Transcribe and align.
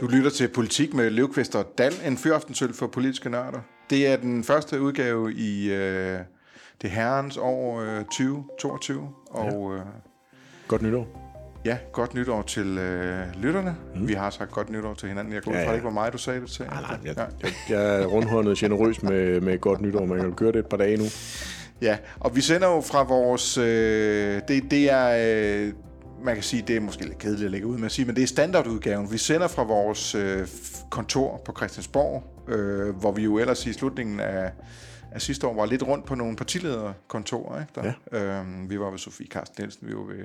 Du 0.00 0.06
lytter 0.06 0.30
til 0.30 0.48
Politik 0.48 0.94
med 0.94 1.10
Løvqvist 1.10 1.56
og 1.56 1.66
Dal, 1.78 1.92
en 2.06 2.16
fyraftensøl 2.18 2.72
for 2.74 2.86
politiske 2.86 3.30
nørder. 3.30 3.60
Det 3.90 4.06
er 4.08 4.16
den 4.16 4.44
første 4.44 4.80
udgave 4.80 5.32
i 5.34 5.72
øh, 5.72 6.18
det 6.82 6.90
herrens 6.90 7.36
år 7.36 7.80
øh, 7.80 8.04
2022, 8.04 9.08
og 9.30 9.74
øh, 9.74 9.80
Godt 10.68 10.82
nytår. 10.82 11.32
ja, 11.64 11.78
godt 11.92 12.14
nytår 12.14 12.42
til 12.42 12.78
øh, 12.78 13.26
lytterne. 13.42 13.76
Mm. 13.94 14.08
Vi 14.08 14.12
har 14.12 14.30
sagt 14.30 14.50
godt 14.50 14.70
nytår 14.70 14.94
til 14.94 15.08
hinanden. 15.08 15.34
Jeg 15.34 15.42
går 15.42 15.50
ud 15.50 15.56
Ja, 15.56 15.62
fra, 15.64 15.68
ja. 15.68 15.74
ikke 15.74 15.84
var 15.84 15.90
mig, 15.90 16.12
du 16.12 16.18
sagde 16.18 16.40
det 16.40 16.50
til. 16.50 16.64
Nej, 16.66 16.80
nej, 16.80 16.98
jeg, 17.04 17.14
Ja. 17.16 17.22
jeg, 17.42 17.52
jeg 17.68 18.00
er 18.02 18.06
rundhåndet 18.06 18.58
generøs 18.58 19.02
med, 19.02 19.40
med 19.40 19.58
godt 19.58 19.80
nytår. 19.80 20.04
Man 20.06 20.20
kan 20.20 20.32
køre 20.32 20.52
det 20.52 20.58
et 20.58 20.66
par 20.66 20.76
dage 20.76 20.96
nu. 20.96 21.04
Ja, 21.82 21.98
og 22.20 22.36
vi 22.36 22.40
sender 22.40 22.68
jo 22.68 22.80
fra 22.80 23.02
vores... 23.02 23.58
Øh, 23.58 24.40
det, 24.48 24.70
det 24.70 24.90
er... 24.90 25.66
Øh, 25.66 25.72
man 26.24 26.34
kan 26.34 26.44
sige, 26.44 26.64
det 26.66 26.76
er 26.76 26.80
måske 26.80 27.04
lidt 27.04 27.18
kedeligt 27.18 27.44
at 27.44 27.50
lægge 27.50 27.66
ud 27.66 27.78
med 27.78 27.86
at 27.86 27.92
sige, 27.92 28.06
men 28.06 28.16
det 28.16 28.22
er 28.22 28.26
standardudgaven. 28.26 29.12
Vi 29.12 29.18
sender 29.18 29.48
fra 29.48 29.62
vores 29.62 30.14
øh, 30.14 30.48
kontor 30.90 31.42
på 31.44 31.52
Christiansborg, 31.56 32.24
øh, 32.48 32.96
hvor 32.96 33.12
vi 33.12 33.22
jo 33.22 33.38
ellers 33.38 33.66
i 33.66 33.72
slutningen 33.72 34.20
af, 34.20 34.52
af 35.12 35.22
sidste 35.22 35.46
år 35.46 35.54
var 35.54 35.66
lidt 35.66 35.82
rundt 35.82 36.06
på 36.06 36.14
nogle 36.14 36.36
partilederkontorer. 36.36 37.60
Ikke? 37.60 37.92
Der, 38.12 38.40
øh, 38.40 38.70
vi 38.70 38.80
var 38.80 38.90
ved 38.90 38.98
Sofie 38.98 39.26
Carsten 39.26 39.62
Nielsen, 39.62 39.88
vi 39.88 39.94
var 39.94 40.02
ved 40.02 40.24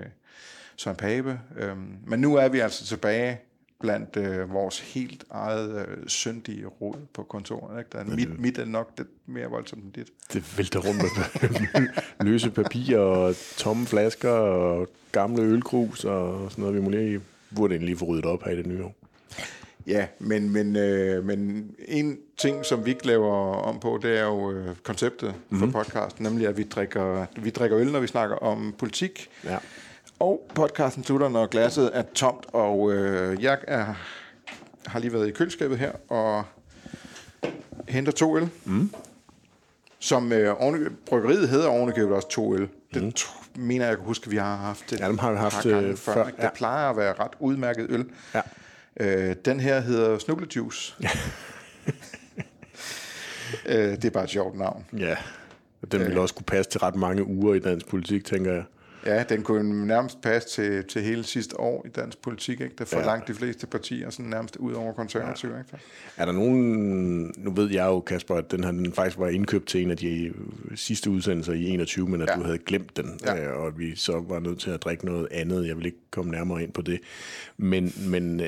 Søren 0.76 0.98
Pape. 0.98 1.40
Øh, 1.58 1.78
men 2.08 2.20
nu 2.20 2.36
er 2.36 2.48
vi 2.48 2.60
altså 2.60 2.86
tilbage 2.86 3.42
blandt 3.82 4.18
øh, 4.18 4.54
vores 4.54 4.80
helt 4.80 5.24
eget 5.30 5.88
øh, 5.88 6.08
syndige 6.08 6.66
rod 6.66 6.96
på 7.14 7.24
kontoret. 7.24 7.80
Ikke? 7.80 7.90
Der 7.92 8.00
er 8.00 8.04
mit, 8.04 8.40
mit 8.40 8.58
er 8.58 8.66
nok 8.66 8.92
lidt 8.98 9.10
mere 9.26 9.48
voldsomt 9.48 9.84
end 9.84 9.94
dit. 9.94 10.08
Det 10.34 10.58
vælter 10.58 10.80
rundt 10.80 11.02
med 11.02 11.88
løse 12.28 12.52
papirer 12.52 13.00
og 13.00 13.36
tomme 13.58 13.86
flasker 13.86 14.32
og 14.32 14.88
gamle 15.12 15.44
ølkrus 15.44 16.06
og 16.06 16.52
sådan 16.52 16.62
noget. 16.62 16.76
Vi 16.76 16.82
må 16.82 16.90
lige, 16.90 17.22
burde 17.56 17.78
lige 17.78 17.98
få 17.98 18.06
ryddet 18.06 18.26
op 18.26 18.44
her 18.44 18.52
i 18.52 18.56
det 18.56 18.66
nye 18.66 18.84
år. 18.84 18.96
Ja, 19.88 20.08
men, 20.20 20.50
men, 20.50 20.76
øh, 20.76 21.26
men 21.26 21.70
en 21.88 22.18
ting, 22.38 22.66
som 22.66 22.86
vi 22.86 22.90
ikke 22.90 23.08
laver 23.08 23.56
om 23.56 23.80
på, 23.80 24.00
det 24.02 24.20
er 24.20 24.24
jo 24.24 24.52
øh, 24.52 24.76
konceptet 24.84 25.34
mm-hmm. 25.50 25.72
for 25.72 25.84
podcasten, 25.84 26.24
nemlig 26.24 26.48
at 26.48 26.58
vi 26.58 26.64
drikker, 26.64 27.26
vi 27.36 27.50
drikker 27.50 27.80
øl, 27.80 27.92
når 27.92 28.00
vi 28.00 28.08
snakker 28.08 28.36
om 28.36 28.76
politik. 28.78 29.30
Ja. 29.44 29.58
Og 30.20 30.52
podcasten 30.56 31.04
slutter, 31.04 31.30
når 31.30 31.46
glasset 31.46 31.92
er 31.94 32.02
tomt, 32.02 32.46
og 32.54 32.94
øh, 32.94 33.44
jeg 33.44 33.58
er, 33.68 33.86
har 34.86 35.00
lige 35.00 35.14
været 35.14 35.28
i 35.28 35.32
køleskabet 35.32 35.78
her 35.78 35.92
og 36.10 36.44
henter 37.88 38.12
to 38.12 38.38
øl. 38.38 38.50
Mm. 38.66 38.92
Som 40.00 40.32
øh, 40.32 40.62
oven, 40.62 40.98
bryggeriet 41.06 41.50
hedder 41.50 41.68
ovenikøbet 41.68 42.16
også 42.16 42.30
to 42.30 42.56
øl. 42.56 42.68
Det 42.94 43.04
mm. 43.04 43.12
tr- 43.20 43.60
mener 43.60 43.88
jeg, 43.88 43.96
kan 43.96 44.06
huske, 44.06 44.26
at 44.26 44.32
vi 44.32 44.38
har 44.38 44.56
haft 44.56 44.90
det 44.90 45.00
Ja, 45.00 45.08
dem 45.08 45.18
har 45.18 45.32
vi 45.32 45.38
haft, 45.38 45.66
øh, 45.66 45.98
før. 45.98 46.14
før, 46.14 46.26
ja. 46.38 46.44
Det 46.44 46.54
plejer 46.56 46.90
at 46.90 46.98
være 46.98 47.14
ret 47.14 47.32
udmærket 47.40 47.86
øl. 47.90 48.06
Ja. 48.34 48.42
Øh, 49.00 49.36
den 49.46 49.60
her 49.60 49.80
hedder 49.80 50.18
Snublejuice. 50.20 50.96
øh, 53.66 53.76
det 53.76 54.06
er 54.06 54.10
bare 54.10 54.24
et 54.24 54.30
sjovt 54.30 54.58
navn. 54.58 54.86
Ja. 54.98 55.16
Den 55.92 56.00
ville 56.00 56.22
også 56.22 56.36
kunne 56.36 56.46
passe 56.46 56.72
til 56.72 56.80
ret 56.80 56.96
mange 56.96 57.24
uger 57.28 57.54
i 57.54 57.60
dansk 57.60 57.88
politik, 57.88 58.26
tænker 58.26 58.54
jeg. 58.54 58.64
Ja, 59.06 59.24
den 59.24 59.44
kunne 59.44 59.88
nærmest 59.88 60.22
passe 60.22 60.50
til, 60.50 60.84
til 60.84 61.02
hele 61.02 61.24
sidste 61.24 61.60
år 61.60 61.86
i 61.86 61.90
dansk 61.90 62.22
politik. 62.22 62.62
Ikke? 62.62 62.76
Der 62.78 62.86
får 62.86 63.00
ja. 63.00 63.06
Langt 63.06 63.28
de 63.28 63.34
fleste 63.34 63.68
partier 63.68 64.10
sådan 64.10 64.30
nærmest 64.30 64.56
ud 64.56 64.74
over 64.74 64.94
konservative. 64.94 65.54
Ja. 65.54 65.60
Ikke? 65.60 65.78
Er 66.18 66.26
der 66.26 66.32
nogen... 66.32 67.34
Nu 67.38 67.52
ved 67.52 67.72
jeg 67.72 67.86
jo, 67.86 68.00
Kasper, 68.00 68.36
at 68.36 68.52
den 68.52 68.64
her 68.64 68.72
den 68.72 68.94
faktisk 68.94 69.20
var 69.20 69.28
indkøbt 69.28 69.68
til 69.68 69.82
en 69.82 69.92
af 69.92 69.98
de 69.98 70.24
øh, 70.26 70.34
sidste 70.76 71.10
udsendelser 71.10 71.54
i 71.54 71.66
21, 71.70 72.08
men 72.08 72.22
at 72.22 72.30
Ja. 72.30 72.36
du 72.36 72.44
havde 72.44 72.58
glemt 72.58 72.98
den, 72.98 73.20
Ja. 73.26 73.36
ja. 73.36 73.50
og 73.50 73.68
at 73.68 73.80
vi 73.80 73.96
så 73.96 74.24
var 74.28 74.40
nødt 74.40 74.60
til 74.60 74.70
at 74.72 74.84
drikke 74.84 75.06
noget 75.06 75.28
andet. 75.32 75.68
Jeg 75.68 75.78
vil 75.78 75.86
ikke 75.86 75.98
komme 76.12 76.32
nærmere 76.32 76.64
ind 76.64 76.72
på 76.72 76.82
det. 76.82 77.00
Men, 77.58 77.94
men 78.10 78.40
øh, 78.40 78.48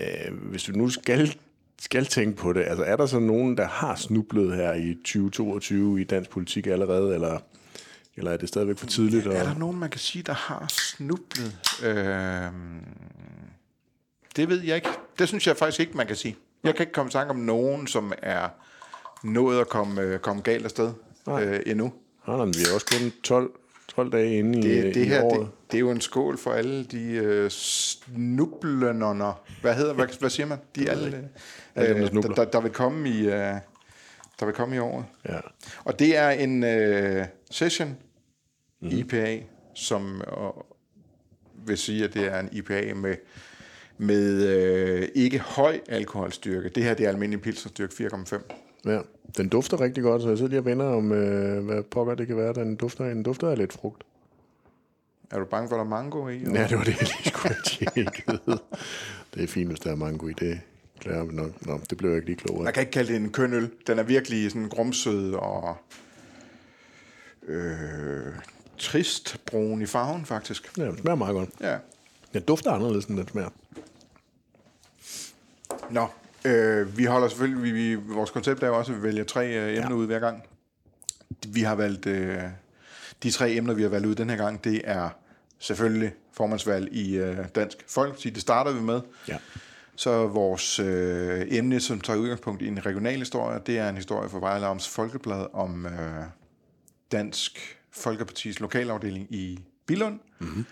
hvis 0.50 0.64
du 0.64 0.72
nu 0.72 0.90
skal, 0.90 1.36
skal 1.82 2.06
tænke 2.06 2.38
på 2.38 2.54
det, 2.54 2.62
altså 2.68 2.84
er 2.84 2.96
der 2.96 3.06
så 3.06 3.20
nogen, 3.20 3.58
der 3.58 3.68
har 3.68 3.96
snublet 3.96 4.56
her 4.56 4.74
i 4.74 4.94
2022 4.94 6.02
i 6.02 6.04
dansk 6.04 6.30
politik 6.30 6.68
allerede, 6.68 7.14
eller, 7.14 7.40
eller 8.18 8.32
er 8.32 8.38
det 8.38 8.50
stadigvæk 8.50 8.78
for 8.78 8.86
tidligt? 8.86 9.28
Er 9.28 9.40
Og, 9.40 9.46
der 9.46 9.58
nogen, 9.58 9.80
man 9.80 9.90
kan 9.90 10.00
sige, 10.00 10.24
der 10.24 10.34
har 10.34 10.66
snublet? 10.70 11.58
Øh, 11.84 12.52
det 14.36 14.50
ved 14.50 14.62
jeg 14.64 14.76
ikke. 14.76 14.90
Det 15.20 15.28
synes 15.28 15.48
jeg 15.48 15.58
faktisk 15.58 15.80
ikke, 15.80 15.98
man 15.98 16.08
kan 16.08 16.16
sige. 16.16 16.36
Jeg 16.64 16.76
kan 16.76 16.84
ikke 16.84 16.94
komme 16.94 17.10
i 17.10 17.12
tanke 17.12 17.30
om 17.30 17.36
nogen, 17.40 17.88
som 17.88 18.14
er 18.22 18.48
nået 19.24 19.60
at 19.62 19.68
komme, 19.70 20.02
øh, 20.02 20.20
komme 20.20 20.42
galt 20.42 20.66
afsted 20.66 20.94
øh, 21.30 21.60
endnu. 21.66 21.94
Nej, 22.28 22.38
men 22.38 22.48
vi 22.54 22.60
er 22.70 22.74
også 22.74 22.86
kun 22.86 23.12
12, 23.24 23.52
12 23.96 24.12
dage 24.12 24.38
inde 24.40 24.60
i, 24.60 24.62
Det, 24.62 24.96
det 24.96 25.02
i 25.02 25.08
her, 25.08 25.24
året. 25.24 25.40
det, 25.40 25.50
det 25.72 25.78
er 25.78 25.80
jo 25.80 25.92
en 25.92 26.02
skål 26.02 26.38
for 26.38 26.52
alle 26.52 26.84
de 26.86 27.04
øh, 27.12 27.50
snublenerne. 27.50 29.34
Hvad 29.62 29.76
hedder, 29.76 29.94
hvad, 29.94 30.08
hvad 30.20 30.30
siger 30.30 30.48
man? 30.48 30.58
De 30.76 30.90
alle, 30.90 31.06
Alle 31.76 31.90
dem, 31.90 31.96
der 31.96 32.04
øh, 32.06 32.10
snubler. 32.10 32.36
der, 32.36 32.46
der, 32.46 32.62
vil 32.62 32.72
komme 32.72 33.10
i, 33.10 33.20
øh, 33.26 33.56
der 34.40 34.46
vil 34.46 34.54
komme 34.54 34.76
i 34.76 34.80
året. 34.80 35.06
Ja. 35.30 35.40
Og 35.84 36.00
det 36.00 36.18
er 36.18 36.30
en 36.30 36.64
øh, 36.64 37.26
session 37.52 37.98
mm. 38.80 38.88
IPA, 38.88 39.40
som 39.74 40.22
øh, 40.22 41.68
vil 41.68 41.78
sige, 41.78 42.04
at 42.04 42.14
det 42.14 42.26
er 42.26 42.40
en 42.40 42.50
IPA 42.52 42.94
med, 42.94 43.16
med 43.98 44.48
øh, 44.48 45.08
ikke 45.16 45.40
høj 45.40 45.80
alkoholstyrke. 45.90 46.70
Det 46.70 46.84
her 46.84 46.94
det 46.94 47.06
er 47.06 47.10
almindelig 47.10 47.42
pilserstyrke 47.42 48.10
4,5. 48.14 48.42
Ja, 48.86 49.00
den 49.38 49.50
dufter 49.50 49.82
rigtig 49.82 50.04
godt, 50.04 50.22
så 50.22 50.30
jeg 50.30 50.38
sidder 50.38 50.50
lige 50.50 50.60
og 50.60 50.66
vender 50.66 50.86
om, 50.86 51.12
øh, 51.12 51.66
hvad 51.66 51.84
pokker 51.84 52.16
det 52.16 52.28
kan 52.28 52.38
være. 52.38 52.54
Den 52.54 52.76
dufter, 52.76 53.06
den 53.06 53.24
dufter 53.24 53.50
af 53.50 53.58
lidt 53.58 53.74
frugt. 53.74 54.04
Er 55.32 55.40
du 55.40 55.46
bange 55.46 55.70
for, 55.70 55.76
at 55.76 55.80
der 55.80 55.86
er 55.86 55.90
mango 55.90 56.28
i? 56.28 56.38
Ja, 56.38 56.68
det 56.68 56.78
var 56.78 56.84
det, 56.84 57.00
jeg 57.00 57.08
lige 57.18 57.30
skulle 57.30 57.54
have 57.54 57.64
tjekket. 57.66 58.62
Det 59.34 59.44
er 59.44 59.48
fint, 59.48 59.70
hvis 59.70 59.80
der 59.80 59.92
er 59.92 59.96
mango 59.96 60.28
i 60.28 60.34
det. 60.34 60.60
Klarer 61.00 61.26
vi 61.26 61.36
nok. 61.36 61.66
Nå, 61.66 61.80
det 61.90 61.98
blev 61.98 62.10
jeg 62.10 62.18
ikke 62.18 62.30
lige 62.30 62.38
klogere. 62.38 62.64
Man 62.64 62.74
kan 62.74 62.82
ikke 62.82 62.92
kalde 62.92 63.14
det 63.14 63.22
en 63.22 63.32
kønøl. 63.32 63.70
Den 63.88 64.00
er 64.00 64.04
virkelig 64.04 64.52
sådan 64.52 64.70
grumsød 64.70 65.34
og 65.34 65.78
øh, 67.48 68.34
trist 68.78 69.38
brun 69.46 69.82
i 69.82 69.86
farven, 69.86 70.26
faktisk. 70.26 70.78
Ja, 70.78 70.86
den 70.86 70.98
smager 70.98 71.16
meget 71.16 71.34
godt. 71.34 71.50
Ja. 71.62 71.78
Den 72.34 72.42
dufter 72.42 72.72
anderledes, 72.72 73.06
end 73.06 73.18
den 73.18 73.28
smager. 73.28 73.50
Nå, 75.90 76.08
øh, 76.46 76.98
vi 76.98 77.06
holder 77.06 77.28
selvfølgelig, 77.28 77.64
vi, 77.64 77.72
vi, 77.72 77.96
vores 77.96 78.32
koncept 78.32 78.64
er 78.64 78.68
jo 78.68 78.78
også, 78.78 78.92
at 78.92 78.98
vi 78.98 79.04
vælger 79.04 79.24
tre 79.24 79.48
øh, 79.48 79.70
emner 79.70 79.90
ja. 79.90 79.96
ud 79.96 80.06
hver 80.06 80.20
gang. 80.20 80.44
Vi 81.48 81.62
har 81.62 81.76
valgt, 81.76 82.06
øh, 82.06 82.40
de 83.24 83.32
tre 83.32 83.52
emner, 83.52 83.74
vi 83.74 83.82
har 83.82 83.90
valgt 83.90 84.08
ud 84.08 84.16
den 84.16 84.30
her 84.30 84.38
gang, 84.38 84.64
det 84.64 84.82
er 84.84 85.10
selvfølgelig 85.60 86.14
formandsvalg 86.34 86.94
i 86.94 87.18
øh, 87.18 87.38
Dansk 87.56 87.78
Folkeparti. 87.88 88.30
Det 88.30 88.42
starter 88.42 88.72
vi 88.72 88.82
med. 88.82 89.02
Ja. 89.28 89.38
Så 89.96 90.28
vores 90.28 90.80
øh, 90.80 91.46
emne, 91.48 91.80
som 91.80 92.02
tager 92.02 92.20
udgangspunkt 92.20 92.62
i 92.62 92.68
en 92.68 92.86
regional 92.86 93.20
historie, 93.20 93.60
det 93.66 93.78
er 93.78 93.90
en 93.90 93.96
historie 93.96 94.30
fra 94.30 94.40
Vejle 94.40 94.66
Amts 94.66 94.88
Folkeblad 94.88 95.48
om 95.54 95.86
øh, 95.86 96.24
Dansk 97.12 97.77
Folkepartis 97.98 98.60
lokalafdeling 98.60 99.28
i 99.30 99.60
Billund. 99.86 100.20
Mm-hmm. 100.40 100.66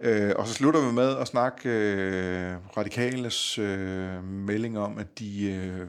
Øh, 0.00 0.32
og 0.36 0.48
så 0.48 0.54
slutter 0.54 0.88
vi 0.88 0.94
med 0.94 1.16
at 1.16 1.26
snakke 1.26 1.68
øh, 1.68 2.54
radikales 2.76 3.58
øh, 3.58 4.24
melding 4.24 4.78
om, 4.78 4.98
at 4.98 5.18
de 5.18 5.52
øh, 5.52 5.86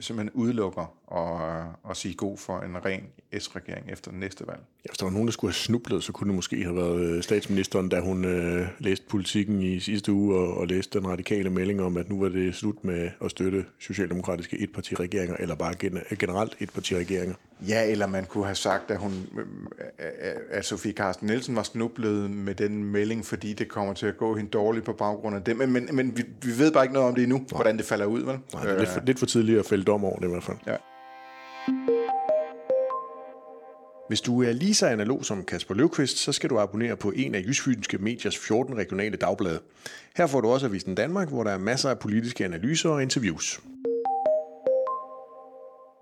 simpelthen 0.00 0.40
udelukker 0.40 1.05
og, 1.06 1.62
og 1.82 1.96
sige 1.96 2.14
god 2.14 2.38
for 2.38 2.60
en 2.60 2.84
ren 2.84 3.02
S-regering 3.38 3.90
efter 3.90 4.10
den 4.10 4.20
næste 4.20 4.46
valg. 4.46 4.60
Ja, 4.84 4.90
hvis 4.90 4.98
der 4.98 5.04
var 5.06 5.12
nogen, 5.12 5.26
der 5.26 5.32
skulle 5.32 5.48
have 5.48 5.54
snublet, 5.56 6.04
så 6.04 6.12
kunne 6.12 6.28
det 6.28 6.34
måske 6.34 6.62
have 6.62 6.76
været 6.76 7.00
øh, 7.00 7.22
statsministeren, 7.22 7.88
da 7.88 8.00
hun 8.00 8.24
øh, 8.24 8.66
læste 8.78 9.06
politikken 9.08 9.62
i 9.62 9.80
sidste 9.80 10.12
uge 10.12 10.36
og, 10.38 10.56
og 10.56 10.66
læste 10.66 10.98
den 10.98 11.08
radikale 11.08 11.50
melding 11.50 11.82
om, 11.82 11.96
at 11.96 12.08
nu 12.08 12.20
var 12.20 12.28
det 12.28 12.54
slut 12.54 12.84
med 12.84 13.10
at 13.24 13.30
støtte 13.30 13.64
socialdemokratiske 13.80 14.58
etpartiregeringer, 14.58 15.36
eller 15.36 15.54
bare 15.54 15.74
gen- 15.78 16.16
generelt 16.18 16.56
etpartiregeringer. 16.60 17.34
Ja, 17.68 17.90
eller 17.90 18.06
man 18.06 18.24
kunne 18.24 18.44
have 18.44 18.54
sagt, 18.54 18.90
at, 18.90 18.98
hun, 18.98 19.12
at 20.50 20.64
Sofie 20.64 20.92
Carsten 20.92 21.26
Nielsen 21.26 21.56
var 21.56 21.62
snublet 21.62 22.30
med 22.30 22.54
den 22.54 22.84
melding, 22.84 23.26
fordi 23.26 23.52
det 23.52 23.68
kommer 23.68 23.94
til 23.94 24.06
at 24.06 24.16
gå 24.16 24.36
hende 24.36 24.50
dårligt 24.50 24.84
på 24.84 24.92
baggrund 24.92 25.36
af 25.36 25.42
det. 25.42 25.56
Men, 25.56 25.72
men, 25.72 25.88
men 25.92 26.16
vi, 26.16 26.22
vi 26.42 26.58
ved 26.58 26.72
bare 26.72 26.84
ikke 26.84 26.94
noget 26.94 27.08
om 27.08 27.14
det 27.14 27.22
endnu, 27.22 27.38
Nej. 27.38 27.46
hvordan 27.50 27.76
det 27.76 27.84
falder 27.84 28.06
ud, 28.06 28.20
vel? 28.20 28.38
Nej, 28.52 28.62
det 28.62 28.72
er 28.72 28.78
lidt 28.78 28.88
for, 28.88 29.00
lidt 29.06 29.18
for 29.18 29.26
tidligt 29.26 29.58
at 29.58 29.66
fælde 29.66 29.84
dom 29.84 30.04
over 30.04 30.18
det 30.18 30.26
i 30.26 30.30
hvert 30.30 30.44
fald. 30.44 30.56
Ja. 30.66 30.76
Hvis 34.08 34.20
du 34.20 34.42
er 34.42 34.52
lige 34.52 34.74
så 34.74 34.86
analog 34.86 35.24
som 35.24 35.44
Kasper 35.44 35.74
Løvqvist, 35.74 36.18
så 36.18 36.32
skal 36.32 36.50
du 36.50 36.58
abonnere 36.58 36.96
på 36.96 37.10
en 37.10 37.34
af 37.34 37.42
Jysfynske 37.46 37.98
Mediers 37.98 38.38
14 38.38 38.76
regionale 38.76 39.16
dagblade. 39.16 39.60
Her 40.16 40.26
får 40.26 40.40
du 40.40 40.48
også 40.48 40.66
Avisen 40.66 40.94
Danmark, 40.94 41.28
hvor 41.28 41.44
der 41.44 41.50
er 41.50 41.58
masser 41.58 41.90
af 41.90 41.98
politiske 41.98 42.44
analyser 42.44 42.90
og 42.90 43.02
interviews. 43.02 43.60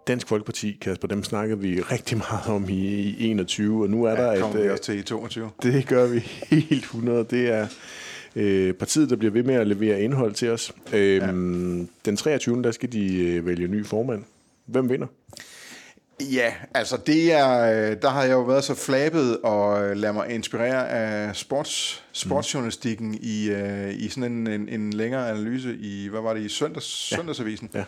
Dansk 0.06 0.28
Folkeparti, 0.28 0.78
Kasper, 0.80 1.08
dem 1.08 1.24
snakkede 1.24 1.60
vi 1.60 1.80
rigtig 1.80 2.18
meget 2.18 2.46
om 2.46 2.68
i, 2.68 2.84
i 2.88 3.26
21, 3.26 3.82
og 3.82 3.90
nu 3.90 4.04
er 4.04 4.14
der 4.14 4.24
Ja, 4.24 4.32
et... 4.32 4.40
kommer 4.40 4.60
vi 4.60 4.66
øh, 4.66 4.72
også 4.72 4.84
til 4.84 4.98
i 4.98 5.02
22. 5.02 5.50
det 5.62 5.86
gør 5.86 6.06
vi 6.06 6.18
helt 6.50 6.82
100. 6.84 7.26
Det 7.30 7.50
er 7.50 7.66
øh, 8.36 8.72
partiet, 8.74 9.10
der 9.10 9.16
bliver 9.16 9.32
ved 9.32 9.42
med 9.42 9.54
at 9.54 9.66
levere 9.66 10.02
indhold 10.02 10.34
til 10.34 10.50
os. 10.50 10.72
Øhm, 10.92 11.78
ja. 11.80 11.86
Den 12.04 12.16
23. 12.16 12.62
der 12.62 12.70
skal 12.70 12.92
de 12.92 13.16
øh, 13.24 13.46
vælge 13.46 13.68
ny 13.68 13.86
formand. 13.86 14.24
Hvem 14.66 14.90
vinder? 14.90 15.06
Ja, 16.20 16.54
altså 16.74 16.96
det 16.96 17.32
er, 17.32 17.60
øh, 17.60 17.96
der 18.02 18.08
har 18.08 18.22
jeg 18.22 18.32
jo 18.32 18.42
været 18.42 18.64
så 18.64 18.74
flabet 18.74 19.38
og 19.40 19.84
øh, 19.84 19.96
lade 19.96 20.12
mig 20.12 20.30
inspirere 20.30 20.88
af 20.88 21.36
sports, 21.36 22.04
sportsjournalistikken 22.12 23.08
mm. 23.08 23.18
i, 23.20 23.50
uh, 23.52 23.94
i 23.94 24.08
sådan 24.08 24.32
en, 24.32 24.46
en, 24.46 24.68
en 24.68 24.92
længere 24.92 25.30
analyse 25.30 25.76
i, 25.76 26.08
hvad 26.08 26.20
var 26.20 26.34
det, 26.34 26.40
i 26.40 26.48
søndags, 26.48 27.12
ja. 27.12 27.16
søndagsavisen, 27.16 27.70
ja. 27.74 27.84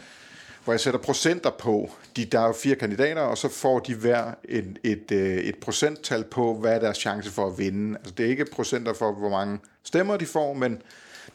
hvor 0.64 0.72
jeg 0.72 0.80
sætter 0.80 1.00
procenter 1.00 1.50
på. 1.50 1.90
De, 2.16 2.24
der 2.24 2.40
er 2.40 2.46
jo 2.46 2.52
fire 2.52 2.74
kandidater, 2.74 3.22
og 3.22 3.38
så 3.38 3.48
får 3.48 3.78
de 3.78 3.94
hver 3.94 4.24
et, 4.44 4.78
et, 4.84 5.12
et, 5.12 5.48
et 5.48 5.58
procenttal 5.58 6.24
på, 6.24 6.54
hvad 6.54 6.74
er 6.74 6.78
deres 6.78 6.98
chance 6.98 7.30
for 7.30 7.46
at 7.46 7.58
vinde. 7.58 7.98
Altså 7.98 8.14
det 8.16 8.26
er 8.26 8.30
ikke 8.30 8.44
procenter 8.52 8.94
for, 8.94 9.12
hvor 9.12 9.30
mange 9.30 9.58
stemmer 9.84 10.16
de 10.16 10.26
får, 10.26 10.54
men 10.54 10.82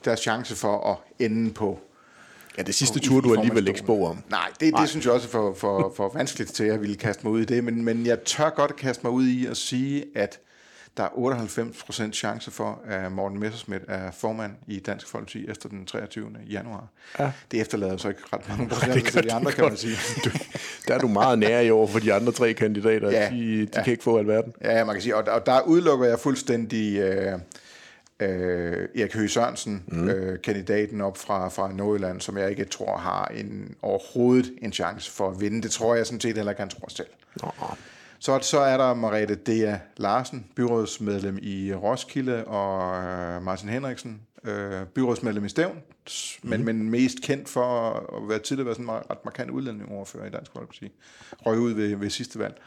deres 0.06 0.20
chance 0.20 0.56
for 0.56 0.92
at 0.92 1.26
ende 1.26 1.54
på 1.54 1.80
Ja, 2.58 2.64
det 2.64 2.76
sidste 2.76 3.00
tur, 3.00 3.22
du 3.22 3.34
alligevel 3.34 3.68
ikke 3.68 3.80
spå 3.80 4.06
om. 4.06 4.24
Nej, 4.30 4.50
det, 4.60 4.72
Nej. 4.72 4.82
det 4.82 4.90
synes 4.90 5.06
jeg 5.06 5.14
også 5.14 5.28
er 5.28 5.32
for, 5.32 5.54
for, 5.54 5.94
for 5.96 6.12
vanskeligt 6.14 6.54
til, 6.54 6.64
at 6.64 6.70
jeg 6.72 6.82
ville 6.82 6.96
kaste 6.96 7.24
mig 7.24 7.34
ud 7.34 7.42
i 7.42 7.46
det. 7.46 7.64
Men, 7.64 7.84
men 7.84 8.06
jeg 8.06 8.20
tør 8.24 8.50
godt 8.50 8.76
kaste 8.76 9.04
mig 9.04 9.12
ud 9.12 9.28
i 9.28 9.46
at 9.46 9.58
sige, 9.58 10.06
at 10.16 10.40
der 10.98 11.04
er 11.04 11.08
98% 12.10 12.12
chance 12.12 12.52
for, 12.52 12.82
at 12.88 13.12
Morten 13.12 13.40
Messerschmidt 13.40 13.84
er 13.88 14.12
formand 14.12 14.52
i 14.68 14.80
Dansk 14.80 15.08
Folkeparti 15.08 15.46
efter 15.50 15.70
den 15.70 15.86
23. 15.86 16.28
januar. 16.50 16.88
Ja. 17.20 17.32
Det 17.52 17.62
efterlader 17.62 17.98
så 17.98 18.08
ikke 18.08 18.22
ret 18.34 18.50
mange 18.50 18.70
procent 18.70 19.12
til 19.12 19.24
de 19.24 19.34
andre, 19.34 19.52
kan 19.52 19.64
man 19.64 19.78
sige. 19.78 19.96
du, 20.26 20.30
der 20.88 20.94
er 20.94 21.00
du 21.00 21.08
meget 21.08 21.40
nær 21.40 21.60
i 21.60 21.70
år 21.70 21.88
for 21.88 22.00
de 22.00 22.14
andre 22.14 22.32
tre 22.32 22.54
kandidater. 22.54 23.12
Ja, 23.12 23.30
de 23.30 23.38
de 23.38 23.68
ja. 23.76 23.84
kan 23.84 23.92
ikke 23.92 24.04
få 24.04 24.18
alverden. 24.18 24.54
Ja, 24.62 24.84
man 24.86 24.96
kan 24.96 25.02
sige. 25.02 25.16
Og, 25.16 25.24
og 25.28 25.46
der 25.46 25.62
udelukker 25.62 26.08
jeg 26.08 26.20
fuldstændig... 26.20 26.98
Øh, 26.98 27.40
øh, 28.22 28.90
Erik 28.96 29.14
Høgh 29.14 29.30
Sørensen, 29.30 29.84
mm. 29.88 30.10
øh, 30.10 30.42
kandidaten 30.42 31.02
op 31.02 31.18
fra, 31.18 31.50
fra 31.50 31.72
Nordjylland, 31.74 32.22
som 32.22 32.38
jeg 32.38 32.50
ikke 32.50 32.66
tror 32.66 32.98
har 32.98 33.26
en, 33.26 33.76
overhovedet 33.82 34.54
en 34.62 34.74
chance 34.74 35.12
for 35.12 35.30
at 35.30 35.42
vinde. 35.42 35.62
Det 35.62 35.72
tror 35.72 35.96
jeg 35.96 36.06
sådan 36.06 36.22
set 36.22 36.36
heller 36.36 36.52
ikke, 36.52 36.62
han 36.62 36.70
tror 36.70 36.90
selv. 36.90 37.08
Nå. 37.42 37.52
Så, 38.20 38.40
så 38.42 38.60
er 38.60 38.78
der 38.78 38.94
Marete 38.94 39.36
Dea 39.36 39.78
Larsen, 39.98 40.46
byrådsmedlem 40.56 41.40
i 41.42 41.74
Roskilde, 41.74 42.46
og 42.46 43.04
øh, 43.04 43.44
Martin 43.44 43.70
Henriksen, 43.70 44.22
øh, 44.44 44.86
byrådsmedlem 44.86 45.46
i 45.46 45.50
Stævn, 45.50 45.76
mm. 46.44 46.50
men, 46.50 46.64
men 46.66 46.90
mest 46.90 47.22
kendt 47.22 47.50
for 47.50 47.92
at 48.18 48.30
være 48.30 48.40
tidligere 48.40 48.66
været 48.66 48.78
sådan 48.78 48.90
en 48.96 49.02
ret 49.10 49.26
markant 49.26 49.52
udlændingoverfører 49.52 50.26
i 50.26 50.30
Dansk 50.30 50.52
Folkeparti. 50.52 50.92
Røg 51.46 51.60
ud 51.60 51.72
ved, 51.72 51.96
ved 51.96 52.10
sidste 52.10 52.40
valg. 52.40 52.62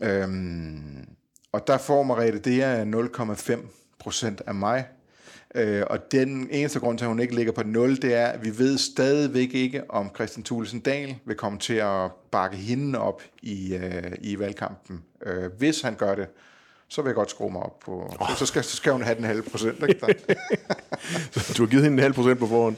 Øhm, 0.00 1.06
og 1.52 1.66
der 1.66 1.78
får 1.78 2.02
Marete 2.02 2.38
Dea 2.38 2.84
0,5 2.84 3.81
procent 4.02 4.42
af 4.46 4.54
mig. 4.54 4.86
Øh, 5.54 5.82
og 5.86 6.12
den 6.12 6.48
eneste 6.50 6.80
grund 6.80 6.98
til, 6.98 7.04
at 7.04 7.08
hun 7.08 7.20
ikke 7.20 7.34
ligger 7.34 7.52
på 7.52 7.62
0, 7.62 8.02
det 8.02 8.14
er, 8.14 8.26
at 8.26 8.44
vi 8.44 8.58
ved 8.58 8.78
stadigvæk 8.78 9.54
ikke, 9.54 9.90
om 9.90 10.10
Christian 10.14 10.44
Thulesen 10.44 10.80
Dahl 10.80 11.16
vil 11.24 11.36
komme 11.36 11.58
til 11.58 11.74
at 11.74 12.10
bakke 12.30 12.56
hende 12.56 12.98
op 12.98 13.22
i, 13.42 13.74
øh, 13.74 14.12
i 14.20 14.38
valgkampen. 14.38 15.02
Øh, 15.26 15.52
hvis 15.58 15.80
han 15.80 15.94
gør 15.94 16.14
det, 16.14 16.26
så 16.88 17.02
vil 17.02 17.08
jeg 17.08 17.14
godt 17.14 17.30
skrue 17.30 17.52
mig 17.52 17.62
op 17.62 17.78
på... 17.78 18.16
Oh. 18.20 18.36
Så, 18.36 18.46
skal, 18.46 18.64
så 18.64 18.76
skal 18.76 18.92
hun 18.92 19.02
have 19.02 19.16
den 19.16 19.24
halve 19.24 19.42
procent. 19.42 19.82
Ikke? 19.88 20.00
du 21.56 21.62
har 21.62 21.66
givet 21.66 21.84
hende 21.84 21.96
en 21.96 22.02
halv 22.02 22.14
procent 22.14 22.38
på 22.38 22.46
forhånd. 22.46 22.76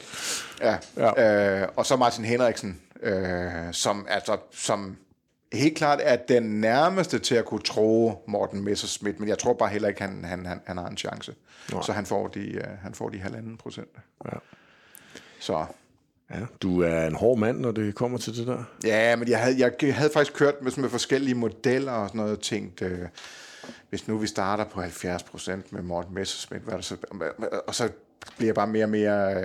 Ja. 0.60 0.76
ja. 0.96 1.62
Øh, 1.62 1.68
og 1.76 1.86
så 1.86 1.96
Martin 1.96 2.24
Henriksen, 2.24 2.80
øh, 3.02 3.72
som, 3.72 4.06
altså, 4.08 4.36
som 4.52 4.96
helt 5.54 5.76
klart 5.76 6.00
er 6.02 6.16
den 6.16 6.42
nærmeste 6.42 7.18
til 7.18 7.34
at 7.34 7.44
kunne 7.44 7.62
tro 7.62 8.24
Morten 8.26 8.64
Messerschmidt, 8.64 9.20
men 9.20 9.28
jeg 9.28 9.38
tror 9.38 9.52
bare 9.52 9.68
heller 9.68 9.88
ikke, 9.88 10.02
han, 10.02 10.24
han, 10.24 10.46
han, 10.46 10.60
han 10.66 10.78
har 10.78 10.88
en 10.88 10.96
chance. 10.96 11.34
Nej. 11.72 11.82
Så 11.82 11.92
han 11.92 12.06
får 12.06 12.28
de, 12.28 12.54
uh, 12.54 12.78
han 12.82 12.94
får 12.94 13.08
de 13.08 13.18
halvanden 13.18 13.56
procent. 13.56 13.96
Ja. 14.24 14.38
Så 15.40 15.66
Ja, 16.30 16.40
du 16.62 16.80
er 16.80 17.06
en 17.06 17.14
hård 17.14 17.38
mand, 17.38 17.60
når 17.60 17.72
det 17.72 17.94
kommer 17.94 18.18
til 18.18 18.36
det 18.36 18.46
der. 18.46 18.64
Ja, 18.84 19.16
men 19.16 19.28
jeg 19.28 19.38
havde, 19.38 19.72
jeg 19.80 19.94
havde 19.94 20.10
faktisk 20.10 20.36
kørt 20.36 20.62
med, 20.62 20.72
med 20.76 20.88
forskellige 20.88 21.34
modeller 21.34 21.92
og 21.92 22.08
sådan 22.08 22.18
noget, 22.18 22.36
og 22.36 22.42
tænkt, 22.42 22.82
øh, 22.82 23.08
hvis 23.88 24.08
nu 24.08 24.18
vi 24.18 24.26
starter 24.26 24.64
på 24.64 24.80
70 24.80 25.22
procent 25.22 25.72
med 25.72 25.82
Morten 25.82 26.14
Messerschmidt, 26.14 26.62
hvad 26.62 26.74
der 26.74 26.80
så, 26.80 26.96
og 27.66 27.74
så 27.74 27.88
bliver 28.36 28.48
jeg 28.48 28.54
bare 28.54 28.66
mere 28.66 28.84
og 28.84 28.90
mere 28.90 29.44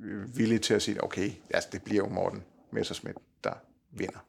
øh, 0.00 0.36
villig 0.36 0.60
til 0.60 0.74
at 0.74 0.82
sige, 0.82 1.04
okay, 1.04 1.30
altså, 1.50 1.68
det 1.72 1.82
bliver 1.82 2.04
jo 2.04 2.08
Morten 2.08 2.42
Messerschmidt, 2.72 3.16
der 3.44 3.52
vinder. 3.90 4.24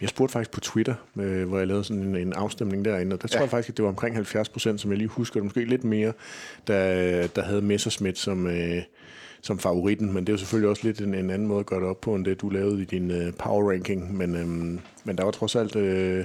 Jeg 0.00 0.08
spurgte 0.08 0.32
faktisk 0.32 0.50
på 0.50 0.60
Twitter, 0.60 0.94
øh, 1.16 1.48
hvor 1.48 1.58
jeg 1.58 1.66
lavede 1.66 1.84
sådan 1.84 2.02
en, 2.02 2.16
en 2.16 2.32
afstemning 2.32 2.84
derinde, 2.84 3.14
og 3.14 3.22
der 3.22 3.28
tror 3.28 3.38
ja. 3.38 3.42
jeg 3.42 3.50
faktisk, 3.50 3.68
at 3.68 3.76
det 3.76 3.82
var 3.82 3.88
omkring 3.88 4.14
70 4.14 4.48
procent, 4.48 4.80
som 4.80 4.90
jeg 4.90 4.98
lige 4.98 5.08
husker, 5.08 5.42
måske 5.42 5.64
lidt 5.64 5.84
mere, 5.84 6.12
der, 6.66 7.26
der 7.26 7.42
havde 7.42 7.62
Messerschmidt 7.62 8.18
som, 8.18 8.46
øh, 8.46 8.82
som 9.40 9.58
favoritten, 9.58 10.12
men 10.12 10.24
det 10.24 10.28
er 10.28 10.32
jo 10.32 10.38
selvfølgelig 10.38 10.70
også 10.70 10.82
lidt 10.84 11.00
en, 11.00 11.14
en 11.14 11.30
anden 11.30 11.48
måde 11.48 11.60
at 11.60 11.66
gøre 11.66 11.80
det 11.80 11.88
op 11.88 12.00
på, 12.00 12.14
end 12.14 12.24
det 12.24 12.40
du 12.40 12.48
lavede 12.48 12.82
i 12.82 12.84
din 12.84 13.10
øh, 13.10 13.32
power 13.32 13.72
ranking, 13.72 14.16
men, 14.16 14.34
øh, 14.34 14.46
men 15.04 15.18
der 15.18 15.24
var 15.24 15.30
trods 15.30 15.56
alt 15.56 15.76
øh, 15.76 16.24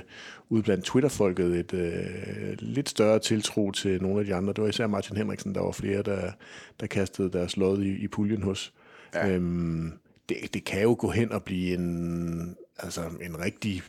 ude 0.50 0.64
blandt 0.64 0.86
Twitter-folket 0.86 1.60
et 1.60 1.74
øh, 1.74 2.58
lidt 2.60 2.90
større 2.90 3.20
tiltro 3.20 3.72
til 3.72 4.02
nogle 4.02 4.20
af 4.20 4.26
de 4.26 4.36
andre. 4.36 4.54
Det 4.54 4.64
var 4.64 4.70
især 4.70 4.88
Martin 4.88 5.18
Henriksen, 5.18 5.56
der 5.56 5.62
var 5.62 5.72
flere, 5.72 6.02
der, 6.02 6.32
der 6.80 6.88
kastede 6.88 7.32
deres 7.32 7.58
lod 7.58 7.82
i, 7.82 8.04
i 8.04 8.08
puljen 8.08 8.44
hos. 8.44 8.74
Ja. 9.14 9.30
Øhm, 9.30 9.92
det, 10.30 10.38
det 10.54 10.64
kan 10.64 10.82
jo 10.82 10.96
gå 11.00 11.10
hen 11.10 11.32
og 11.32 11.44
blive 11.44 11.74
en, 11.74 12.56
altså 12.83 13.01
en 13.22 13.39
rigtig 13.39 13.83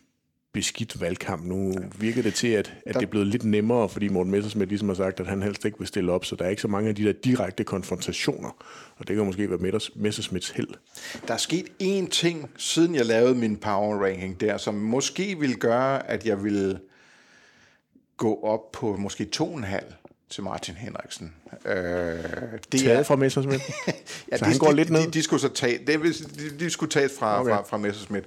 beskidt 0.52 1.00
valgkamp. 1.00 1.44
Nu 1.44 1.74
virker 1.98 2.22
det 2.22 2.34
til, 2.34 2.48
at, 2.48 2.74
at 2.86 2.94
det 2.94 3.02
er 3.02 3.06
blevet 3.06 3.26
lidt 3.26 3.44
nemmere, 3.44 3.88
fordi 3.88 4.08
Morten 4.08 4.32
Messersmith 4.32 4.68
ligesom 4.68 4.88
har 4.88 4.96
sagt, 4.96 5.20
at 5.20 5.26
han 5.26 5.42
helst 5.42 5.64
ikke 5.64 5.78
vil 5.78 5.88
stille 5.88 6.12
op, 6.12 6.24
så 6.24 6.36
der 6.36 6.44
er 6.44 6.48
ikke 6.48 6.62
så 6.62 6.68
mange 6.68 6.88
af 6.88 6.94
de 6.94 7.04
der 7.04 7.12
direkte 7.12 7.64
konfrontationer, 7.64 8.50
og 8.96 9.08
det 9.08 9.16
kan 9.16 9.24
måske 9.24 9.50
være 9.50 9.80
Messersmiths 9.94 10.50
held. 10.50 10.68
Der 11.28 11.34
er 11.34 11.38
sket 11.38 11.66
én 11.82 12.08
ting, 12.08 12.50
siden 12.56 12.94
jeg 12.94 13.06
lavede 13.06 13.34
min 13.34 13.56
power 13.56 14.04
ranking 14.04 14.40
der, 14.40 14.56
som 14.56 14.74
måske 14.74 15.38
vil 15.38 15.56
gøre, 15.56 16.10
at 16.10 16.26
jeg 16.26 16.44
vil 16.44 16.78
gå 18.16 18.40
op 18.42 18.72
på 18.72 18.96
måske 18.96 19.24
to 19.24 19.48
og 19.48 19.58
en 19.58 19.64
halv 19.64 19.92
til 20.30 20.42
Martin 20.42 20.74
Henriksen. 20.74 21.34
Øh, 21.66 21.74
det 22.72 22.80
Taget 22.80 22.98
er, 22.98 23.02
fra 23.02 23.16
Messersmith? 23.16 23.70
ja, 24.32 24.36
så 24.36 24.44
de, 24.44 24.50
han 24.50 24.58
går 24.58 24.70
de, 24.70 24.76
lidt 24.76 24.90
ned? 24.90 25.00
De, 25.00 25.10
de, 25.10 25.22
skulle 25.22 25.40
så 25.40 25.48
tage, 25.48 25.78
det, 25.86 26.02
de, 26.38 26.58
de 26.58 26.70
skulle 26.70 26.90
tage 26.90 27.08
fra, 27.18 27.40
okay. 27.40 27.50
fra, 27.50 27.62
fra 27.62 27.76
Messersmith. 27.76 28.26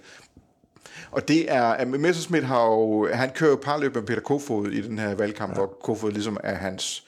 Og 1.15 1.27
det 1.27 1.51
er, 1.51 1.63
at 1.63 1.87
Messersmith 1.87 2.45
har 2.45 2.65
jo, 2.65 3.07
han 3.13 3.29
kører 3.35 3.49
jo 3.49 3.55
parløb 3.55 3.95
med 3.95 4.03
Peter 4.03 4.21
Kofod 4.21 4.67
i 4.67 4.81
den 4.81 4.99
her 4.99 5.15
valgkamp, 5.15 5.51
ja. 5.51 5.55
hvor 5.55 5.77
Kofod 5.83 6.11
ligesom 6.11 6.37
er 6.43 6.55
hans 6.55 7.05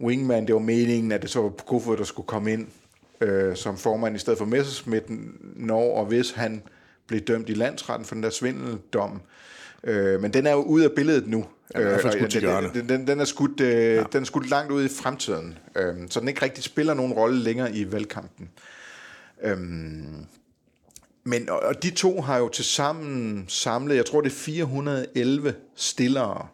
wingman. 0.00 0.46
Det 0.46 0.54
var 0.54 0.60
meningen, 0.60 1.12
at 1.12 1.22
det 1.22 1.30
så 1.30 1.42
var 1.42 1.48
Kofod, 1.48 1.96
der 1.96 2.04
skulle 2.04 2.26
komme 2.26 2.52
ind 2.52 2.66
øh, 3.20 3.56
som 3.56 3.76
formand 3.76 4.16
i 4.16 4.18
stedet 4.18 4.38
for 4.38 4.44
Messersmith, 4.44 5.04
når 5.56 5.96
og 5.96 6.06
hvis 6.06 6.30
han 6.30 6.62
blev 7.06 7.20
dømt 7.20 7.48
i 7.48 7.54
landsretten 7.54 8.06
for 8.06 8.14
den 8.14 8.22
der 8.22 8.30
svindeldom. 8.30 9.20
Øh, 9.84 10.20
men 10.20 10.32
den 10.32 10.46
er 10.46 10.52
jo 10.52 10.62
ude 10.62 10.84
af 10.84 10.90
billedet 10.96 11.26
nu. 11.26 11.44
Ja, 11.74 11.80
den, 11.80 11.88
er 11.88 12.58
øh, 12.58 12.74
den, 12.74 12.88
den, 12.88 13.06
den, 13.06 13.20
er 13.20 13.24
skudt, 13.24 13.60
øh, 13.60 13.94
ja. 13.94 14.02
den 14.12 14.20
er 14.20 14.24
skudt 14.24 14.50
langt 14.50 14.72
ud 14.72 14.84
i 14.84 14.88
fremtiden, 14.88 15.58
øh, 15.76 15.94
så 16.10 16.20
den 16.20 16.28
ikke 16.28 16.42
rigtig 16.42 16.64
spiller 16.64 16.94
nogen 16.94 17.12
rolle 17.12 17.38
længere 17.38 17.72
i 17.72 17.92
valgkampen. 17.92 18.50
Øh, 19.42 19.58
men 21.24 21.48
og, 21.48 21.82
de 21.82 21.90
to 21.90 22.20
har 22.20 22.38
jo 22.38 22.48
til 22.48 22.64
sammen 22.64 23.44
samlet, 23.48 23.96
jeg 23.96 24.06
tror 24.06 24.20
det 24.20 24.30
er 24.30 24.34
411 24.34 25.54
stillere, 25.74 26.46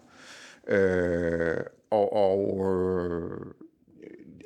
øh, 0.68 1.56
og, 1.90 2.12
og 2.12 2.66
øh, 2.66 3.30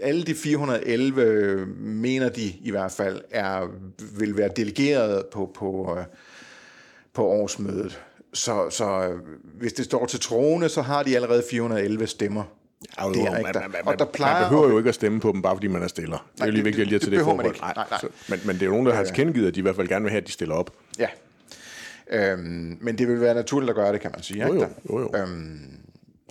alle 0.02 0.22
de 0.22 0.34
411 0.34 1.22
øh, 1.22 1.68
mener 1.78 2.28
de 2.28 2.52
i 2.60 2.70
hvert 2.70 2.92
fald 2.92 3.20
er 3.30 3.66
vil 4.18 4.36
være 4.36 4.50
delegeret 4.56 5.26
på 5.26 5.50
på 5.54 5.96
øh, 5.98 6.04
på 7.12 7.26
årsmødet. 7.26 8.00
Så, 8.32 8.70
så 8.70 9.08
øh, 9.08 9.20
hvis 9.58 9.72
det 9.72 9.84
står 9.84 10.06
til 10.06 10.20
troende, 10.20 10.68
så 10.68 10.82
har 10.82 11.02
de 11.02 11.16
allerede 11.16 11.42
411 11.50 12.06
stemmer. 12.06 12.44
Ja, 12.98 13.06
jo, 13.06 13.14
der, 13.14 13.30
man, 13.30 13.42
man, 13.42 13.74
og 13.84 13.98
der 13.98 14.04
plejer 14.04 14.40
man 14.40 14.48
behøver 14.50 14.68
jo 14.68 14.78
ikke 14.78 14.88
at 14.88 14.94
stemme 14.94 15.20
på 15.20 15.32
dem, 15.32 15.42
bare 15.42 15.56
fordi 15.56 15.66
man 15.66 15.82
er 15.82 15.88
stiller. 15.88 16.10
Nej, 16.10 16.20
det 16.34 16.42
er 16.42 16.46
jo 16.46 16.52
lige 16.52 16.64
vigtigt 16.64 16.82
at 16.82 16.88
lige 16.88 16.98
til 16.98 17.10
det, 17.10 17.18
det 17.18 17.24
forhold. 17.24 17.60
Nej, 17.60 17.72
nej. 17.76 17.98
Så, 18.00 18.08
men, 18.28 18.40
men 18.44 18.54
det 18.54 18.62
er 18.62 18.66
jo 18.66 18.72
nogen, 18.72 18.86
der 18.86 18.94
har 18.94 19.04
tilkendegivet, 19.04 19.48
at 19.48 19.54
de 19.54 19.58
i 19.58 19.62
hvert 19.62 19.76
fald 19.76 19.88
gerne 19.88 20.02
vil 20.02 20.10
have, 20.10 20.20
at 20.20 20.26
de 20.26 20.32
stiller 20.32 20.54
op. 20.54 20.70
Ja. 20.98 21.08
Øhm, 22.10 22.78
men 22.80 22.98
det 22.98 23.08
vil 23.08 23.20
være 23.20 23.34
naturligt 23.34 23.70
at 23.70 23.76
gøre 23.76 23.92
det, 23.92 24.00
kan 24.00 24.10
man 24.14 24.22
sige. 24.22 24.46
Jo, 24.46 24.54
jo. 24.54 24.68
jo, 24.90 25.00
jo. 25.00 25.10
Øhm, 25.16 25.80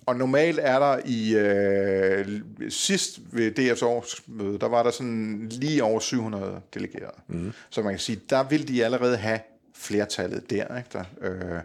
og 0.05 0.15
normalt 0.15 0.59
er 0.61 0.79
der 0.79 0.99
i 1.05 1.35
øh, 1.35 2.41
sidst 2.69 3.19
ved 3.31 3.59
DF's 3.59 3.85
årsmøde, 3.85 4.59
der 4.59 4.67
var 4.67 4.83
der 4.83 4.91
sådan 4.91 5.47
lige 5.51 5.83
over 5.83 5.99
700 5.99 6.61
delegerede. 6.73 7.15
Mm. 7.27 7.51
Så 7.69 7.81
man 7.81 7.91
kan 7.93 7.99
sige, 7.99 8.21
der 8.29 8.43
vil 8.43 8.67
de 8.67 8.85
allerede 8.85 9.17
have 9.17 9.39
flertallet 9.75 10.49
der. 10.49 10.77
Ikke? 10.77 10.89
Der, 10.93 11.03
øh, 11.21 11.61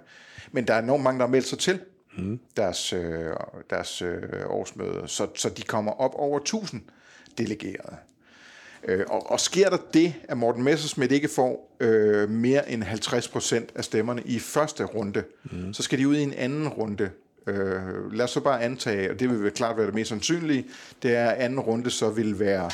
men 0.52 0.66
der 0.66 0.74
er 0.74 0.82
enormt 0.82 1.02
mange, 1.02 1.18
der 1.18 1.26
har 1.26 1.30
meldt 1.30 1.46
sig 1.46 1.58
til 1.58 1.80
mm. 2.16 2.40
deres, 2.56 2.92
øh, 2.92 3.32
deres 3.70 4.02
øh, 4.02 4.22
årsmøde, 4.46 5.02
så, 5.06 5.26
så 5.34 5.48
de 5.48 5.62
kommer 5.62 5.92
op 5.92 6.14
over 6.14 6.38
1000 6.38 6.82
delegerede. 7.38 7.96
Øh, 8.84 9.04
og, 9.08 9.30
og 9.30 9.40
sker 9.40 9.70
der 9.70 9.78
det, 9.94 10.14
at 10.28 10.36
Morten 10.36 10.62
Messerschmidt 10.62 11.12
ikke 11.12 11.28
får 11.28 11.76
øh, 11.80 12.30
mere 12.30 12.70
end 12.70 12.82
50 12.82 13.28
procent 13.28 13.72
af 13.74 13.84
stemmerne 13.84 14.22
i 14.24 14.38
første 14.38 14.84
runde, 14.84 15.24
mm. 15.44 15.74
så 15.74 15.82
skal 15.82 15.98
de 15.98 16.08
ud 16.08 16.16
i 16.16 16.22
en 16.22 16.32
anden 16.32 16.68
runde. 16.68 17.10
Øh, 17.46 18.12
lad 18.12 18.24
os 18.24 18.30
så 18.30 18.40
bare 18.40 18.62
antage, 18.62 19.10
og 19.10 19.20
det 19.20 19.30
vil 19.30 19.50
klart 19.50 19.76
være 19.76 19.86
det 19.86 19.94
mest 19.94 20.08
sandsynlige, 20.08 20.66
det 21.02 21.16
er, 21.16 21.30
at 21.30 21.36
anden 21.36 21.60
runde 21.60 21.90
så 21.90 22.10
vil 22.10 22.38
være 22.38 22.70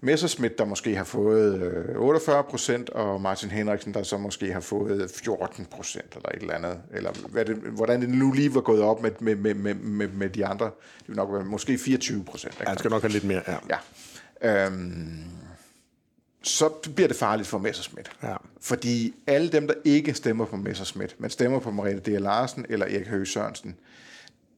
Messerschmidt, 0.00 0.58
der 0.58 0.64
måske 0.64 0.96
har 0.96 1.04
fået 1.04 1.62
øh, 1.62 1.96
48 1.96 2.44
procent, 2.44 2.90
og 2.90 3.20
Martin 3.20 3.50
Henriksen, 3.50 3.94
der 3.94 4.02
så 4.02 4.18
måske 4.18 4.52
har 4.52 4.60
fået 4.60 5.10
14 5.24 5.64
procent, 5.64 6.16
eller 6.16 6.28
et 6.28 6.40
eller 6.40 6.54
andet. 6.54 6.78
Eller 6.92 7.12
hvad 7.28 7.44
det, 7.44 7.56
hvordan 7.56 8.00
det 8.00 8.08
nu 8.08 8.32
lige 8.32 8.54
var 8.54 8.60
gået 8.60 8.82
op 8.82 9.02
med, 9.02 9.10
med, 9.20 9.34
med, 9.34 9.54
med, 9.54 9.74
med, 9.74 10.08
med 10.08 10.30
de 10.30 10.46
andre. 10.46 10.66
Det 10.98 11.08
vil 11.08 11.16
nok 11.16 11.32
være 11.32 11.44
måske 11.44 11.78
24 11.78 12.24
procent. 12.24 12.54
Ja, 12.60 12.64
han 12.68 12.78
skal 12.78 12.90
nok 12.90 13.02
have 13.02 13.12
lidt 13.12 13.24
mere, 13.24 13.42
ja. 13.48 13.56
ja. 13.70 14.66
Øhm, 14.66 15.24
så 16.42 16.68
bliver 16.68 17.08
det 17.08 17.16
farligt 17.16 17.48
for 17.48 17.58
Messerschmidt. 17.58 18.10
Ja. 18.22 18.36
Fordi 18.60 19.14
alle 19.26 19.48
dem, 19.48 19.66
der 19.66 19.74
ikke 19.84 20.14
stemmer 20.14 20.44
på 20.44 20.56
Messerschmidt, 20.56 21.16
men 21.18 21.30
stemmer 21.30 21.58
på 21.58 21.70
Mariette 21.70 22.16
D. 22.16 22.20
Larsen 22.20 22.66
eller 22.68 22.86
Erik 22.86 23.06
Høgh 23.06 23.26
Sørensen, 23.26 23.76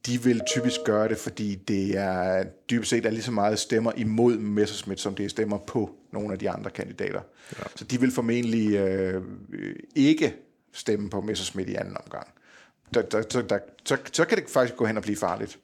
de 0.05 0.23
vil 0.23 0.41
typisk 0.47 0.79
gøre 0.85 1.07
det, 1.07 1.17
fordi 1.17 1.55
det 1.55 1.97
er 1.97 2.43
dybest 2.69 2.89
set 2.89 3.05
er 3.05 3.09
lige 3.09 3.23
så 3.23 3.31
meget 3.31 3.59
stemmer 3.59 3.91
imod 3.97 4.37
Messerschmidt, 4.37 4.99
som 4.99 5.15
det 5.15 5.25
er 5.25 5.29
stemmer 5.29 5.57
på 5.57 5.95
nogle 6.11 6.33
af 6.33 6.39
de 6.39 6.49
andre 6.49 6.69
kandidater. 6.69 7.21
Ja. 7.59 7.63
Så 7.75 7.83
de 7.83 7.99
vil 7.99 8.11
formentlig 8.11 8.75
øh, 8.75 9.23
ikke 9.95 10.35
stemme 10.73 11.09
på 11.09 11.21
Messerschmidt 11.21 11.69
i 11.69 11.75
anden 11.75 11.97
omgang. 12.05 12.27
Der, 12.93 13.01
der, 13.01 13.21
der, 13.21 13.41
der, 13.41 13.59
så, 13.85 13.97
så 14.11 14.25
kan 14.25 14.37
det 14.37 14.49
faktisk 14.49 14.75
gå 14.75 14.85
hen 14.85 14.97
og 14.97 15.03
blive 15.03 15.17
farligt. 15.17 15.59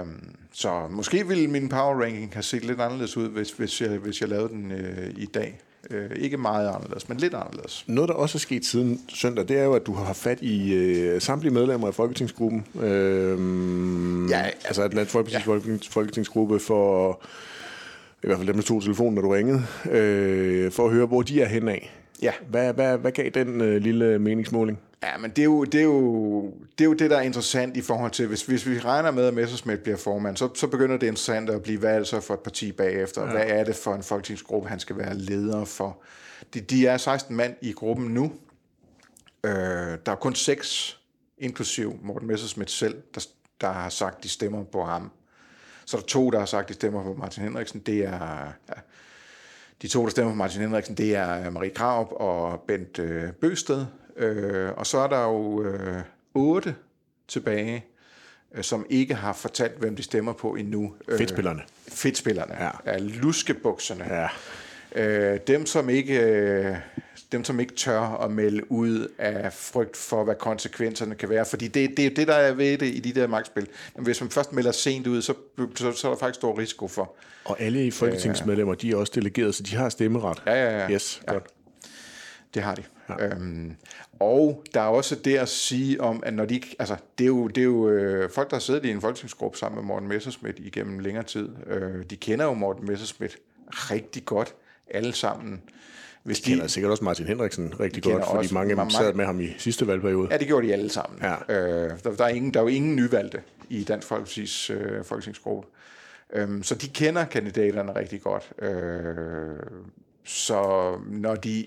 Um, 0.00 0.36
så 0.52 0.88
måske 0.90 1.28
ville 1.28 1.48
min 1.48 1.68
power 1.68 2.02
ranking 2.02 2.32
have 2.32 2.42
set 2.42 2.64
lidt 2.64 2.80
anderledes 2.80 3.16
ud, 3.16 3.28
hvis, 3.28 3.50
hvis, 3.50 3.80
jeg, 3.80 3.88
hvis 3.88 4.20
jeg 4.20 4.28
lavede 4.28 4.48
den 4.48 4.72
øh, 4.72 5.10
i 5.16 5.26
dag. 5.26 5.60
Øh, 5.90 6.10
ikke 6.16 6.36
meget 6.36 6.68
anderledes, 6.68 7.08
men 7.08 7.18
lidt 7.18 7.34
anderledes. 7.34 7.84
Noget, 7.86 8.08
der 8.08 8.14
også 8.14 8.38
er 8.38 8.40
sket 8.40 8.64
siden 8.64 9.00
søndag, 9.08 9.48
det 9.48 9.58
er 9.58 9.64
jo, 9.64 9.74
at 9.74 9.86
du 9.86 9.92
har 9.94 10.04
haft 10.04 10.18
fat 10.18 10.38
i 10.42 10.74
øh, 10.74 11.20
samtlige 11.20 11.54
medlemmer 11.54 11.86
af 11.86 11.94
Folketingsgruppen. 11.94 12.64
Øh, 12.80 14.30
ja, 14.30 14.42
altså 14.64 14.82
at 14.82 14.92
Dansk 14.92 15.14
Folkeparti's 15.14 15.50
ja. 15.50 15.78
Folketingsgruppe 15.90 16.60
for 16.60 17.20
i 18.22 18.26
hvert 18.26 18.36
fald 18.36 18.48
dem, 18.48 18.56
der 18.56 18.62
tog 18.62 18.82
telefonen, 18.82 19.14
når 19.14 19.22
du 19.22 19.28
ringede, 19.28 19.62
øh, 19.90 20.72
for 20.72 20.86
at 20.86 20.92
høre, 20.92 21.06
hvor 21.06 21.22
de 21.22 21.42
er 21.42 21.48
henad. 21.48 21.78
Ja. 22.22 22.32
Hvad, 22.50 22.74
hvad, 22.74 22.98
hvad 22.98 23.12
gav 23.12 23.28
den 23.28 23.60
øh, 23.60 23.82
lille 23.82 24.18
meningsmåling? 24.18 24.78
Ja, 25.02 25.18
men 25.18 25.30
det 25.30 25.38
er, 25.38 25.44
jo, 25.44 25.64
det, 25.64 25.80
er 25.80 25.84
jo, 25.84 26.42
det 26.78 26.80
er 26.80 26.84
jo 26.84 26.92
det, 26.92 27.10
der 27.10 27.16
er 27.16 27.20
interessant 27.20 27.76
i 27.76 27.80
forhold 27.80 28.10
til, 28.10 28.26
hvis, 28.26 28.46
hvis 28.46 28.66
vi 28.66 28.78
regner 28.78 29.10
med, 29.10 29.26
at 29.26 29.34
Messersmith 29.34 29.82
bliver 29.82 29.96
formand, 29.96 30.36
så, 30.36 30.48
så 30.54 30.66
begynder 30.66 30.96
det 30.96 31.06
interessant 31.06 31.50
at 31.50 31.62
blive, 31.62 31.78
hvad 31.78 31.94
er 31.94 31.98
det 31.98 32.06
så 32.06 32.20
for 32.20 32.34
et 32.34 32.40
parti 32.40 32.72
bagefter? 32.72 33.24
Ja. 33.24 33.30
Hvad 33.30 33.44
er 33.46 33.64
det 33.64 33.76
for 33.76 33.94
en 33.94 34.02
folketingsgruppe, 34.02 34.68
han 34.68 34.80
skal 34.80 34.98
være 34.98 35.14
leder 35.14 35.64
for? 35.64 36.02
De, 36.54 36.60
de 36.60 36.86
er 36.86 36.96
16 36.96 37.36
mand 37.36 37.54
i 37.62 37.72
gruppen 37.72 38.06
nu. 38.06 38.32
Øh, 39.44 39.52
der 40.06 40.12
er 40.12 40.14
kun 40.14 40.34
seks, 40.34 40.98
inklusiv 41.38 41.98
Morten 42.02 42.28
Messersmith 42.28 42.70
selv, 42.70 43.02
der, 43.14 43.26
der 43.60 43.72
har 43.72 43.88
sagt, 43.88 44.22
de 44.22 44.28
stemmer 44.28 44.64
på 44.64 44.84
ham. 44.84 45.10
Så 45.84 45.96
er 45.96 46.00
der 46.00 46.06
to, 46.06 46.30
der 46.30 46.38
har 46.38 46.46
sagt, 46.46 46.68
de 46.68 46.74
stemmer 46.74 47.02
på 47.02 47.14
Martin 47.14 47.42
Henriksen. 47.42 47.80
Det 47.80 47.98
er... 47.98 48.52
Ja, 48.68 48.80
de 49.82 49.88
to, 49.88 50.04
der 50.04 50.10
stemmer 50.10 50.32
på 50.32 50.36
Martin 50.36 50.60
Henriksen, 50.60 50.94
det 50.94 51.16
er 51.16 51.50
Marie 51.50 51.70
Kraup 51.70 52.12
og 52.12 52.60
Bent 52.60 52.98
øh, 52.98 53.32
Bøsted. 53.32 53.86
Øh, 54.16 54.70
og 54.76 54.86
så 54.86 54.98
er 54.98 55.08
der 55.08 55.22
jo 55.22 55.64
øh, 55.64 56.02
otte 56.34 56.74
tilbage, 57.28 57.84
øh, 58.54 58.64
som 58.64 58.86
ikke 58.90 59.14
har 59.14 59.32
fortalt, 59.32 59.78
hvem 59.78 59.96
de 59.96 60.02
stemmer 60.02 60.32
på 60.32 60.54
endnu. 60.54 60.94
Øh, 61.08 61.18
fedtspillerne. 61.18 61.62
Fedtspillerne. 61.88 62.54
Ja. 62.60 62.70
ja 62.86 62.98
luskebukserne. 62.98 64.04
Ja. 64.14 64.28
Øh, 64.94 65.38
dem, 65.46 65.66
som 65.66 65.88
ikke, 65.88 66.20
øh, 66.20 66.76
dem, 67.32 67.44
som 67.44 67.60
ikke 67.60 67.74
tør 67.74 68.00
at 68.00 68.30
melde 68.30 68.72
ud 68.72 69.08
af 69.18 69.52
frygt 69.52 69.96
for, 69.96 70.24
hvad 70.24 70.34
konsekvenserne 70.34 71.14
kan 71.14 71.28
være. 71.28 71.44
Fordi 71.44 71.68
det, 71.68 71.90
det 71.90 71.98
er 71.98 72.04
jo 72.04 72.14
det, 72.16 72.28
der 72.28 72.34
er 72.34 72.52
ved 72.52 72.78
det 72.78 72.86
i 72.86 73.00
de 73.00 73.20
der 73.20 73.26
magtspil. 73.26 73.68
Men 73.94 74.04
hvis 74.04 74.20
man 74.20 74.30
først 74.30 74.52
melder 74.52 74.72
sent 74.72 75.06
ud, 75.06 75.22
så, 75.22 75.34
så, 75.74 75.92
så 75.92 76.08
er 76.08 76.12
der 76.12 76.18
faktisk 76.18 76.40
stor 76.40 76.58
risiko 76.58 76.88
for. 76.88 77.14
Og 77.44 77.60
alle 77.60 77.86
i 77.86 77.90
folketingsmedlemmer, 77.90 78.74
de 78.74 78.90
er 78.90 78.96
også 78.96 79.12
delegeret, 79.14 79.54
så 79.54 79.62
de 79.62 79.76
har 79.76 79.88
stemmeret. 79.88 80.42
Ja, 80.46 80.54
ja, 80.54 80.78
ja. 80.78 80.90
Yes, 80.90 81.22
ja. 81.26 81.32
godt. 81.32 81.44
Det 82.54 82.62
har 82.62 82.74
de. 82.74 82.82
Ja. 83.08 83.26
Øhm, 83.26 83.76
og 84.20 84.64
der 84.74 84.80
er 84.80 84.86
også 84.86 85.14
det 85.14 85.36
at 85.36 85.48
sige 85.48 86.00
om, 86.00 86.22
at 86.26 86.34
når 86.34 86.44
de 86.44 86.60
altså 86.78 86.96
det 87.18 87.24
er 87.24 87.28
jo, 87.28 87.46
det 87.46 87.60
er 87.60 87.64
jo 87.64 87.88
øh, 87.88 88.30
folk, 88.30 88.50
der 88.50 88.56
har 88.56 88.60
siddet 88.60 88.84
i 88.84 88.90
en 88.90 89.00
folketingsgruppe 89.00 89.58
sammen 89.58 89.76
med 89.76 89.84
Morten 89.84 90.08
Messersmith 90.08 90.66
igennem 90.66 90.98
længere 90.98 91.24
tid. 91.24 91.48
Øh, 91.66 92.04
de 92.10 92.16
kender 92.16 92.44
jo 92.44 92.54
Morten 92.54 92.86
Messersmith 92.86 93.34
rigtig 93.70 94.24
godt, 94.24 94.54
alle 94.90 95.12
sammen. 95.12 95.62
Hvis 96.22 96.40
de 96.40 96.50
kender 96.50 96.64
de, 96.64 96.70
sikkert 96.70 96.90
også 96.90 97.04
Martin 97.04 97.26
Henriksen 97.26 97.80
rigtig 97.80 98.02
godt, 98.02 98.24
fordi 98.24 98.38
også, 98.38 98.54
mange 98.54 98.70
af 98.70 98.76
dem 98.76 98.90
sad 98.90 99.14
med 99.14 99.24
ham 99.24 99.40
i 99.40 99.48
sidste 99.58 99.86
valgperiode. 99.86 100.28
Ja, 100.30 100.38
det 100.38 100.46
gjorde 100.46 100.66
de 100.66 100.72
alle 100.72 100.90
sammen. 100.90 101.22
Ja. 101.22 101.34
Øh, 101.54 101.90
der, 102.04 102.16
der, 102.16 102.24
er 102.24 102.28
ingen, 102.28 102.54
der 102.54 102.60
er 102.60 102.64
jo 102.64 102.68
ingen 102.68 102.96
nyvalgte 102.96 103.42
i 103.68 103.84
Dansk 103.84 104.12
Folkeparti's 104.12 104.72
øh, 104.72 105.04
folketingsgruppe. 105.04 105.68
Øh, 106.32 106.64
så 106.64 106.74
de 106.74 106.88
kender 106.88 107.24
kandidaterne 107.24 107.96
rigtig 107.96 108.22
godt. 108.22 108.52
Øh, 108.62 109.56
så 110.24 110.92
når 111.06 111.34
de 111.34 111.66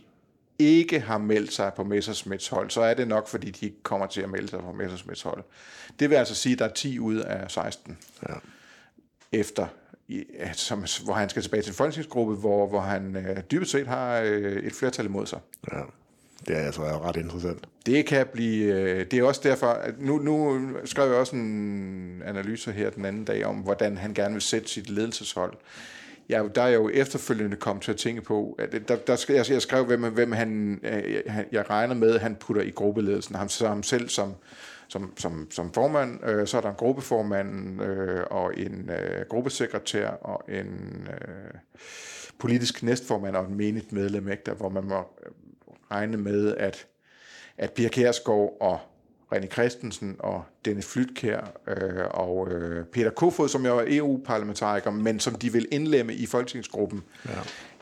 ikke 0.59 0.99
har 0.99 1.17
meldt 1.17 1.53
sig 1.53 1.71
på 1.75 1.83
Messersmiths 1.83 2.47
hold, 2.47 2.69
så 2.69 2.81
er 2.81 2.93
det 2.93 3.07
nok, 3.07 3.27
fordi 3.27 3.51
de 3.51 3.65
ikke 3.65 3.83
kommer 3.83 4.07
til 4.07 4.21
at 4.21 4.29
melde 4.29 4.47
sig 4.47 4.59
på 4.59 4.71
Messersmiths 4.71 5.21
hold. 5.21 5.43
Det 5.99 6.09
vil 6.09 6.15
altså 6.15 6.35
sige, 6.35 6.53
at 6.53 6.59
der 6.59 6.65
er 6.65 6.73
10 6.73 6.99
ud 6.99 7.15
af 7.15 7.51
16 7.51 7.97
ja. 8.29 8.33
efter, 9.31 9.67
som, 10.53 10.83
hvor 11.03 11.13
han 11.13 11.29
skal 11.29 11.41
tilbage 11.41 11.63
til 11.63 11.69
en 11.69 11.75
folketingsgruppe, 11.75 12.35
hvor, 12.35 12.67
hvor 12.67 12.81
han 12.81 13.15
øh, 13.15 13.37
dybest 13.51 13.71
set 13.71 13.87
har 13.87 14.19
øh, 14.19 14.63
et 14.63 14.73
flertal 14.73 15.05
imod 15.05 15.25
sig. 15.25 15.39
Ja. 15.73 15.81
Det 16.47 16.57
er 16.57 16.61
altså 16.61 16.81
ret 16.81 17.15
interessant. 17.15 17.67
Det 17.85 18.05
kan 18.05 18.27
blive, 18.33 18.73
øh, 18.73 19.05
det 19.11 19.19
er 19.19 19.23
også 19.23 19.41
derfor, 19.43 19.67
at 19.67 19.93
nu, 19.99 20.17
nu 20.17 20.61
skrev 20.85 21.07
jeg 21.09 21.15
også 21.15 21.35
en 21.35 22.21
analyse 22.25 22.71
her 22.71 22.89
den 22.89 23.05
anden 23.05 23.25
dag 23.25 23.45
om, 23.45 23.55
hvordan 23.55 23.97
han 23.97 24.13
gerne 24.13 24.33
vil 24.33 24.41
sætte 24.41 24.67
sit 24.69 24.89
ledelseshold 24.89 25.53
ja, 26.31 26.43
der 26.55 26.61
er 26.61 26.67
jeg 26.67 26.75
jo 26.75 26.89
efterfølgende 26.89 27.57
kommet 27.57 27.83
til 27.83 27.91
at 27.91 27.97
tænke 27.97 28.21
på, 28.21 28.55
at 28.59 28.87
der, 28.87 28.95
der 28.95 29.15
skal, 29.15 29.35
jeg, 29.35 29.51
jeg 29.51 29.61
skrev, 29.61 29.85
hvem, 29.85 30.01
hvem 30.03 30.31
han, 30.31 30.79
øh, 30.83 31.43
jeg 31.51 31.69
regner 31.69 31.95
med, 31.95 32.19
han 32.19 32.35
putter 32.35 32.61
i 32.61 32.69
gruppeledelsen. 32.69 33.35
Ham, 33.35 33.49
ham 33.61 33.83
selv 33.83 34.09
som, 34.09 34.33
som, 34.91 35.13
som, 35.17 35.47
som 35.51 35.73
formand, 35.73 36.25
øh, 36.25 36.47
så 36.47 36.57
er 36.57 36.61
der 36.61 36.69
en 36.69 36.75
gruppeformand 36.75 37.81
øh, 37.81 38.23
og 38.31 38.57
en 38.57 38.89
øh, 38.89 39.25
gruppesekretær 39.29 40.07
og 40.07 40.43
en 40.49 41.07
øh, 41.11 41.53
politisk 42.37 42.83
næstformand 42.83 43.35
og 43.35 43.45
en 43.45 43.57
menigt 43.57 43.91
medlem, 43.91 44.29
ikke, 44.29 44.43
der, 44.45 44.53
hvor 44.53 44.69
man 44.69 44.83
må 44.83 45.03
regne 45.91 46.17
med, 46.17 46.55
at, 46.55 46.87
at 47.57 47.71
Pia 47.71 47.87
Kærsgaard 47.87 48.57
og 48.59 48.79
René 49.35 49.47
Christensen 49.47 50.15
og 50.19 50.43
Dennis 50.65 50.85
Flytkær 50.85 51.51
øh, 51.67 52.05
og 52.09 52.51
øh, 52.51 52.85
Peter 52.85 53.11
Kofod, 53.11 53.49
som 53.49 53.65
jo 53.65 53.77
er 53.77 53.85
EU-parlamentariker, 53.87 54.91
men 54.91 55.19
som 55.19 55.35
de 55.35 55.53
vil 55.53 55.67
indlemme 55.71 56.13
i 56.13 56.25
folketingsgruppen 56.25 57.03
ja. 57.25 57.31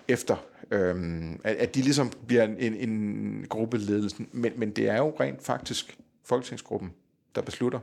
efter, 0.07 0.35
øh, 0.71 0.95
at, 1.43 1.55
at 1.55 1.75
de 1.75 1.81
ligesom 1.81 2.11
bliver 2.27 2.43
en, 2.43 2.55
en, 2.59 2.89
en 2.89 3.45
gruppeledelse. 3.49 4.25
Men, 4.31 4.53
men 4.55 4.69
det 4.69 4.89
er 4.89 4.97
jo 4.97 5.15
rent 5.19 5.43
faktisk 5.43 5.97
folketingsgruppen, 6.29 6.93
der 7.36 7.41
beslutter, 7.41 7.79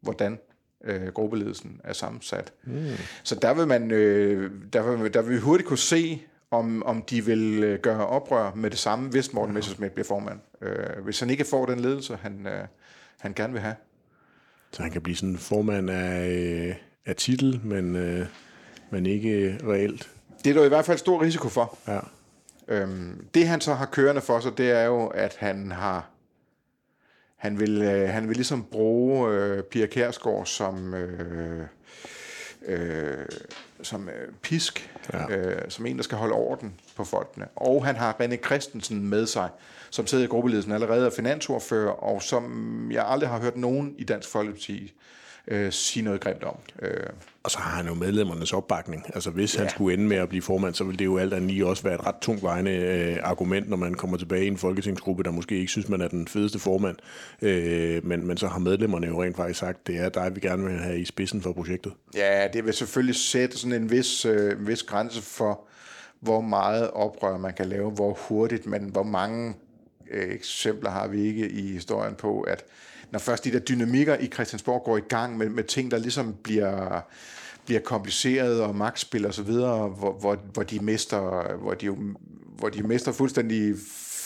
hvordan 0.00 0.38
øh, 0.84 1.06
gruppeledelsen 1.06 1.80
er 1.84 1.92
sammensat. 1.92 2.52
Mm. 2.64 2.86
Så 3.22 3.34
der 3.34 3.54
vil 3.54 3.66
man 3.66 3.90
øh, 3.90 4.50
der 4.72 4.96
vil, 4.96 5.14
der 5.14 5.22
vil 5.22 5.34
vi 5.34 5.40
hurtigt 5.40 5.68
kunne 5.68 5.78
se, 5.78 6.22
om, 6.52 6.82
om 6.82 7.02
de 7.02 7.24
vil 7.24 7.64
øh, 7.64 7.80
gøre 7.80 8.06
oprør 8.06 8.54
med 8.54 8.70
det 8.70 8.78
samme, 8.78 9.10
hvis 9.10 9.32
Morten 9.32 9.52
ja. 9.52 9.54
Messersmith 9.54 9.92
bliver 9.92 10.06
formand. 10.06 10.40
Øh, 10.62 11.04
hvis 11.04 11.20
han 11.20 11.30
ikke 11.30 11.44
får 11.44 11.66
den 11.66 11.80
ledelse, 11.80 12.18
han, 12.22 12.46
øh, 12.46 12.66
han 13.20 13.32
gerne 13.34 13.52
vil 13.52 13.62
have. 13.62 13.74
Så 14.72 14.82
han 14.82 14.90
kan 14.90 15.02
blive 15.02 15.16
sådan 15.16 15.36
formand 15.36 15.90
af, 15.90 16.28
øh, 16.28 16.74
af 17.06 17.16
titel, 17.16 17.60
men, 17.64 17.96
øh, 17.96 18.26
men 18.90 19.06
ikke 19.06 19.58
reelt? 19.64 20.10
Det 20.44 20.50
er 20.50 20.54
der 20.54 20.64
i 20.64 20.68
hvert 20.68 20.84
fald 20.84 20.98
stor 20.98 21.22
risiko 21.22 21.48
for. 21.48 21.78
Ja. 21.88 22.00
Øhm, 22.68 23.26
det 23.34 23.48
han 23.48 23.60
så 23.60 23.74
har 23.74 23.86
kørende 23.86 24.20
for 24.20 24.40
sig, 24.40 24.58
det 24.58 24.70
er 24.70 24.84
jo, 24.84 25.06
at 25.06 25.36
han 25.38 25.70
har 25.70 26.10
han 27.42 27.60
vil, 27.60 27.82
øh, 27.82 28.08
han 28.08 28.28
vil 28.28 28.36
ligesom 28.36 28.64
bruge 28.64 29.30
øh, 29.30 29.62
Pia 29.62 29.86
Kærsgaard 29.86 30.46
som 30.46 30.94
øh, 30.94 31.66
øh, 32.66 33.26
som 33.82 34.08
øh, 34.08 34.32
pisk, 34.42 34.90
ja. 35.12 35.36
øh, 35.36 35.62
som 35.68 35.86
en, 35.86 35.96
der 35.96 36.02
skal 36.02 36.18
holde 36.18 36.34
orden 36.34 36.74
på 36.96 37.04
folkene. 37.04 37.46
Og 37.56 37.86
han 37.86 37.96
har 37.96 38.16
René 38.20 38.36
Christensen 38.36 39.08
med 39.08 39.26
sig, 39.26 39.48
som 39.90 40.06
sidder 40.06 40.24
i 40.24 40.26
gruppeledelsen 40.26 40.72
allerede 40.72 41.06
af 41.06 41.12
finansordfører, 41.12 41.90
og 41.90 42.22
som 42.22 42.92
jeg 42.92 43.04
aldrig 43.06 43.28
har 43.28 43.40
hørt 43.40 43.56
nogen 43.56 43.94
i 43.98 44.04
Dansk 44.04 44.28
Folkeparti 44.28 44.92
øh, 45.48 45.72
sige 45.72 46.04
noget 46.04 46.20
grimt 46.20 46.44
om. 46.44 46.56
Øh. 46.82 47.06
Og 47.42 47.50
så 47.50 47.58
har 47.58 47.76
han 47.76 47.86
jo 47.86 47.94
medlemmernes 47.94 48.52
opbakning. 48.52 49.06
Altså 49.14 49.30
hvis 49.30 49.54
ja. 49.54 49.60
han 49.60 49.70
skulle 49.70 49.94
ende 49.94 50.08
med 50.08 50.16
at 50.16 50.28
blive 50.28 50.42
formand, 50.42 50.74
så 50.74 50.84
vil 50.84 50.98
det 50.98 51.04
jo 51.04 51.18
alt 51.18 51.34
andet 51.34 51.50
lige 51.50 51.66
også 51.66 51.82
være 51.82 51.94
et 51.94 52.06
ret 52.06 52.14
tungt 52.20 52.42
vejende 52.42 52.70
øh, 52.70 53.18
argument, 53.22 53.68
når 53.68 53.76
man 53.76 53.94
kommer 53.94 54.16
tilbage 54.16 54.44
i 54.44 54.46
en 54.46 54.58
folketingsgruppe, 54.58 55.22
der 55.22 55.30
måske 55.30 55.56
ikke 55.56 55.70
synes, 55.70 55.88
man 55.88 56.00
er 56.00 56.08
den 56.08 56.28
fedeste 56.28 56.58
formand. 56.58 56.96
Øh, 57.42 58.06
men, 58.06 58.26
men 58.26 58.36
så 58.36 58.48
har 58.48 58.58
medlemmerne 58.58 59.06
jo 59.06 59.22
rent 59.22 59.36
faktisk 59.36 59.58
sagt, 59.58 59.86
det 59.86 59.96
er 59.96 60.08
dig, 60.08 60.34
vi 60.34 60.40
gerne 60.40 60.64
vil 60.64 60.78
have 60.78 61.00
i 61.00 61.04
spidsen 61.04 61.42
for 61.42 61.52
projektet. 61.52 61.92
Ja, 62.14 62.48
det 62.52 62.64
vil 62.64 62.74
selvfølgelig 62.74 63.16
sætte 63.16 63.58
sådan 63.58 63.82
en 63.82 63.90
vis, 63.90 64.24
øh, 64.24 64.52
en 64.52 64.66
vis 64.66 64.82
grænse 64.82 65.22
for, 65.22 65.60
hvor 66.20 66.40
meget 66.40 66.90
oprør 66.90 67.38
man 67.38 67.52
kan 67.54 67.66
lave, 67.66 67.90
hvor 67.90 68.18
hurtigt, 68.28 68.66
men 68.66 68.84
hvor 68.84 69.02
mange 69.02 69.54
øh, 70.10 70.34
eksempler 70.34 70.90
har 70.90 71.08
vi 71.08 71.22
ikke 71.22 71.50
i 71.50 71.72
historien 71.72 72.14
på, 72.14 72.40
at 72.40 72.64
når 73.12 73.18
først 73.18 73.44
de 73.44 73.52
der 73.52 73.58
dynamikker 73.58 74.16
i 74.16 74.26
Christiansborg 74.26 74.82
går 74.84 74.96
i 74.96 75.00
gang 75.00 75.38
med, 75.38 75.48
med 75.48 75.64
ting, 75.64 75.90
der 75.90 75.98
ligesom 75.98 76.34
bliver, 76.42 77.00
bliver 77.66 77.80
kompliceret 77.80 78.60
og 78.60 78.76
magtspil 78.76 79.26
og 79.26 79.34
så 79.34 79.42
videre, 79.42 79.88
hvor, 79.88 80.12
hvor, 80.12 80.38
hvor 80.52 80.62
de 80.62 80.80
mister, 80.80 81.56
hvor 81.56 81.74
de 81.74 81.86
jo, 81.86 81.96
hvor 82.56 82.68
de 82.68 82.82
mister 82.82 83.12
fuldstændig 83.12 83.74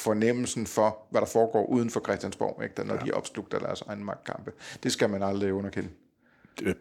fornemmelsen 0.07 0.67
for, 0.67 0.99
hvad 1.11 1.21
der 1.21 1.27
foregår 1.27 1.67
uden 1.67 1.91
for 1.91 2.01
Christiansborg, 2.01 2.63
ikke? 2.63 2.85
når 2.85 2.95
ja. 2.95 3.01
de 3.01 3.11
opslugter 3.11 3.59
deres 3.59 3.81
egen 3.81 4.05
magtkampe. 4.05 4.53
Det 4.83 4.93
skal 4.93 5.11
man 5.11 5.23
aldrig 5.23 5.53
underkende. 5.53 5.89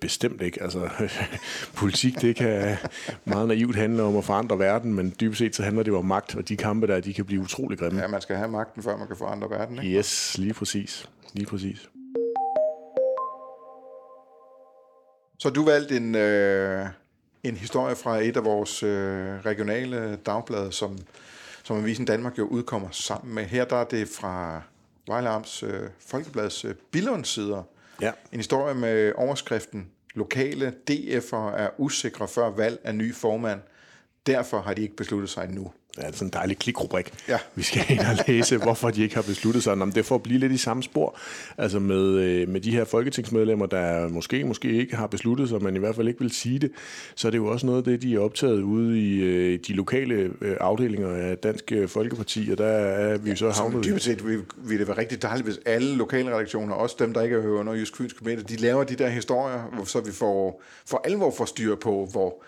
Bestemt 0.01 0.41
ikke. 0.41 0.63
Altså, 0.63 0.89
politik, 1.79 2.21
det 2.21 2.35
kan 2.35 2.77
meget 3.25 3.47
naivt 3.47 3.75
handle 3.75 4.03
om 4.03 4.17
at 4.17 4.23
forandre 4.23 4.59
verden, 4.59 4.93
men 4.93 5.13
dybest 5.19 5.39
set 5.39 5.55
så 5.55 5.63
handler 5.63 5.83
det 5.83 5.91
jo 5.91 5.97
om 5.97 6.05
magt, 6.05 6.35
og 6.35 6.49
de 6.49 6.57
kampe 6.57 6.87
der, 6.87 6.99
de 6.99 7.13
kan 7.13 7.25
blive 7.25 7.41
utrolig 7.41 7.79
grimme. 7.79 8.01
Ja, 8.01 8.07
man 8.07 8.21
skal 8.21 8.35
have 8.35 8.51
magten, 8.51 8.83
før 8.83 8.97
man 8.97 9.07
kan 9.07 9.15
forandre 9.17 9.49
verden, 9.49 9.77
ikke? 9.83 9.97
Yes, 9.97 10.37
lige 10.37 10.53
præcis. 10.53 11.09
Lige 11.33 11.45
præcis. 11.45 11.89
Så 15.45 15.49
du 15.49 15.65
valgte 15.65 15.97
en, 15.97 16.15
øh, 16.15 16.85
en 17.43 17.57
historie 17.57 17.95
fra 17.95 18.17
et 18.17 18.37
af 18.37 18.45
vores 18.45 18.83
øh, 18.83 19.45
regionale 19.45 20.15
dagblade, 20.15 20.71
som, 20.71 20.97
som 21.63 21.77
Avisen 21.77 22.05
Danmark 22.05 22.37
jo 22.37 22.45
udkommer 22.45 22.87
sammen 22.91 23.35
med. 23.35 23.43
Her 23.43 23.65
der 23.65 23.75
er 23.75 23.83
det 23.83 24.07
fra 24.07 24.61
Vejle 25.07 25.29
Amts 25.29 25.63
øh, 25.63 25.89
Folkebladets 25.99 26.65
øh, 26.65 26.75
Billund-sider. 26.91 27.63
Ja. 28.01 28.11
En 28.31 28.39
historie 28.39 28.75
med 28.75 29.13
overskriften 29.15 29.87
Lokale 30.15 30.73
DF'er 30.91 31.57
er 31.57 31.69
usikre 31.77 32.27
før 32.27 32.49
valg 32.49 32.79
af 32.83 32.95
ny 32.95 33.15
formand. 33.15 33.59
Derfor 34.25 34.61
har 34.61 34.73
de 34.73 34.81
ikke 34.81 34.95
besluttet 34.95 35.29
sig 35.29 35.43
endnu. 35.43 35.71
Ja, 35.97 36.01
det 36.01 36.07
er 36.07 36.13
sådan 36.13 36.27
en 36.27 36.33
dejlig 36.33 36.57
klikrubrik. 36.57 37.13
Ja. 37.27 37.37
Vi 37.55 37.63
skal 37.63 37.85
ind 37.89 37.99
og 37.99 38.25
læse, 38.27 38.57
hvorfor 38.57 38.89
de 38.89 39.03
ikke 39.03 39.15
har 39.15 39.21
besluttet 39.21 39.63
sig. 39.63 39.73
Om 39.73 39.91
det 39.91 39.99
er 39.99 40.03
for 40.03 40.15
at 40.15 40.23
blive 40.23 40.39
lidt 40.39 40.51
i 40.51 40.57
samme 40.57 40.83
spor. 40.83 41.19
Altså 41.57 41.79
med, 41.79 42.05
øh, 42.05 42.49
med 42.49 42.61
de 42.61 42.71
her 42.71 42.85
folketingsmedlemmer, 42.85 43.65
der 43.65 44.07
måske, 44.07 44.43
måske 44.43 44.71
ikke 44.71 44.95
har 44.95 45.07
besluttet 45.07 45.49
sig, 45.49 45.63
men 45.63 45.75
i 45.75 45.79
hvert 45.79 45.95
fald 45.95 46.07
ikke 46.07 46.19
vil 46.19 46.31
sige 46.31 46.59
det, 46.59 46.71
så 47.15 47.27
er 47.27 47.29
det 47.31 47.37
jo 47.37 47.45
også 47.45 47.65
noget 47.65 47.77
af 47.77 47.83
det, 47.83 48.01
de 48.01 48.15
er 48.15 48.19
optaget 48.19 48.61
ude 48.61 48.99
i 48.99 49.19
øh, 49.19 49.59
de 49.67 49.73
lokale 49.73 50.31
øh, 50.41 50.57
afdelinger 50.59 51.09
af 51.09 51.37
Dansk 51.37 51.71
Folkeparti, 51.87 52.49
og 52.51 52.57
der 52.57 52.67
er 52.67 53.17
vi 53.17 53.29
jo 53.29 53.35
så 53.35 53.49
havnet... 53.49 53.83
Dybest 53.83 54.05
set 54.05 54.27
vil, 54.27 54.41
vil 54.57 54.79
det 54.79 54.87
være 54.87 54.97
rigtig 54.97 55.21
dejligt, 55.21 55.47
hvis 55.47 55.59
alle 55.65 55.95
lokale 55.95 56.35
redaktioner, 56.35 56.73
også 56.73 56.95
dem, 56.99 57.13
der 57.13 57.21
ikke 57.21 57.35
er 57.35 57.47
under 57.47 57.73
Jysk 57.73 57.97
Fyns 57.97 58.13
de 58.49 58.55
laver 58.55 58.83
de 58.83 58.95
der 58.95 59.09
historier, 59.09 59.83
så 59.85 60.01
vi 60.01 60.11
får 60.11 60.63
for 60.85 61.01
alvor 61.05 61.33
får 61.37 61.45
styr 61.45 61.75
på, 61.75 62.09
hvor 62.11 62.43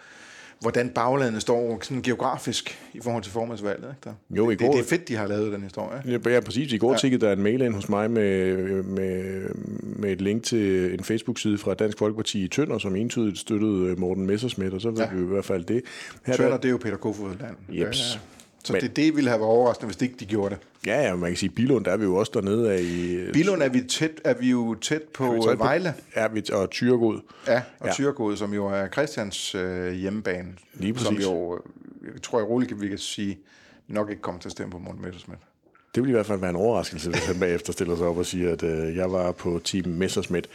hvordan 0.59 0.89
baglandet 0.89 1.41
står 1.41 1.79
sådan 1.81 2.01
geografisk 2.01 2.79
i 2.93 2.99
forhold 3.01 3.23
til 3.23 3.31
formandsvalget. 3.31 3.89
Ikke 3.89 4.01
der? 4.03 4.13
Jo, 4.29 4.49
i 4.49 4.51
det, 4.51 4.59
går, 4.59 4.65
det, 4.65 4.73
det 4.77 4.83
er 4.83 4.89
fedt, 4.89 5.07
de 5.07 5.15
har 5.15 5.27
lavet 5.27 5.53
den 5.53 5.63
historie. 5.63 6.19
Ja, 6.25 6.39
præcis. 6.39 6.73
I 6.73 6.77
går 6.77 6.91
ja. 6.91 6.97
tikkede 6.97 7.25
der 7.25 7.33
en 7.33 7.43
mail 7.43 7.61
ind 7.61 7.73
hos 7.73 7.89
mig 7.89 8.11
med, 8.11 8.57
med, 8.83 9.33
med 9.81 10.11
et 10.11 10.21
link 10.21 10.43
til 10.43 10.93
en 10.93 11.03
Facebook-side 11.03 11.57
fra 11.57 11.73
Dansk 11.73 11.97
Folkeparti 11.97 12.43
i 12.43 12.47
Tønder, 12.47 12.77
som 12.77 12.95
entydigt 12.95 13.37
støttede 13.37 13.95
Morten 13.95 14.25
Messersmith, 14.25 14.73
og 14.73 14.81
så 14.81 14.89
ved 14.89 14.99
ja. 14.99 15.13
vi 15.13 15.21
i 15.21 15.25
hvert 15.25 15.45
fald 15.45 15.63
det. 15.63 15.81
Her 16.25 16.35
Tønder, 16.35 16.51
der, 16.51 16.57
det 16.57 16.65
er 16.65 16.71
jo 16.71 16.77
Peter 16.77 16.97
Kofod 16.97 17.29
land. 17.29 17.55
Jeps. 17.69 18.13
Ja, 18.13 18.19
ja. 18.19 18.36
Så 18.67 18.73
Men, 18.73 18.81
det, 18.81 18.95
det 18.95 19.15
ville 19.15 19.29
have 19.29 19.39
været 19.39 19.51
overraskende, 19.51 19.93
hvis 19.93 20.01
ikke 20.01 20.15
de 20.19 20.25
gjorde 20.25 20.55
det. 20.55 20.87
Ja, 20.87 21.01
ja, 21.01 21.15
man 21.15 21.29
kan 21.29 21.37
sige, 21.37 21.49
Bilund, 21.49 21.85
der 21.85 21.91
er 21.91 21.97
vi 21.97 22.03
jo 22.03 22.15
også 22.15 22.31
dernede 22.35 22.73
af 22.73 22.81
i... 22.81 23.31
Bilund 23.31 23.61
er 23.61 23.69
vi, 23.69 23.81
tæt, 23.81 24.11
er 24.23 24.33
vi 24.33 24.49
jo 24.49 24.75
tæt 24.75 25.01
på 25.01 25.33
vi 25.33 25.41
tæt 25.41 25.59
Vejle. 25.59 25.93
På, 25.97 26.19
ja, 26.19 26.27
vi, 26.27 26.43
og 26.53 26.69
Tyregod. 26.69 27.19
Ja, 27.47 27.61
og 27.79 27.87
ja. 27.87 27.93
Tyregod, 27.93 28.37
som 28.37 28.53
jo 28.53 28.67
er 28.67 28.87
Christians 28.87 29.55
øh, 29.55 29.91
hjemmebane. 29.91 30.47
Lige 30.73 30.93
præcis. 30.93 31.07
Som 31.07 31.15
jo, 31.17 31.59
jeg 32.13 32.21
tror 32.21 32.39
jeg 32.39 32.49
roligt, 32.49 32.81
vi 32.81 32.87
kan 32.87 32.97
sige, 32.97 33.37
nok 33.87 34.09
ikke 34.09 34.21
kommer 34.21 34.41
til 34.41 34.47
at 34.47 34.51
stemme 34.51 34.71
på 34.71 34.77
Morten 34.77 35.01
Messersmith. 35.01 35.41
Det 35.95 36.03
vil 36.03 36.09
i 36.09 36.13
hvert 36.13 36.25
fald 36.25 36.39
være 36.39 36.49
en 36.49 36.55
overraskelse, 36.55 37.09
hvis 37.09 37.25
han 37.25 37.39
bagefter 37.39 37.73
stiller 37.73 37.95
sig 37.95 38.05
op 38.07 38.17
og 38.17 38.25
siger, 38.25 38.51
at 38.51 38.63
øh, 38.63 38.95
jeg 38.95 39.11
var 39.11 39.31
på 39.31 39.61
Team 39.63 39.89
Messersmith. 39.89 40.49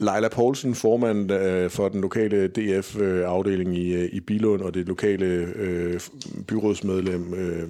Leila 0.00 0.28
Poulsen, 0.28 0.74
formand 0.74 1.32
øh, 1.32 1.70
for 1.70 1.88
den 1.88 2.00
lokale 2.00 2.48
DF-afdeling 2.48 3.70
øh, 3.70 3.76
i, 3.76 3.94
øh, 3.94 4.08
i 4.12 4.20
Bilund, 4.20 4.62
og 4.62 4.74
det 4.74 4.86
lokale 4.86 5.26
øh, 5.56 6.00
byrådsmedlem, 6.46 7.34
øh, 7.34 7.68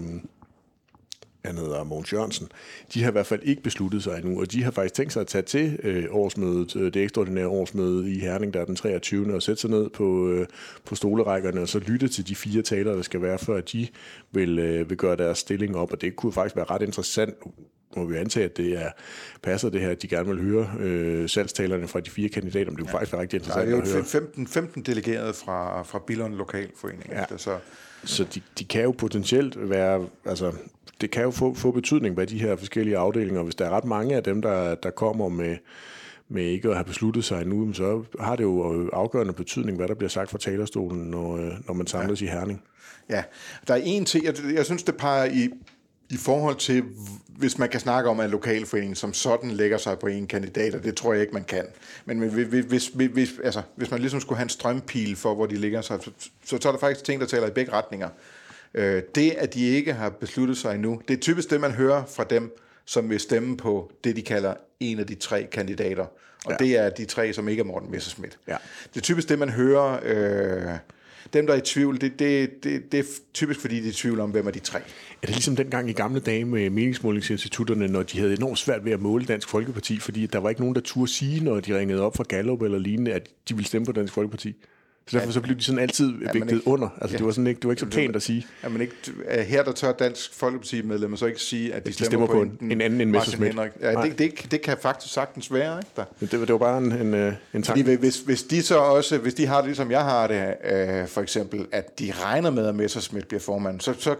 han 1.44 1.58
hedder 1.58 1.84
Mogens 1.84 2.12
Jørgensen, 2.12 2.48
de 2.94 3.02
har 3.02 3.10
i 3.10 3.12
hvert 3.12 3.26
fald 3.26 3.40
ikke 3.42 3.62
besluttet 3.62 4.02
sig 4.02 4.18
endnu, 4.18 4.40
og 4.40 4.52
de 4.52 4.62
har 4.62 4.70
faktisk 4.70 4.94
tænkt 4.94 5.12
sig 5.12 5.20
at 5.20 5.26
tage 5.26 5.42
til 5.42 5.78
øh, 5.82 6.04
årsmødet, 6.10 6.76
øh, 6.76 6.94
det 6.94 7.02
ekstraordinære 7.02 7.48
årsmøde 7.48 8.12
i 8.14 8.18
Herning, 8.18 8.54
der 8.54 8.60
er 8.60 8.64
den 8.64 8.76
23. 8.76 9.34
og 9.34 9.42
sætte 9.42 9.60
sig 9.60 9.70
ned 9.70 9.90
på, 9.90 10.28
øh, 10.28 10.46
på 10.84 10.94
stolerækkerne 10.94 11.60
og 11.60 11.68
så 11.68 11.78
lytte 11.78 12.08
til 12.08 12.28
de 12.28 12.34
fire 12.34 12.62
talere, 12.62 12.96
der 12.96 13.02
skal 13.02 13.22
være, 13.22 13.38
før 13.38 13.60
de 13.60 13.88
vil, 14.32 14.58
øh, 14.58 14.90
vil 14.90 14.96
gøre 14.96 15.16
deres 15.16 15.38
stilling 15.38 15.76
op, 15.76 15.92
og 15.92 16.00
det 16.00 16.16
kunne 16.16 16.32
faktisk 16.32 16.56
være 16.56 16.66
ret 16.70 16.82
interessant 16.82 17.34
må 17.96 18.04
vi 18.04 18.16
antage, 18.16 18.44
at 18.44 18.56
det 18.56 18.82
er, 18.82 18.90
passer 19.42 19.68
det 19.68 19.80
her, 19.80 19.90
at 19.90 20.02
de 20.02 20.08
gerne 20.08 20.28
vil 20.28 20.42
høre 20.42 20.70
øh, 20.80 21.28
salgstalerne 21.28 21.88
fra 21.88 22.00
de 22.00 22.10
fire 22.10 22.28
kandidater, 22.28 22.70
men 22.70 22.76
det 22.76 22.84
kunne 22.84 22.90
ja. 22.90 22.98
faktisk 22.98 23.16
rigtig 23.16 23.36
interessant 23.36 23.70
ja, 23.70 23.76
det 23.76 23.92
er 23.92 23.96
jo 23.96 24.04
15, 24.04 24.46
15 24.46 24.82
delegerede 24.82 25.32
fra, 25.32 25.82
fra 25.82 26.00
Billund 26.06 26.34
Lokalforening. 26.34 27.10
Ja. 27.10 27.24
Så, 27.36 27.58
så 28.04 28.24
de, 28.34 28.40
de 28.58 28.64
kan 28.64 28.82
jo 28.82 28.92
potentielt 28.92 29.70
være, 29.70 30.06
altså 30.24 30.52
det 31.00 31.10
kan 31.10 31.22
jo 31.22 31.30
få, 31.30 31.54
få 31.54 31.70
betydning, 31.70 32.14
hvad 32.14 32.26
de 32.26 32.38
her 32.38 32.56
forskellige 32.56 32.96
afdelinger, 32.96 33.42
hvis 33.42 33.54
der 33.54 33.64
er 33.64 33.70
ret 33.70 33.84
mange 33.84 34.16
af 34.16 34.22
dem, 34.22 34.42
der, 34.42 34.74
der 34.74 34.90
kommer 34.90 35.28
med, 35.28 35.56
med 36.28 36.44
ikke 36.44 36.68
at 36.68 36.74
have 36.74 36.84
besluttet 36.84 37.24
sig 37.24 37.42
endnu, 37.42 37.72
så 37.72 38.04
har 38.20 38.36
det 38.36 38.44
jo 38.44 38.88
afgørende 38.92 39.32
betydning, 39.32 39.76
hvad 39.76 39.88
der 39.88 39.94
bliver 39.94 40.10
sagt 40.10 40.30
fra 40.30 40.38
talerstolen, 40.38 41.10
når, 41.10 41.36
øh, 41.36 41.52
når 41.66 41.74
man 41.74 41.86
samles 41.86 42.22
ja. 42.22 42.26
i 42.26 42.30
Herning. 42.30 42.62
Ja, 43.10 43.22
der 43.68 43.74
er 43.74 43.80
en 43.84 44.04
ting, 44.04 44.24
jeg, 44.24 44.34
jeg 44.54 44.64
synes, 44.64 44.82
det 44.82 44.96
peger 44.96 45.24
i, 45.24 45.50
i 46.10 46.16
forhold 46.16 46.56
til, 46.56 46.84
hvis 47.28 47.58
man 47.58 47.68
kan 47.68 47.80
snakke 47.80 48.10
om, 48.10 48.20
at 48.20 48.30
lokalforeningen 48.30 48.94
som 48.94 49.14
sådan 49.14 49.50
lægger 49.50 49.78
sig 49.78 49.98
på 49.98 50.06
en 50.06 50.26
kandidat, 50.26 50.74
og 50.74 50.84
det 50.84 50.96
tror 50.96 51.12
jeg 51.12 51.20
ikke, 51.20 51.34
man 51.34 51.44
kan. 51.44 51.64
Men 52.04 52.18
hvis, 52.18 52.86
hvis, 52.88 53.06
hvis, 53.06 53.30
altså, 53.44 53.62
hvis 53.76 53.90
man 53.90 54.00
ligesom 54.00 54.20
skulle 54.20 54.36
have 54.36 54.44
en 54.44 54.48
strømpil 54.48 55.16
for, 55.16 55.34
hvor 55.34 55.46
de 55.46 55.56
ligger 55.56 55.80
sig, 55.80 55.98
så, 56.02 56.10
så, 56.44 56.58
så 56.60 56.68
er 56.68 56.72
der 56.72 56.78
faktisk 56.78 57.04
ting, 57.04 57.20
der 57.20 57.26
taler 57.26 57.46
i 57.46 57.50
begge 57.50 57.72
retninger. 57.72 58.08
Øh, 58.74 59.02
det, 59.14 59.30
at 59.30 59.54
de 59.54 59.66
ikke 59.66 59.92
har 59.92 60.10
besluttet 60.10 60.58
sig 60.58 60.74
endnu, 60.74 61.02
det 61.08 61.16
er 61.16 61.20
typisk 61.20 61.50
det, 61.50 61.60
man 61.60 61.72
hører 61.72 62.04
fra 62.04 62.24
dem, 62.24 62.56
som 62.84 63.10
vil 63.10 63.20
stemme 63.20 63.56
på 63.56 63.92
det, 64.04 64.16
de 64.16 64.22
kalder 64.22 64.54
en 64.80 64.98
af 64.98 65.06
de 65.06 65.14
tre 65.14 65.48
kandidater. 65.52 66.06
Og 66.44 66.50
ja. 66.50 66.56
det 66.64 66.76
er 66.76 66.90
de 66.90 67.04
tre, 67.04 67.32
som 67.32 67.48
ikke 67.48 67.60
er 67.60 67.64
Morten 67.64 67.90
Messerschmidt. 67.90 68.38
Ja. 68.48 68.56
Det 68.94 69.00
er 69.00 69.04
typisk 69.04 69.28
det, 69.28 69.38
man 69.38 69.48
hører... 69.48 70.00
Øh, 70.02 70.78
dem, 71.32 71.46
der 71.46 71.54
er 71.54 71.58
i 71.58 71.60
tvivl, 71.60 72.00
det, 72.00 72.18
det, 72.18 72.64
det, 72.64 72.92
det 72.92 73.00
er 73.00 73.04
typisk, 73.34 73.60
fordi 73.60 73.80
de 73.80 73.84
er 73.84 73.90
i 73.90 73.92
tvivl 73.92 74.20
om, 74.20 74.30
hvem 74.30 74.46
er 74.46 74.50
de 74.50 74.58
tre. 74.58 74.78
Er 74.78 75.26
det 75.26 75.30
ligesom 75.30 75.56
dengang 75.56 75.90
i 75.90 75.92
gamle 75.92 76.20
dage 76.20 76.44
med 76.44 76.70
meningsmålingsinstitutterne, 76.70 77.88
når 77.88 78.02
de 78.02 78.18
havde 78.18 78.34
enormt 78.34 78.58
svært 78.58 78.84
ved 78.84 78.92
at 78.92 79.00
måle 79.00 79.24
Dansk 79.24 79.48
Folkeparti, 79.48 79.98
fordi 79.98 80.26
der 80.26 80.38
var 80.38 80.48
ikke 80.48 80.60
nogen, 80.60 80.74
der 80.74 80.80
turde 80.80 81.12
sige, 81.12 81.44
når 81.44 81.60
de 81.60 81.78
ringede 81.78 82.02
op 82.02 82.16
fra 82.16 82.24
Gallup 82.28 82.62
eller 82.62 82.78
lignende, 82.78 83.12
at 83.12 83.28
de 83.48 83.54
ville 83.54 83.66
stemme 83.66 83.86
på 83.86 83.92
Dansk 83.92 84.14
Folkeparti? 84.14 84.54
Så 85.08 85.18
derfor 85.18 85.32
så 85.32 85.40
blev 85.40 85.56
de 85.56 85.62
sådan 85.62 85.78
altid 85.78 86.12
vægtet 86.32 86.52
ikke, 86.52 86.68
under. 86.68 86.88
Altså, 87.00 87.14
ja, 87.14 87.18
det 87.18 87.26
var 87.26 87.32
sådan 87.32 87.46
ikke, 87.46 87.58
det 87.58 87.64
var 87.64 87.72
ikke 87.72 87.80
så 87.80 87.86
pænt 87.86 88.16
at 88.16 88.22
sige. 88.22 88.46
Ja, 88.62 88.68
men 88.68 88.80
ikke, 88.80 88.94
her 89.46 89.64
der 89.64 89.72
tør 89.72 89.92
Dansk 89.92 90.34
Folkeparti-medlemmer 90.34 91.16
så 91.16 91.26
ikke 91.26 91.40
sige, 91.40 91.74
at 91.74 91.86
de, 91.86 91.88
de 91.88 91.94
stemmer, 91.94 92.26
stemmer 92.26 92.26
på, 92.26 92.42
en, 92.42 92.72
en, 92.72 92.80
anden 92.80 93.00
end 93.00 93.10
Messersmith. 93.10 93.56
Ja, 93.80 93.92
det, 93.92 94.18
det, 94.18 94.50
det, 94.50 94.62
kan 94.62 94.76
faktisk 94.82 95.14
sagtens 95.14 95.52
være. 95.52 95.78
Ikke, 95.78 95.90
der. 95.96 96.04
Det, 96.20 96.30
det, 96.30 96.52
var 96.52 96.58
bare 96.58 96.78
en, 96.78 96.92
en, 96.92 97.14
øh, 97.14 97.32
en 97.54 97.62
tanke. 97.62 97.84
Fordi 97.84 97.96
hvis, 98.00 98.18
hvis 98.18 98.42
de 98.42 98.62
så 98.62 98.78
også, 98.78 99.18
hvis 99.18 99.34
de 99.34 99.46
har 99.46 99.56
det 99.56 99.66
ligesom 99.66 99.90
jeg 99.90 100.04
har 100.04 100.26
det, 100.26 100.54
øh, 100.64 101.08
for 101.08 101.20
eksempel, 101.20 101.66
at 101.72 101.98
de 101.98 102.12
regner 102.24 102.50
med, 102.50 102.66
at 102.66 102.74
Messersmith 102.74 103.26
bliver 103.26 103.40
formand, 103.40 103.80
så, 103.80 103.94
så, 103.98 104.14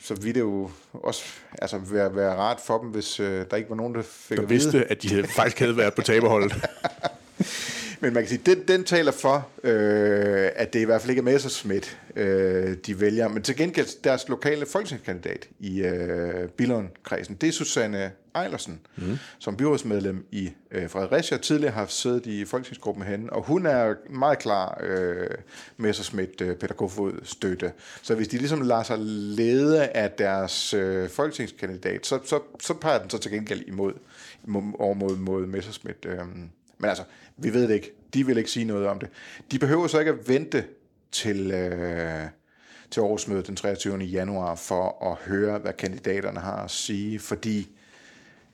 så 0.00 0.14
vil 0.14 0.34
det 0.34 0.40
jo 0.40 0.70
også 0.92 1.24
altså, 1.62 1.78
være, 1.78 2.16
være 2.16 2.34
rart 2.34 2.60
for 2.66 2.78
dem, 2.78 2.88
hvis 2.88 3.20
øh, 3.20 3.44
der 3.50 3.56
ikke 3.56 3.70
var 3.70 3.76
nogen, 3.76 3.94
der 3.94 4.02
fik 4.02 4.36
der 4.36 4.42
at 4.42 4.50
vidste, 4.50 4.84
at 4.90 5.02
de 5.02 5.24
faktisk 5.36 5.58
havde 5.58 5.76
været 5.76 5.94
på 5.94 6.02
taberholdet. 6.02 6.54
Men 8.04 8.14
man 8.14 8.22
kan 8.22 8.28
sige, 8.28 8.40
den, 8.46 8.68
den 8.68 8.84
taler 8.84 9.12
for, 9.12 9.48
øh, 9.62 10.48
at 10.56 10.72
det 10.72 10.80
i 10.80 10.84
hvert 10.84 11.00
fald 11.00 11.10
ikke 11.10 11.20
er 11.20 11.24
Messerschmidt, 11.24 11.98
øh, 12.16 12.76
de 12.86 13.00
vælger. 13.00 13.28
Men 13.28 13.42
til 13.42 13.56
gengæld 13.56 14.02
deres 14.04 14.28
lokale 14.28 14.66
folketingskandidat 14.66 15.48
i 15.60 15.82
øh, 15.82 16.48
Billund-kredsen, 16.48 17.34
det 17.34 17.48
er 17.48 17.52
Susanne 17.52 18.12
Ejlersen, 18.34 18.80
mm. 18.96 19.18
som 19.38 19.56
byrådsmedlem 19.56 20.26
i 20.30 20.50
øh, 20.70 20.90
Fredericia, 20.90 21.38
tidligere 21.38 21.72
har 21.72 21.86
siddet 21.86 22.26
i 22.26 22.44
folketingsgruppen 22.44 23.04
med 23.04 23.10
hende, 23.10 23.30
og 23.30 23.42
hun 23.42 23.66
er 23.66 23.94
meget 24.10 24.38
klar 24.38 24.80
øh, 24.82 25.26
Messerschmidt 25.76 26.40
øh, 26.40 26.56
Peter 26.56 26.74
Kofod 26.74 27.12
støtte. 27.22 27.72
Så 28.02 28.14
hvis 28.14 28.28
de 28.28 28.38
ligesom 28.38 28.60
lader 28.60 28.82
sig 28.82 28.98
lede 28.98 29.86
af 29.86 30.10
deres 30.10 30.74
øh, 30.74 31.08
folketingskandidat, 31.08 32.06
så, 32.06 32.18
så, 32.24 32.40
så 32.60 32.74
peger 32.74 32.98
den 32.98 33.10
så 33.10 33.18
til 33.18 33.30
gengæld 33.30 33.62
imod, 33.66 33.92
over 34.78 34.94
mod, 34.94 35.16
mod 35.16 35.46
Messerschmidt. 35.46 36.06
Øh. 36.06 36.18
Men 36.78 36.88
altså, 36.88 37.04
vi 37.36 37.54
ved 37.54 37.68
det 37.68 37.74
ikke. 37.74 37.92
De 38.14 38.26
vil 38.26 38.38
ikke 38.38 38.50
sige 38.50 38.64
noget 38.64 38.86
om 38.86 38.98
det. 38.98 39.08
De 39.50 39.58
behøver 39.58 39.86
så 39.86 39.98
ikke 39.98 40.10
at 40.10 40.28
vente 40.28 40.64
til, 41.12 41.50
øh, 41.50 42.24
til 42.90 43.02
årsmødet 43.02 43.46
den 43.46 43.56
23. 43.56 43.98
januar 43.98 44.54
for 44.54 45.10
at 45.10 45.16
høre, 45.30 45.58
hvad 45.58 45.72
kandidaterne 45.72 46.40
har 46.40 46.64
at 46.64 46.70
sige, 46.70 47.18
fordi 47.18 47.68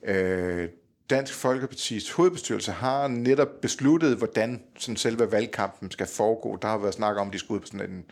øh, 0.03 0.69
Dansk 1.09 1.33
Folkepartis 1.33 2.11
hovedbestyrelse 2.11 2.71
har 2.71 3.07
netop 3.07 3.61
besluttet, 3.61 4.17
hvordan 4.17 4.63
sådan 4.77 4.95
selve 4.95 5.31
valgkampen 5.31 5.91
skal 5.91 6.07
foregå. 6.07 6.57
Der 6.61 6.67
har 6.67 6.77
været 6.77 6.93
snak 6.93 7.17
om, 7.17 7.27
at 7.27 7.33
de 7.33 7.39
skulle 7.39 7.55
ud 7.55 7.59
på 7.59 7.67
sådan 7.67 7.89
en 7.89 8.05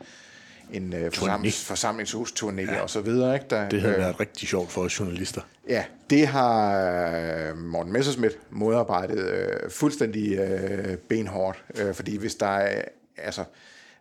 en 0.73 0.93
uh, 0.93 1.11
forsamlings, 1.13 1.65
forsamlingshusturné 1.65 2.61
ja. 2.61 2.81
og 2.81 2.89
så 2.89 3.01
videre. 3.01 3.33
Ikke? 3.33 3.45
Der, 3.49 3.69
det 3.69 3.81
havde 3.81 3.93
øh, 3.93 3.99
været 3.99 4.19
rigtig 4.19 4.47
sjovt 4.47 4.71
for 4.71 4.81
os 4.81 4.99
journalister. 4.99 5.41
Ja, 5.69 5.83
det 6.09 6.27
har 6.27 7.51
uh, 7.51 7.57
Morten 7.57 7.93
Messersmith 7.93 8.35
modarbejdet 8.49 9.17
uh, 9.17 9.71
fuldstændig 9.71 10.39
uh, 10.39 10.95
benhårdt, 11.09 11.63
uh, 11.81 11.95
fordi 11.95 12.17
hvis 12.17 12.35
der 12.35 12.47
er 12.47 12.81
altså, 13.17 13.43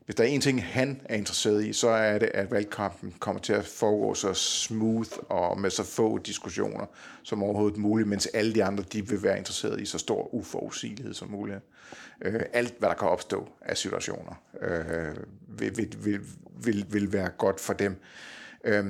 hvis 0.09 0.15
der 0.15 0.25
er 0.25 0.29
en 0.29 0.41
ting, 0.41 0.65
han 0.65 1.01
er 1.05 1.17
interesseret 1.17 1.65
i, 1.65 1.73
så 1.73 1.89
er 1.89 2.19
det, 2.19 2.31
at 2.35 2.51
valgkampen 2.51 3.15
kommer 3.19 3.41
til 3.41 3.53
at 3.53 3.65
foregå 3.65 4.15
så 4.15 4.35
smooth 4.35 5.11
og 5.29 5.61
med 5.61 5.71
så 5.71 5.85
få 5.85 6.19
diskussioner 6.19 6.87
som 7.23 7.43
overhovedet 7.43 7.79
muligt, 7.79 8.09
mens 8.09 8.27
alle 8.27 8.55
de 8.55 8.65
andre, 8.65 8.85
de 8.93 9.09
vil 9.09 9.23
være 9.23 9.39
interesseret 9.39 9.81
i 9.81 9.85
så 9.85 9.99
stor 9.99 10.35
uforudsigelighed 10.35 11.15
som 11.15 11.31
muligt. 11.31 11.59
Øh, 12.23 12.41
alt, 12.53 12.75
hvad 12.79 12.89
der 12.89 12.95
kan 12.95 13.09
opstå 13.09 13.49
af 13.63 13.77
situationer, 13.77 14.43
øh, 14.63 15.17
vil, 15.49 15.77
vil, 15.77 15.97
vil, 16.05 16.21
vil, 16.65 16.87
vil 16.91 17.13
være 17.13 17.29
godt 17.39 17.61
for 17.61 17.73
dem. 17.73 17.97
Øh, 18.65 18.85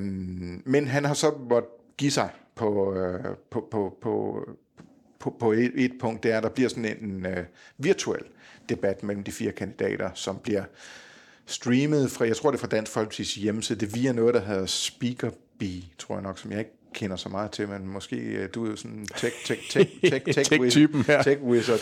men 0.65 0.87
han 0.87 1.05
har 1.05 1.13
så 1.13 1.31
måttet 1.49 1.71
give 1.97 2.11
sig 2.11 2.29
på, 2.55 2.95
øh, 2.95 3.23
på, 3.49 3.67
på, 3.71 3.97
på, 4.01 4.45
på, 5.19 5.35
på 5.39 5.51
et, 5.51 5.71
et 5.75 5.93
punkt, 5.99 6.23
det 6.23 6.31
er, 6.31 6.37
at 6.37 6.43
der 6.43 6.49
bliver 6.49 6.69
sådan 6.69 6.85
en, 6.85 7.25
en 7.25 7.45
virtuel 7.77 8.23
debat 8.69 9.03
mellem 9.03 9.23
de 9.23 9.31
fire 9.31 9.51
kandidater, 9.51 10.09
som 10.13 10.39
bliver 10.43 10.63
streamet 11.49 12.11
fra, 12.11 12.25
jeg 12.25 12.35
tror 12.35 12.51
det 12.51 12.57
er 12.57 12.61
fra 12.61 12.67
Dansk 12.67 12.97
Folkeparti's 12.97 13.39
hjemmeside, 13.41 13.79
det 13.79 13.87
er 13.87 13.91
via 13.91 14.11
noget, 14.11 14.33
der 14.33 14.41
hedder 14.41 14.65
Speakerbee, 14.65 15.83
tror 15.97 16.15
jeg 16.15 16.23
nok, 16.23 16.39
som 16.39 16.51
jeg 16.51 16.59
ikke 16.59 16.78
kender 16.93 17.15
så 17.15 17.29
meget 17.29 17.51
til, 17.51 17.69
men 17.69 17.87
måske 17.87 18.15
øh, 18.15 18.49
du 18.55 18.65
er 18.65 18.69
jo 18.69 18.75
sådan 18.75 19.07
tech, 19.17 19.35
tech, 19.45 19.71
tech, 19.71 19.89
tech, 20.11 20.25
tech, 20.25 20.49
Tech-typen 20.49 21.01
her. 21.07 21.21
tech 21.23 21.41
wizard. 21.43 21.79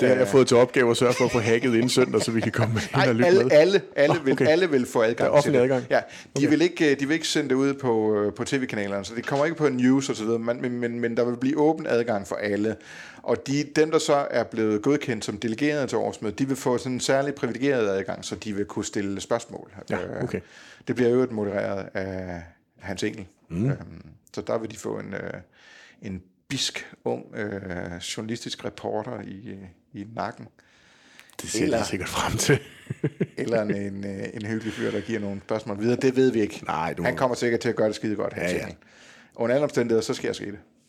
Det 0.00 0.08
har 0.08 0.14
jeg 0.14 0.28
fået 0.28 0.48
til 0.48 0.56
opgave 0.56 0.90
at 0.90 0.96
sørge 0.96 1.12
for 1.14 1.24
at 1.24 1.32
få 1.32 1.38
hacket 1.38 1.74
inden 1.74 1.88
søndag, 1.88 2.20
så 2.22 2.30
vi 2.30 2.40
kan 2.40 2.52
komme 2.52 2.80
ind 2.94 3.08
og 3.08 3.14
lytte 3.14 3.26
alle, 3.26 3.42
med. 3.42 3.50
alle, 3.52 3.80
alle, 3.96 4.14
vil, 4.24 4.32
okay. 4.32 4.46
alle 4.46 4.70
vil 4.70 4.86
få 4.86 5.02
adgang 5.02 5.30
offentlig 5.30 5.60
til 5.60 5.68
det. 5.68 5.74
adgang? 5.74 5.86
Ja, 5.90 5.96
de, 5.96 6.02
Okay. 6.36 6.48
vil 6.48 6.62
ikke, 6.62 6.90
øh, 6.90 7.00
de 7.00 7.06
vil 7.06 7.14
ikke 7.14 7.28
sende 7.28 7.48
det 7.48 7.54
ud 7.54 7.74
på, 7.74 8.16
øh, 8.20 8.32
på 8.34 8.44
tv-kanalerne, 8.44 9.04
så 9.04 9.14
det 9.14 9.26
kommer 9.26 9.44
ikke 9.44 9.56
på 9.56 9.68
news 9.68 10.08
og 10.08 10.16
så 10.16 10.24
videre, 10.24 10.38
men, 10.38 10.62
men, 10.62 10.72
men, 10.80 11.00
men 11.00 11.16
der 11.16 11.24
vil 11.24 11.36
blive 11.36 11.58
åben 11.58 11.86
adgang 11.86 12.26
for 12.28 12.36
alle. 12.36 12.76
Og 13.22 13.46
de, 13.46 13.64
dem, 13.76 13.90
der 13.90 13.98
så 13.98 14.26
er 14.30 14.44
blevet 14.44 14.82
godkendt 14.82 15.24
som 15.24 15.38
delegerede 15.38 15.86
til 15.86 15.98
årsmødet, 15.98 16.38
de 16.38 16.48
vil 16.48 16.56
få 16.56 16.78
sådan 16.78 16.92
en 16.92 17.00
særlig 17.00 17.34
privilegeret 17.34 17.88
adgang, 17.88 18.24
så 18.24 18.34
de 18.36 18.52
vil 18.56 18.64
kunne 18.64 18.84
stille 18.84 19.20
spørgsmål. 19.20 19.70
Ja, 19.90 19.96
Øh, 19.96 20.22
okay. 20.22 20.40
Det 20.88 20.96
bliver 20.96 21.10
jo 21.10 21.26
modereret 21.30 21.86
af 21.94 22.42
Hans 22.78 23.02
Engel. 23.02 23.26
Mm. 23.48 23.66
Øhm, 23.66 23.76
så 24.34 24.40
der 24.40 24.58
vil 24.58 24.70
de 24.70 24.76
få 24.76 24.98
en, 24.98 25.14
øh, 25.14 25.32
en 26.02 26.22
bisk, 26.48 26.92
ung 27.04 27.34
øh, 27.34 27.96
journalistisk 28.16 28.64
reporter 28.64 29.20
i, 29.20 29.48
øh, 29.48 29.58
i 29.92 30.06
nakken. 30.16 30.48
Det 31.42 31.50
ser 31.50 31.62
Eller- 31.64 31.76
jeg 31.76 31.86
sikkert 31.86 32.08
frem 32.08 32.38
til. 32.38 32.58
Eller 33.38 33.62
en, 33.62 33.74
en, 33.74 34.04
øh, 34.06 34.24
en 34.34 34.46
hyggelig 34.46 34.72
fyr, 34.72 34.90
der 34.90 35.00
giver 35.00 35.20
nogle 35.20 35.40
spørgsmål 35.40 35.80
videre. 35.80 35.96
Det 35.96 36.16
ved 36.16 36.30
vi 36.32 36.40
ikke. 36.40 36.62
Nej, 36.66 36.92
du- 36.94 37.02
Han 37.02 37.16
kommer 37.16 37.34
sikkert 37.36 37.60
til 37.60 37.68
at 37.68 37.76
gøre 37.76 37.88
det 37.88 37.96
skide 37.96 38.16
godt, 38.16 38.32
Ja, 38.36 38.52
ja. 38.52 38.66
Under 39.34 39.54
alle 39.54 39.64
omstændigheder, 39.64 40.02
så 40.02 40.14
skal 40.14 40.28
jeg 40.28 40.36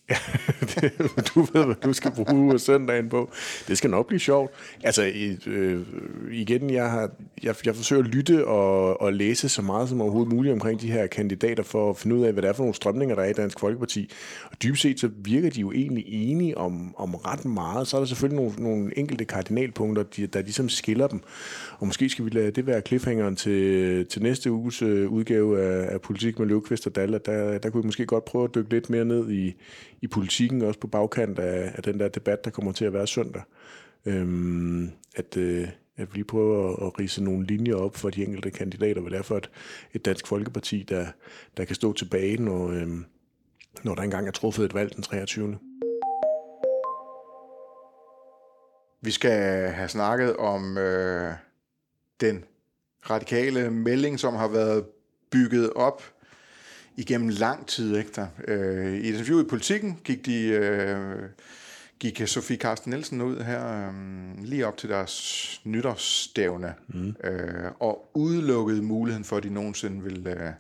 Ja, 0.10 0.16
det. 0.82 0.92
du 1.36 1.42
ved, 1.42 1.66
hvad 1.66 1.76
du 1.84 1.94
skal 1.94 2.12
bruge 2.12 2.60
søndagen 2.60 3.10
på. 3.10 3.32
Det 3.68 3.78
skal 3.78 3.90
nok 3.90 4.08
blive 4.08 4.20
sjovt. 4.20 4.52
Altså, 4.84 5.12
øh, 5.46 5.82
igen, 6.32 6.70
jeg, 6.70 6.92
har, 6.92 7.10
jeg, 7.44 7.56
jeg 7.66 7.76
forsøger 7.76 8.04
at 8.04 8.10
lytte 8.10 8.48
og, 8.48 9.02
og 9.02 9.14
læse 9.14 9.50
så 9.50 9.62
meget 9.62 9.90
som 9.90 10.02
overhovedet 10.02 10.34
muligt 10.34 10.54
omkring 10.54 10.82
de 10.82 10.92
her 10.92 11.08
kandidater, 11.08 11.64
for 11.64 11.90
at 11.90 11.98
finde 11.98 12.16
ud 12.16 12.26
af, 12.26 12.34
hvad 12.34 12.42
det 12.44 12.50
er 12.50 12.54
for 12.54 12.64
nogle 12.64 12.76
strømninger, 12.76 13.16
der 13.16 13.24
er 13.24 13.30
i 13.30 13.34
Dansk 13.34 13.60
Folkeparti. 13.60 14.12
Og 14.52 14.64
dybest 14.64 14.82
set, 14.82 15.00
så 15.00 15.10
virker 15.18 15.50
de 15.50 15.62
jo 15.62 15.72
egentlig 15.72 16.04
enige 16.08 16.58
om, 16.58 16.96
om 16.98 17.16
ret 17.16 17.46
meget. 17.46 17.88
Så 17.88 17.98
er 17.98 18.02
der 18.02 18.08
selvfølgelig 18.08 18.44
nogle, 18.44 18.64
nogle 18.64 18.98
enkelte 18.98 19.26
kardinalpunkter, 19.26 20.04
de, 20.04 20.28
der 20.28 20.42
ligesom 20.42 20.70
skiller 20.70 21.08
dem. 21.08 21.22
Og 21.80 21.88
måske 21.88 22.10
skal 22.10 22.26
vi 22.26 22.30
lade 22.30 22.52
det 22.52 22.68
være 22.68 22.82
cliffhangeren 22.82 23.36
til, 23.36 24.06
til 24.06 24.24
næste 24.24 24.52
uges 24.52 24.82
øh, 24.82 25.10
udgave 25.10 25.62
af, 25.62 25.94
af 25.94 26.02
Politik 26.02 26.40
med 26.40 26.48
Løvqvist 26.48 26.88
og 26.88 26.96
Dalla. 26.96 27.18
Der, 27.18 27.58
der 27.58 27.70
kunne 27.70 27.84
vi 27.84 27.88
måske 27.88 28.06
godt 28.06 28.26
prøve 28.26 28.44
at 28.44 28.56
dykke 28.56 28.70
lidt 28.70 28.90
mere 28.90 29.06
ned 29.06 29.32
i, 29.32 29.56
i 30.04 30.08
politikken, 30.08 30.62
også 30.62 30.80
på 30.80 30.88
bagkant 30.88 31.40
af, 31.40 31.72
af 31.76 31.84
den 31.84 32.00
der 32.00 32.08
debat, 32.08 32.46
der 32.46 32.52
kommer 32.52 32.72
til 32.72 32.86
at 32.86 32.94
være 32.94 33.08
søndag. 33.08 33.42
Øhm, 34.06 34.92
at, 35.16 35.38
øh, 35.38 35.68
at 35.98 36.14
vi 36.14 36.18
lige 36.18 36.24
prøver 36.24 36.70
at, 36.70 36.88
at 36.88 37.00
rise 37.00 37.24
nogle 37.24 37.46
linjer 37.46 37.76
op 37.76 37.96
for 37.96 38.10
de 38.10 38.24
enkelte 38.24 38.52
kandidater, 38.52 39.02
hvad 39.02 39.12
det 39.12 39.18
er 39.20 39.24
for 39.24 39.38
et, 39.38 39.50
et 39.94 40.06
dansk 40.06 40.28
folkeparti, 40.28 40.84
der, 40.90 41.06
der 41.58 41.66
kan 41.66 41.76
stå 41.76 41.94
tilbage, 41.94 42.38
når, 42.38 42.70
øhm, 42.70 43.06
når 43.84 43.96
der 43.96 44.02
engang 44.02 44.28
er 44.28 44.32
truffet 44.32 44.66
et 44.66 44.74
valg 44.74 44.96
den 44.96 45.04
23. 45.04 45.58
Vi 49.02 49.12
skal 49.12 49.70
have 49.70 49.90
snakket 49.90 50.38
om 50.38 50.78
øh, 50.78 51.34
den 52.22 52.44
radikale 53.10 53.70
melding, 53.72 54.20
som 54.20 54.36
har 54.36 54.48
været 54.48 54.86
bygget 55.32 55.74
op 55.74 56.04
igennem 56.98 57.30
lang 57.30 57.68
tid. 57.68 57.98
Ikke 57.98 58.10
der? 58.16 58.28
Øh, 58.48 58.94
I 58.94 58.98
et 58.98 59.14
interview 59.14 59.42
i 59.42 59.44
Politiken 59.44 60.00
gik 60.04 60.26
de... 60.26 60.44
Øh, 60.48 61.30
gik 62.00 62.22
Sofie 62.26 62.58
Carsten 62.58 62.90
Nielsen 62.90 63.22
ud 63.22 63.44
her 63.44 63.88
øh, 63.88 64.44
lige 64.44 64.68
op 64.68 64.78
til 64.78 64.90
deres 64.90 65.62
nytårsstævne 65.64 66.74
mm. 66.88 67.16
øh, 67.24 67.72
og 67.80 68.12
udelukkede 68.14 68.82
muligheden 68.82 69.24
for, 69.24 69.38
at 69.38 69.44
de 69.44 69.50
nogensinde 69.50 70.04
vil, 70.04 70.28
øh, 70.28 70.52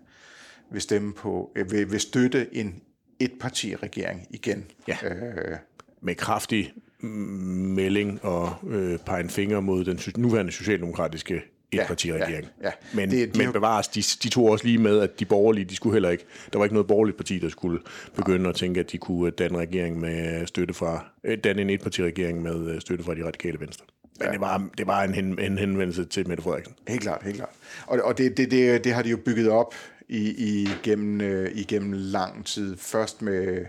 vil 0.71 0.81
stemme 0.81 1.13
på, 1.13 1.51
øh, 1.55 1.71
vil, 1.71 1.91
vil 1.91 1.99
støtte 1.99 2.55
en 2.55 2.81
etpartiregering 3.19 4.27
igen. 4.29 4.65
Ja. 4.87 4.97
Øh, 5.03 5.57
Med 6.01 6.15
kraftig 6.15 6.73
melding 6.99 8.25
og 8.25 8.55
øh, 8.67 8.99
pege 8.99 9.23
en 9.23 9.29
finger 9.29 9.59
mod 9.59 9.85
den 9.85 9.99
nuværende 10.17 10.51
socialdemokratiske 10.51 11.41
etpartiregering. 11.81 12.47
ja, 12.61 12.65
ja. 12.67 12.71
Men, 12.93 13.11
Det- 13.11 13.33
de 13.33 13.37
men 13.37 13.45
har- 13.45 13.53
bevares, 13.53 13.87
de, 13.87 14.01
de 14.23 14.29
tog 14.29 14.45
også 14.45 14.65
lige 14.65 14.77
med, 14.77 14.99
at 14.99 15.19
de 15.19 15.25
borgerlige, 15.25 15.65
de 15.65 15.75
skulle 15.75 15.93
heller 15.93 16.09
ikke, 16.09 16.25
der 16.53 16.57
var 16.59 16.65
ikke 16.65 16.73
noget 16.75 16.87
borgerligt 16.87 17.17
parti, 17.17 17.39
der 17.39 17.49
skulle 17.49 17.79
begynde 18.15 18.49
at 18.49 18.55
tænke, 18.55 18.79
at 18.79 18.91
de 18.91 18.97
kunne 18.97 19.27
øh, 19.27 19.33
danne 19.37 19.57
regering 19.57 19.99
med 19.99 20.47
støtte 20.47 20.73
fra, 20.73 21.05
øh, 21.23 21.37
danne 21.43 21.61
en 21.61 21.69
etpartiregering 21.69 22.41
med 22.41 22.67
øh, 22.75 22.81
støtte 22.81 23.03
fra 23.03 23.15
de 23.15 23.25
radikale 23.25 23.59
venstre. 23.59 23.85
Men 24.19 24.31
det 24.31 24.41
var, 24.41 24.69
det 24.77 24.87
var 24.87 25.03
en, 25.03 25.13
hen, 25.13 25.39
en 25.39 25.57
henvendelse 25.57 26.05
til 26.05 26.27
Mette 26.27 26.43
Frederiksen. 26.43 26.75
Helt 26.87 27.01
klart, 27.01 27.21
helt 27.23 27.35
klart. 27.35 27.49
Og, 27.87 27.99
og 28.03 28.17
det, 28.17 28.37
det, 28.37 28.51
det, 28.51 28.83
det 28.83 28.93
har 28.93 29.01
de 29.01 29.09
jo 29.09 29.17
bygget 29.17 29.49
op 29.49 29.73
i, 30.09 30.63
igennem, 30.63 31.21
øh, 31.21 31.49
igennem 31.55 31.91
lang 31.95 32.45
tid. 32.45 32.77
Først 32.77 33.21
med 33.21 33.65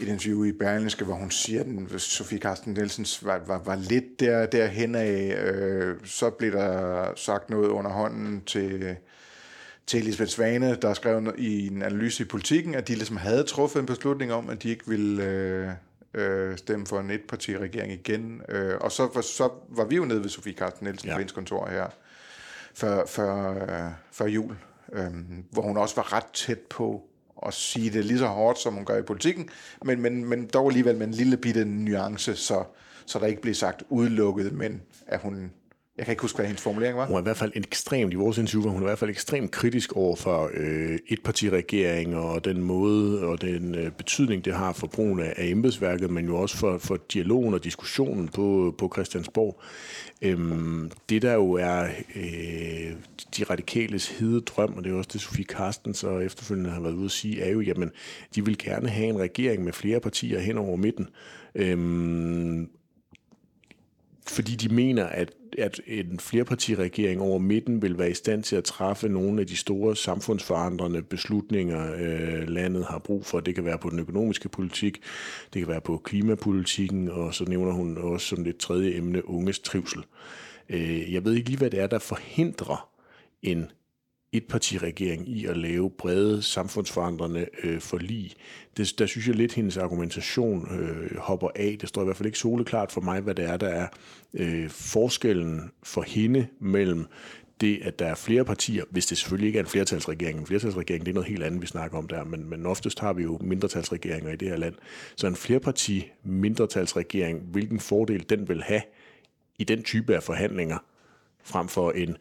et 0.00 0.08
interview 0.08 0.44
i 0.44 0.52
Berlingske, 0.52 1.04
hvor 1.04 1.14
hun 1.14 1.30
siger, 1.30 1.64
at 1.94 2.00
Sofie 2.00 2.38
Carsten 2.38 2.72
Nielsens 2.72 3.24
var, 3.24 3.38
var, 3.46 3.58
var 3.64 3.76
lidt 3.76 4.20
der, 4.20 4.46
derhen 4.46 4.94
af. 4.94 5.42
Øh, 5.44 5.96
så 6.04 6.30
blev 6.30 6.52
der 6.52 7.06
sagt 7.16 7.50
noget 7.50 7.68
under 7.68 7.90
hånden 7.90 8.42
til, 8.46 8.96
til 9.86 10.00
Elisabeth 10.00 10.30
Svane, 10.30 10.74
der 10.74 10.94
skrev 10.94 11.34
i 11.38 11.66
en 11.66 11.82
analyse 11.82 12.22
i 12.22 12.26
politikken, 12.26 12.74
at 12.74 12.88
de 12.88 12.94
ligesom 12.94 13.16
havde 13.16 13.42
truffet 13.42 13.80
en 13.80 13.86
beslutning 13.86 14.32
om, 14.32 14.50
at 14.50 14.62
de 14.62 14.68
ikke 14.70 14.88
ville 14.88 15.24
øh, 15.24 15.68
øh, 16.14 16.56
stemme 16.58 16.86
for 16.86 17.00
en 17.00 17.10
etpartiregering 17.10 17.92
igen. 17.92 18.42
Øh, 18.48 18.74
og 18.80 18.92
så, 18.92 19.08
var- 19.14 19.20
så 19.20 19.48
var 19.68 19.84
vi 19.84 19.96
jo 19.96 20.04
nede 20.04 20.22
ved 20.22 20.28
Sofie 20.28 20.52
Carsten 20.54 20.84
Nielsen. 20.86 21.08
Ja. 21.08 21.14
på 21.14 21.18
hendes 21.18 21.32
kontor 21.32 21.68
her 21.70 21.86
før, 22.74 23.06
før, 23.06 23.50
øh, 23.62 23.90
før 24.12 24.26
jul, 24.26 24.56
øh, 24.92 25.06
hvor 25.50 25.62
hun 25.62 25.76
også 25.76 25.94
var 25.96 26.12
ret 26.12 26.26
tæt 26.34 26.58
på 26.58 27.02
at 27.46 27.54
sige 27.54 27.90
det 27.90 28.04
lige 28.04 28.18
så 28.18 28.26
hårdt, 28.26 28.58
som 28.58 28.74
hun 28.74 28.84
gør 28.84 28.98
i 28.98 29.02
politikken, 29.02 29.48
men, 29.84 30.00
men, 30.00 30.24
men 30.24 30.46
dog 30.46 30.66
alligevel 30.66 30.96
med 30.96 31.06
en 31.06 31.14
lille 31.14 31.36
bitte 31.36 31.64
nuance, 31.64 32.36
så, 32.36 32.64
så 33.06 33.18
der 33.18 33.26
ikke 33.26 33.42
bliver 33.42 33.54
sagt 33.54 33.82
udelukket, 33.88 34.52
men 34.52 34.82
at 35.06 35.20
hun, 35.20 35.50
jeg 36.00 36.06
kan 36.06 36.12
ikke 36.12 36.22
huske, 36.22 36.36
hvad 36.36 36.46
hendes 36.46 36.62
formulering 36.62 36.96
var. 36.96 37.06
Hun 37.06 37.16
er 37.16 37.20
i 37.20 37.22
hvert 37.22 37.36
fald 37.36 37.52
ekstremt, 37.54 38.12
i 38.12 38.16
vores 38.16 38.38
interview 38.38 38.62
var 38.62 38.70
hun 38.70 38.82
i 38.82 38.84
hvert 38.84 38.98
fald 38.98 39.10
ekstremt 39.10 39.50
kritisk 39.50 39.96
over 39.96 40.16
for 40.16 40.50
øh, 40.54 40.98
etpartiregering 41.08 42.16
og 42.16 42.44
den 42.44 42.62
måde 42.62 43.24
og 43.24 43.40
den 43.40 43.74
øh, 43.74 43.90
betydning, 43.90 44.44
det 44.44 44.54
har 44.54 44.72
for 44.72 44.86
brugen 44.86 45.20
af, 45.20 45.34
af 45.36 45.46
embedsværket, 45.46 46.10
men 46.10 46.26
jo 46.26 46.36
også 46.36 46.56
for, 46.56 46.78
for 46.78 46.98
dialogen 47.12 47.54
og 47.54 47.64
diskussionen 47.64 48.28
på, 48.28 48.74
på 48.78 48.90
Christiansborg. 48.94 49.62
Øhm, 50.22 50.90
det 51.08 51.22
der 51.22 51.34
jo 51.34 51.52
er 51.52 51.82
øh, 52.16 52.92
de 53.36 53.44
radikales 53.44 54.08
hede 54.08 54.40
drøm, 54.40 54.74
og 54.76 54.84
det 54.84 54.92
er 54.92 54.96
også 54.96 55.10
det, 55.12 55.20
Sofie 55.20 55.44
Karsten 55.44 55.94
så 55.94 56.18
efterfølgende 56.18 56.70
har 56.70 56.80
været 56.80 56.94
ude 56.94 57.04
at 57.04 57.10
sige, 57.10 57.42
er 57.42 57.50
jo, 57.50 57.60
jamen, 57.60 57.90
de 58.34 58.44
vil 58.44 58.58
gerne 58.58 58.88
have 58.88 59.08
en 59.08 59.18
regering 59.18 59.64
med 59.64 59.72
flere 59.72 60.00
partier 60.00 60.40
hen 60.40 60.58
over 60.58 60.76
midten. 60.76 61.08
Øhm, 61.54 62.68
fordi 64.28 64.54
de 64.54 64.74
mener, 64.74 65.04
at, 65.04 65.32
at 65.58 65.80
en 65.86 66.20
flerpartiregering 66.20 67.20
over 67.20 67.38
midten 67.38 67.82
vil 67.82 67.98
være 67.98 68.10
i 68.10 68.14
stand 68.14 68.42
til 68.42 68.56
at 68.56 68.64
træffe 68.64 69.08
nogle 69.08 69.40
af 69.40 69.46
de 69.46 69.56
store 69.56 69.96
samfundsforandrende 69.96 71.02
beslutninger, 71.02 71.92
øh, 71.94 72.48
landet 72.48 72.84
har 72.84 72.98
brug 72.98 73.26
for. 73.26 73.40
Det 73.40 73.54
kan 73.54 73.64
være 73.64 73.78
på 73.78 73.90
den 73.90 73.98
økonomiske 73.98 74.48
politik, 74.48 75.02
det 75.54 75.60
kan 75.60 75.68
være 75.68 75.80
på 75.80 75.96
klimapolitikken, 75.96 77.08
og 77.08 77.34
så 77.34 77.44
nævner 77.44 77.72
hun 77.72 77.98
også 77.98 78.26
som 78.26 78.44
det 78.44 78.56
tredje 78.56 78.96
emne 78.96 79.28
unges 79.28 79.58
trivsel. 79.58 80.04
Øh, 80.68 81.12
jeg 81.12 81.24
ved 81.24 81.34
ikke 81.34 81.48
lige, 81.48 81.58
hvad 81.58 81.70
det 81.70 81.80
er, 81.80 81.86
der 81.86 81.98
forhindrer 81.98 82.90
en 83.42 83.70
etpartiregering 84.32 85.28
i 85.28 85.46
at 85.46 85.56
lave 85.56 85.90
brede 85.90 86.42
samfundsforandrende 86.42 87.46
øh, 87.62 87.80
forlig. 87.80 88.32
Det, 88.76 88.98
der 88.98 89.06
synes 89.06 89.26
jeg 89.28 89.34
lidt, 89.34 89.54
hendes 89.54 89.76
argumentation 89.76 90.80
øh, 90.80 91.16
hopper 91.16 91.48
af. 91.54 91.76
Det 91.80 91.88
står 91.88 92.02
i 92.02 92.04
hvert 92.04 92.16
fald 92.16 92.26
ikke 92.26 92.38
soleklart 92.38 92.92
for 92.92 93.00
mig, 93.00 93.20
hvad 93.20 93.34
det 93.34 93.44
er, 93.44 93.56
der 93.56 93.68
er 93.68 93.86
øh, 94.34 94.70
forskellen 94.70 95.70
for 95.82 96.02
hende 96.02 96.46
mellem 96.60 97.06
det, 97.60 97.78
at 97.82 97.98
der 97.98 98.06
er 98.06 98.14
flere 98.14 98.44
partier, 98.44 98.84
hvis 98.90 99.06
det 99.06 99.18
selvfølgelig 99.18 99.46
ikke 99.46 99.58
er 99.58 99.62
en 99.62 99.68
flertalsregering. 99.68 100.38
En 100.38 100.46
flertalsregering, 100.46 101.06
det 101.06 101.10
er 101.10 101.14
noget 101.14 101.28
helt 101.28 101.42
andet, 101.42 101.62
vi 101.62 101.66
snakker 101.66 101.98
om 101.98 102.08
der, 102.08 102.24
men, 102.24 102.50
men 102.50 102.66
oftest 102.66 103.00
har 103.00 103.12
vi 103.12 103.22
jo 103.22 103.38
mindretalsregeringer 103.40 104.32
i 104.32 104.36
det 104.36 104.48
her 104.48 104.56
land. 104.56 104.74
Så 105.16 105.26
en 105.26 105.36
flerparti 105.36 106.10
mindretalsregering, 106.24 107.40
hvilken 107.40 107.80
fordel 107.80 108.24
den 108.30 108.48
vil 108.48 108.62
have 108.62 108.82
i 109.58 109.64
den 109.64 109.82
type 109.82 110.14
af 110.14 110.22
forhandlinger, 110.22 110.78
frem 111.44 111.68
for 111.68 111.90
en, 111.90 112.16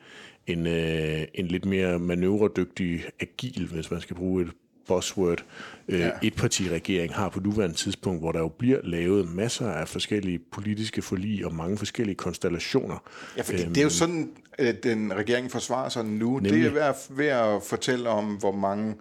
en, 0.50 0.68
øh, 0.68 1.22
en 1.34 1.48
lidt 1.48 1.66
mere 1.66 2.00
manøvredygtig, 2.00 3.04
agil, 3.20 3.68
hvis 3.68 3.92
man 3.92 4.02
skal 4.02 4.16
bruge 4.16 4.44
et 4.44 4.52
buzzword, 4.88 5.44
øh, 5.88 6.00
ja. 6.00 6.10
etpartiregering 6.24 7.16
har 7.16 7.30
på 7.30 7.40
nuværende 7.40 7.76
tidspunkt, 7.76 8.22
hvor 8.22 8.32
der 8.32 8.40
jo 8.40 8.48
bliver 8.48 8.80
lavet 8.84 9.36
masser 9.36 9.72
af 9.72 9.88
forskellige 9.88 10.40
politiske 10.52 11.02
forlig 11.02 11.46
og 11.46 11.54
mange 11.54 11.78
forskellige 11.78 12.16
konstellationer. 12.16 13.04
Ja, 13.38 13.42
for 13.42 13.54
det 13.54 13.78
er 13.78 13.84
jo 13.84 13.90
sådan, 13.90 14.30
at 14.54 14.84
den 14.84 15.14
regering 15.14 15.52
forsvarer 15.52 15.90
sig 15.90 16.06
nu. 16.06 16.40
Nemlig. 16.40 16.54
Det 16.54 16.66
er 16.66 16.72
ved 16.72 16.82
at, 16.82 16.96
ved 17.10 17.26
at 17.26 17.64
fortælle 17.64 18.10
om, 18.10 18.26
hvor 18.26 18.52
mange 18.52 18.96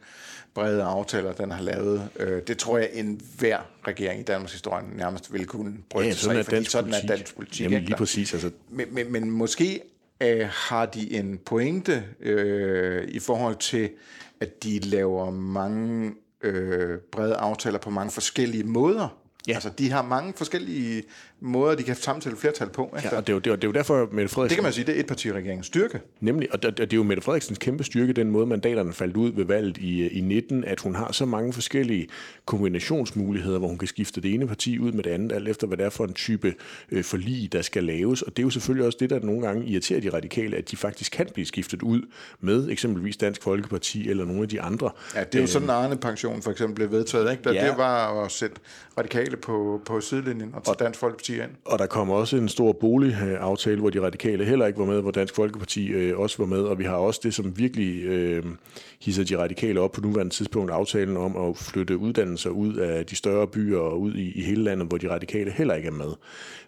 brede 0.54 0.82
aftaler, 0.82 1.32
den 1.32 1.50
har 1.50 1.62
lavet. 1.62 2.08
Øh, 2.20 2.42
det 2.46 2.58
tror 2.58 2.78
jeg, 2.78 2.88
en 2.92 3.20
hver 3.38 3.58
regering 3.86 4.20
i 4.20 4.24
Danmarks 4.24 4.52
historie 4.52 4.84
nærmest 4.96 5.32
vil 5.32 5.46
kunne 5.46 5.76
bryste 5.90 6.08
ja, 6.08 6.14
sådan 6.14 6.34
sig, 6.34 6.40
er 6.40 6.44
fordi 6.44 6.64
sådan 6.64 6.90
politik. 6.90 7.10
er 7.10 7.16
dansk 7.16 7.36
politik. 7.36 7.60
Jamen 7.60 7.82
lige 7.82 7.96
præcis. 7.96 8.32
Altså. 8.32 8.50
Men, 8.70 8.86
men, 8.90 9.12
men 9.12 9.30
måske 9.30 9.80
øh, 10.20 10.48
har 10.52 10.86
de 10.86 11.12
en 11.12 11.38
pointe 11.38 12.04
øh, 12.20 13.08
i 13.08 13.18
forhold 13.18 13.56
til, 13.56 13.90
at 14.40 14.62
de 14.62 14.78
laver 14.78 15.30
mange 15.30 16.12
øh, 16.42 16.98
brede 17.12 17.34
aftaler 17.34 17.78
på 17.78 17.90
mange 17.90 18.10
forskellige 18.10 18.64
måder. 18.64 19.18
Ja. 19.48 19.54
Altså, 19.54 19.70
de 19.78 19.90
har 19.90 20.02
mange 20.02 20.32
forskellige 20.36 21.02
måder, 21.40 21.74
de 21.74 21.82
kan 21.82 21.96
samtale 21.96 22.36
flertal 22.36 22.68
på. 22.68 22.94
Ikke? 22.96 23.08
Ja, 23.12 23.16
og 23.16 23.26
det 23.26 23.32
er, 23.32 23.34
jo, 23.34 23.38
det, 23.38 23.50
er, 23.50 23.56
det 23.56 23.64
er 23.64 23.68
jo 23.68 23.72
derfor, 23.72 24.08
Mette 24.12 24.28
Frederiksen... 24.28 24.48
Det 24.48 24.56
kan 24.56 24.62
man 24.62 24.72
sige, 24.72 24.86
det 24.86 24.96
er 24.96 25.00
et 25.00 25.06
parti 25.06 25.28
styrke. 25.62 26.00
Nemlig, 26.20 26.52
og 26.52 26.62
det, 26.62 26.78
det 26.78 26.92
er 26.92 26.96
jo 26.96 27.02
Mette 27.02 27.22
Frederiksens 27.22 27.58
kæmpe 27.58 27.84
styrke, 27.84 28.12
den 28.12 28.30
måde 28.30 28.46
mandaterne 28.46 28.92
faldt 28.92 29.16
ud 29.16 29.32
ved 29.32 29.44
valget 29.44 29.76
i, 29.76 30.08
i 30.08 30.20
19, 30.20 30.64
at 30.64 30.80
hun 30.80 30.94
har 30.94 31.12
så 31.12 31.24
mange 31.24 31.52
forskellige 31.52 32.08
kombinationsmuligheder, 32.44 33.58
hvor 33.58 33.68
hun 33.68 33.78
kan 33.78 33.88
skifte 33.88 34.20
det 34.20 34.34
ene 34.34 34.46
parti 34.46 34.78
ud 34.78 34.92
med 34.92 35.04
det 35.04 35.10
andet, 35.10 35.32
alt 35.32 35.48
efter 35.48 35.66
hvad 35.66 35.76
det 35.76 35.86
er 35.86 35.90
for 35.90 36.04
en 36.04 36.14
type 36.14 36.54
øh, 36.92 37.04
forlig, 37.04 37.52
der 37.52 37.62
skal 37.62 37.84
laves. 37.84 38.22
Og 38.22 38.36
det 38.36 38.42
er 38.42 38.46
jo 38.46 38.50
selvfølgelig 38.50 38.86
også 38.86 38.98
det, 39.00 39.10
der 39.10 39.20
nogle 39.20 39.46
gange 39.46 39.66
irriterer 39.66 40.00
de 40.00 40.10
radikale, 40.10 40.56
at 40.56 40.70
de 40.70 40.76
faktisk 40.76 41.12
kan 41.12 41.26
blive 41.34 41.46
skiftet 41.46 41.82
ud 41.82 42.02
med 42.40 42.68
eksempelvis 42.68 43.16
Dansk 43.16 43.42
Folkeparti 43.42 44.10
eller 44.10 44.24
nogle 44.24 44.42
af 44.42 44.48
de 44.48 44.60
andre. 44.60 44.90
Ja, 45.14 45.24
det 45.24 45.34
er 45.34 45.38
jo 45.38 45.42
øh, 45.42 45.48
sådan, 45.48 45.70
Arne 45.70 45.96
Pension 45.96 46.42
for 46.42 46.50
eksempel 46.50 46.74
blev 46.74 46.90
vedtaget, 46.90 47.30
ikke? 47.30 47.42
Der, 47.44 47.52
ja. 47.52 47.66
Det 47.66 47.78
var 47.78 48.24
at 48.24 48.30
sætte 48.30 48.56
radikale 48.98 49.36
på, 49.36 49.80
på 49.84 50.00
sidelinjen 50.00 50.54
og 50.54 50.64
tage 50.64 50.74
og, 50.74 50.80
Dansk 50.80 51.00
Folkeparti 51.00 51.27
ind. 51.34 51.50
Og 51.64 51.78
der 51.78 51.86
kom 51.86 52.10
også 52.10 52.36
en 52.36 52.48
stor 52.48 52.72
boligaftale, 52.72 53.80
hvor 53.80 53.90
de 53.90 54.00
radikale 54.00 54.44
heller 54.44 54.66
ikke 54.66 54.78
var 54.78 54.84
med, 54.84 55.00
hvor 55.00 55.10
Dansk 55.10 55.34
Folkeparti 55.34 55.88
øh, 55.88 56.18
også 56.18 56.38
var 56.38 56.46
med, 56.46 56.60
og 56.60 56.78
vi 56.78 56.84
har 56.84 56.96
også 56.96 57.20
det, 57.22 57.34
som 57.34 57.58
virkelig 57.58 58.04
øh, 58.04 58.44
hisser 59.00 59.24
de 59.24 59.38
radikale 59.38 59.80
op 59.80 59.92
på 59.92 60.00
nuværende 60.00 60.34
tidspunkt, 60.34 60.70
aftalen 60.70 61.16
om 61.16 61.36
at 61.36 61.56
flytte 61.56 61.98
uddannelser 61.98 62.50
ud 62.50 62.74
af 62.74 63.06
de 63.06 63.16
større 63.16 63.46
byer 63.46 63.78
og 63.78 64.00
ud 64.00 64.14
i, 64.14 64.32
i 64.32 64.42
hele 64.42 64.62
landet, 64.62 64.88
hvor 64.88 64.98
de 64.98 65.10
radikale 65.10 65.50
heller 65.50 65.74
ikke 65.74 65.88
er 65.88 65.92
med. 65.92 66.12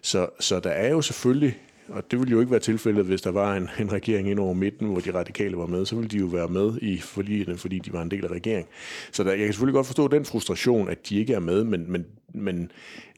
Så, 0.01 0.27
så 0.39 0.59
der 0.59 0.69
er 0.69 0.89
jo 0.89 1.01
selvfølgelig 1.01 1.57
og 1.91 2.11
det 2.11 2.19
ville 2.19 2.31
jo 2.31 2.39
ikke 2.39 2.51
være 2.51 2.59
tilfældet, 2.59 3.05
hvis 3.05 3.21
der 3.21 3.31
var 3.31 3.55
en, 3.55 3.69
en 3.79 3.91
regering 3.91 4.29
ind 4.29 4.39
over 4.39 4.53
midten, 4.53 4.87
hvor 4.87 4.99
de 4.99 5.13
radikale 5.13 5.57
var 5.57 5.65
med. 5.65 5.85
Så 5.85 5.95
ville 5.95 6.09
de 6.09 6.17
jo 6.17 6.25
være 6.25 6.47
med 6.47 6.77
i 6.81 6.97
forligene, 6.97 7.57
fordi 7.57 7.79
de 7.79 7.93
var 7.93 8.01
en 8.01 8.11
del 8.11 8.25
af 8.25 8.31
regeringen. 8.31 8.67
Så 9.11 9.23
der, 9.23 9.29
jeg 9.29 9.39
kan 9.39 9.47
selvfølgelig 9.47 9.73
godt 9.73 9.85
forstå 9.85 10.07
den 10.07 10.25
frustration, 10.25 10.89
at 10.89 11.09
de 11.09 11.19
ikke 11.19 11.33
er 11.33 11.39
med, 11.39 11.63
men, 11.63 11.91
men, 11.91 12.05
men 12.33 12.71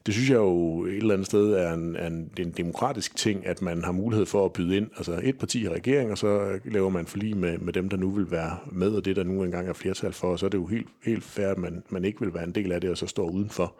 det 0.06 0.14
synes 0.14 0.30
jeg 0.30 0.36
jo 0.36 0.84
et 0.84 0.96
eller 0.96 1.14
andet 1.14 1.26
sted 1.26 1.52
er 1.52 1.72
en, 1.72 1.96
en, 1.96 2.30
en 2.38 2.50
demokratisk 2.50 3.16
ting, 3.16 3.46
at 3.46 3.62
man 3.62 3.84
har 3.84 3.92
mulighed 3.92 4.26
for 4.26 4.44
at 4.44 4.52
byde 4.52 4.76
ind. 4.76 4.90
Altså 4.96 5.20
et 5.22 5.38
parti 5.38 5.64
i 5.64 5.68
regering, 5.68 6.10
og 6.10 6.18
så 6.18 6.58
laver 6.64 6.88
man 6.88 7.06
forlig 7.06 7.36
med, 7.36 7.58
med 7.58 7.72
dem, 7.72 7.88
der 7.88 7.96
nu 7.96 8.10
vil 8.10 8.30
være 8.30 8.58
med, 8.72 8.88
og 8.88 9.04
det 9.04 9.16
der 9.16 9.24
nu 9.24 9.42
engang 9.42 9.68
er 9.68 9.72
flertal 9.72 10.12
for, 10.12 10.28
og 10.28 10.38
så 10.38 10.46
er 10.46 10.50
det 10.50 10.58
jo 10.58 10.66
helt, 10.66 10.86
helt 11.04 11.24
fair, 11.24 11.48
at 11.48 11.58
man, 11.58 11.82
man 11.88 12.04
ikke 12.04 12.20
vil 12.20 12.34
være 12.34 12.44
en 12.44 12.54
del 12.54 12.72
af 12.72 12.80
det, 12.80 12.90
og 12.90 12.98
så 12.98 13.06
står 13.06 13.30
udenfor. 13.30 13.74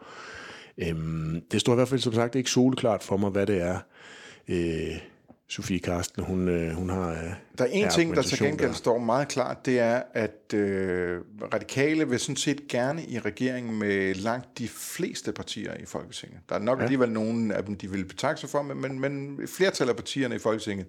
Øhm, 0.77 1.41
det 1.51 1.61
står 1.61 1.73
i 1.73 1.75
hvert 1.75 1.87
fald 1.87 1.99
som 1.99 2.13
sagt 2.13 2.35
ikke 2.35 2.49
soleklart 2.49 3.03
for 3.03 3.17
mig, 3.17 3.29
hvad 3.29 3.45
det 3.45 3.61
er, 3.61 3.79
øh, 4.47 4.97
Sofie 5.47 5.79
Karsten, 5.79 6.23
hun, 6.23 6.47
øh, 6.47 6.71
hun 6.71 6.89
har... 6.89 7.11
Øh, 7.11 7.17
der 7.57 7.63
er 7.63 7.69
en 7.71 7.89
ting, 7.89 8.15
der 8.15 8.21
til 8.21 8.39
gengæld 8.39 8.73
står 8.73 8.97
meget 8.97 9.27
klart, 9.27 9.65
det 9.65 9.79
er, 9.79 10.01
at 10.13 10.53
øh, 10.53 11.21
radikale 11.53 12.09
vil 12.09 12.19
sådan 12.19 12.35
set 12.35 12.67
gerne 12.67 13.05
i 13.05 13.19
regeringen 13.19 13.79
med 13.79 14.13
langt 14.13 14.57
de 14.57 14.67
fleste 14.67 15.31
partier 15.31 15.73
i 15.73 15.85
Folketinget. 15.85 16.39
Der 16.49 16.55
er 16.55 16.59
nok 16.59 16.77
ja. 16.79 16.83
alligevel 16.83 17.11
nogen 17.11 17.51
af 17.51 17.63
dem, 17.63 17.75
de 17.75 17.91
vil 17.91 18.05
betakke 18.05 18.41
sig 18.41 18.49
for, 18.49 18.61
men, 18.61 18.81
men, 18.81 18.99
men 18.99 19.47
flertal 19.47 19.89
af 19.89 19.95
partierne 19.95 20.35
i 20.35 20.39
Folketinget 20.39 20.87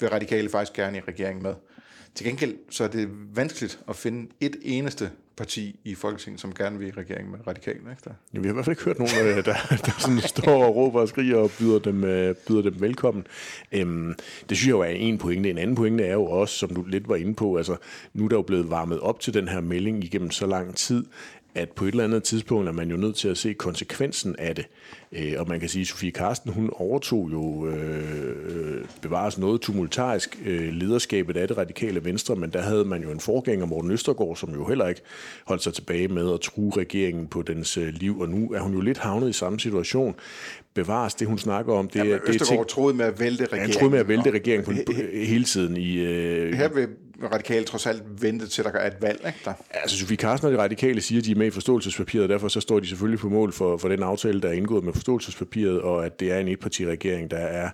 vil 0.00 0.08
radikale 0.08 0.48
faktisk 0.48 0.72
gerne 0.72 0.98
i 0.98 1.00
regeringen 1.00 1.42
med. 1.42 1.54
Til 2.14 2.26
gengæld 2.26 2.56
så 2.70 2.84
er 2.84 2.88
det 2.88 3.08
vanskeligt 3.36 3.80
at 3.88 3.96
finde 3.96 4.30
et 4.40 4.56
eneste 4.62 5.10
parti 5.40 5.80
i 5.84 5.94
Folketinget, 5.94 6.40
som 6.40 6.54
gerne 6.54 6.78
vil 6.78 6.88
i 6.88 6.90
regering 6.90 7.30
med 7.30 7.38
radikale. 7.46 7.78
Ikke 7.78 8.02
der? 8.04 8.10
Ja, 8.34 8.38
vi 8.38 8.46
har 8.46 8.52
i 8.52 8.54
hvert 8.54 8.64
fald 8.64 8.72
ikke 8.72 8.84
hørt 8.84 8.98
nogen, 8.98 9.12
øh, 9.20 9.36
der, 9.36 9.42
der, 9.42 9.76
der 9.86 9.92
sådan 9.98 10.20
står 10.20 10.64
og 10.64 10.76
råber 10.76 11.00
og 11.00 11.08
skriger 11.08 11.36
og 11.36 11.50
byder 11.58 11.78
dem, 11.78 12.04
øh, 12.04 12.34
byder 12.48 12.62
dem 12.62 12.80
velkommen. 12.80 13.26
Øhm, 13.72 14.14
det 14.48 14.56
synes 14.56 14.66
jeg 14.66 14.72
jo 14.72 14.80
er 14.80 14.86
en 14.86 15.18
pointe. 15.18 15.50
En 15.50 15.58
anden 15.58 15.76
pointe 15.76 16.04
er 16.04 16.12
jo 16.12 16.24
også, 16.24 16.54
som 16.54 16.74
du 16.74 16.84
lidt 16.84 17.08
var 17.08 17.16
inde 17.16 17.34
på, 17.34 17.56
altså 17.56 17.76
nu 18.14 18.24
er 18.24 18.28
der 18.28 18.36
jo 18.36 18.42
blevet 18.42 18.70
varmet 18.70 19.00
op 19.00 19.20
til 19.20 19.34
den 19.34 19.48
her 19.48 19.60
melding 19.60 20.04
igennem 20.04 20.30
så 20.30 20.46
lang 20.46 20.76
tid, 20.76 21.04
at 21.54 21.70
på 21.70 21.84
et 21.84 21.90
eller 21.90 22.04
andet 22.04 22.22
tidspunkt 22.22 22.68
er 22.68 22.72
man 22.72 22.90
jo 22.90 22.96
nødt 22.96 23.16
til 23.16 23.28
at 23.28 23.38
se 23.38 23.52
konsekvensen 23.52 24.36
af 24.38 24.54
det. 24.54 24.66
Øh, 25.12 25.32
og 25.38 25.48
man 25.48 25.60
kan 25.60 25.68
sige, 25.68 25.80
at 25.80 25.86
Sofie 25.86 26.10
Karsten, 26.10 26.52
hun 26.52 26.70
overtog 26.72 27.28
jo 27.32 27.68
øh, 27.68 28.84
bevares 29.02 29.38
noget 29.38 29.60
tumultarisk 29.60 30.38
øh, 30.46 30.72
lederskabet 30.72 31.36
af 31.36 31.48
det 31.48 31.58
radikale 31.58 32.04
venstre, 32.04 32.36
men 32.36 32.50
der 32.50 32.62
havde 32.62 32.84
man 32.84 33.02
jo 33.02 33.10
en 33.10 33.20
forgænger, 33.20 33.66
Morten 33.66 33.90
Østergaard, 33.90 34.36
som 34.36 34.54
jo 34.54 34.64
heller 34.64 34.88
ikke 34.88 35.00
holdt 35.46 35.62
sig 35.62 35.74
tilbage 35.74 36.08
med 36.08 36.34
at 36.34 36.40
true 36.40 36.72
regeringen 36.76 37.26
på 37.26 37.42
dens 37.42 37.76
øh, 37.76 37.88
liv, 37.88 38.20
og 38.20 38.28
nu 38.28 38.52
er 38.52 38.60
hun 38.60 38.74
jo 38.74 38.80
lidt 38.80 38.98
havnet 38.98 39.28
i 39.28 39.32
samme 39.32 39.60
situation. 39.60 40.14
Bevares 40.74 41.14
det, 41.14 41.28
hun 41.28 41.38
snakker 41.38 41.74
om. 41.74 41.88
Det, 41.88 41.98
ja, 41.98 42.04
det 42.04 42.20
Østergaard 42.28 42.46
ting, 42.48 42.68
troede 42.68 42.96
med 42.96 43.04
at 43.04 43.20
vælte 43.20 43.44
regeringen. 43.44 43.70
Han 43.70 43.78
troede 43.78 43.90
med 43.90 43.98
at 43.98 44.08
vælte 44.08 44.30
regeringen 44.30 44.84
på, 44.84 44.92
hele 45.12 45.44
tiden. 45.44 45.76
I, 45.76 45.96
øh, 45.98 46.52
her 46.52 46.68
vil 46.68 46.88
radikale 47.32 47.64
trods 47.64 47.86
alt 47.86 48.22
vente 48.22 48.48
til, 48.48 48.64
der 48.64 48.70
er 48.70 48.86
et 48.86 49.02
valg, 49.02 49.20
ikke 49.26 49.38
der? 49.44 49.52
Altså, 49.70 49.98
Sofie 49.98 50.16
Carsten 50.16 50.46
og 50.46 50.52
de 50.52 50.58
radikale 50.58 51.00
siger, 51.00 51.20
at 51.20 51.24
de 51.24 51.30
er 51.30 51.34
med 51.36 51.46
i 51.46 51.50
forståelsespapiret, 51.50 52.22
og 52.22 52.28
derfor 52.28 52.48
så 52.48 52.60
står 52.60 52.80
de 52.80 52.86
selvfølgelig 52.86 53.20
på 53.20 53.28
mål 53.28 53.52
for, 53.52 53.76
for 53.76 53.88
den 53.88 54.02
aftale, 54.02 54.40
der 54.40 54.48
er 54.48 54.52
indgået 54.52 54.84
med 54.84 54.92
forståelsespapiret, 54.92 55.80
og 55.80 56.06
at 56.06 56.20
det 56.20 56.32
er 56.32 56.38
en 56.38 56.48
etpartiregering, 56.48 57.30
der 57.30 57.36
er 57.36 57.70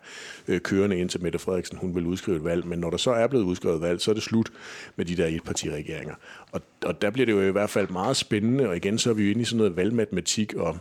øh, 0.48 0.61
kørende 0.61 0.98
indtil 0.98 1.22
Mette 1.22 1.38
Frederiksen, 1.38 1.78
hun 1.78 1.94
vil 1.94 2.06
udskrive 2.06 2.37
et 2.37 2.44
valg. 2.44 2.66
Men 2.66 2.78
når 2.78 2.90
der 2.90 2.96
så 2.96 3.11
er 3.11 3.26
blevet 3.26 3.44
udskrevet 3.44 3.80
valg, 3.80 4.00
så 4.00 4.11
er 4.11 4.14
det 4.14 4.22
slut 4.22 4.52
med 4.96 5.04
de 5.04 5.16
der 5.16 5.26
etpartiregeringer. 5.26 6.14
Og, 6.52 6.61
og 6.85 7.02
der 7.02 7.11
bliver 7.11 7.26
det 7.26 7.32
jo 7.32 7.40
i 7.40 7.50
hvert 7.50 7.70
fald 7.70 7.88
meget 7.88 8.16
spændende, 8.16 8.68
og 8.68 8.76
igen 8.76 8.98
så 8.98 9.11
er 9.11 9.14
vi 9.14 9.24
jo 9.24 9.30
inde 9.30 9.40
i 9.42 9.44
sådan 9.44 9.59
noget 9.59 9.76
valgmatematik, 9.76 10.54
og 10.54 10.78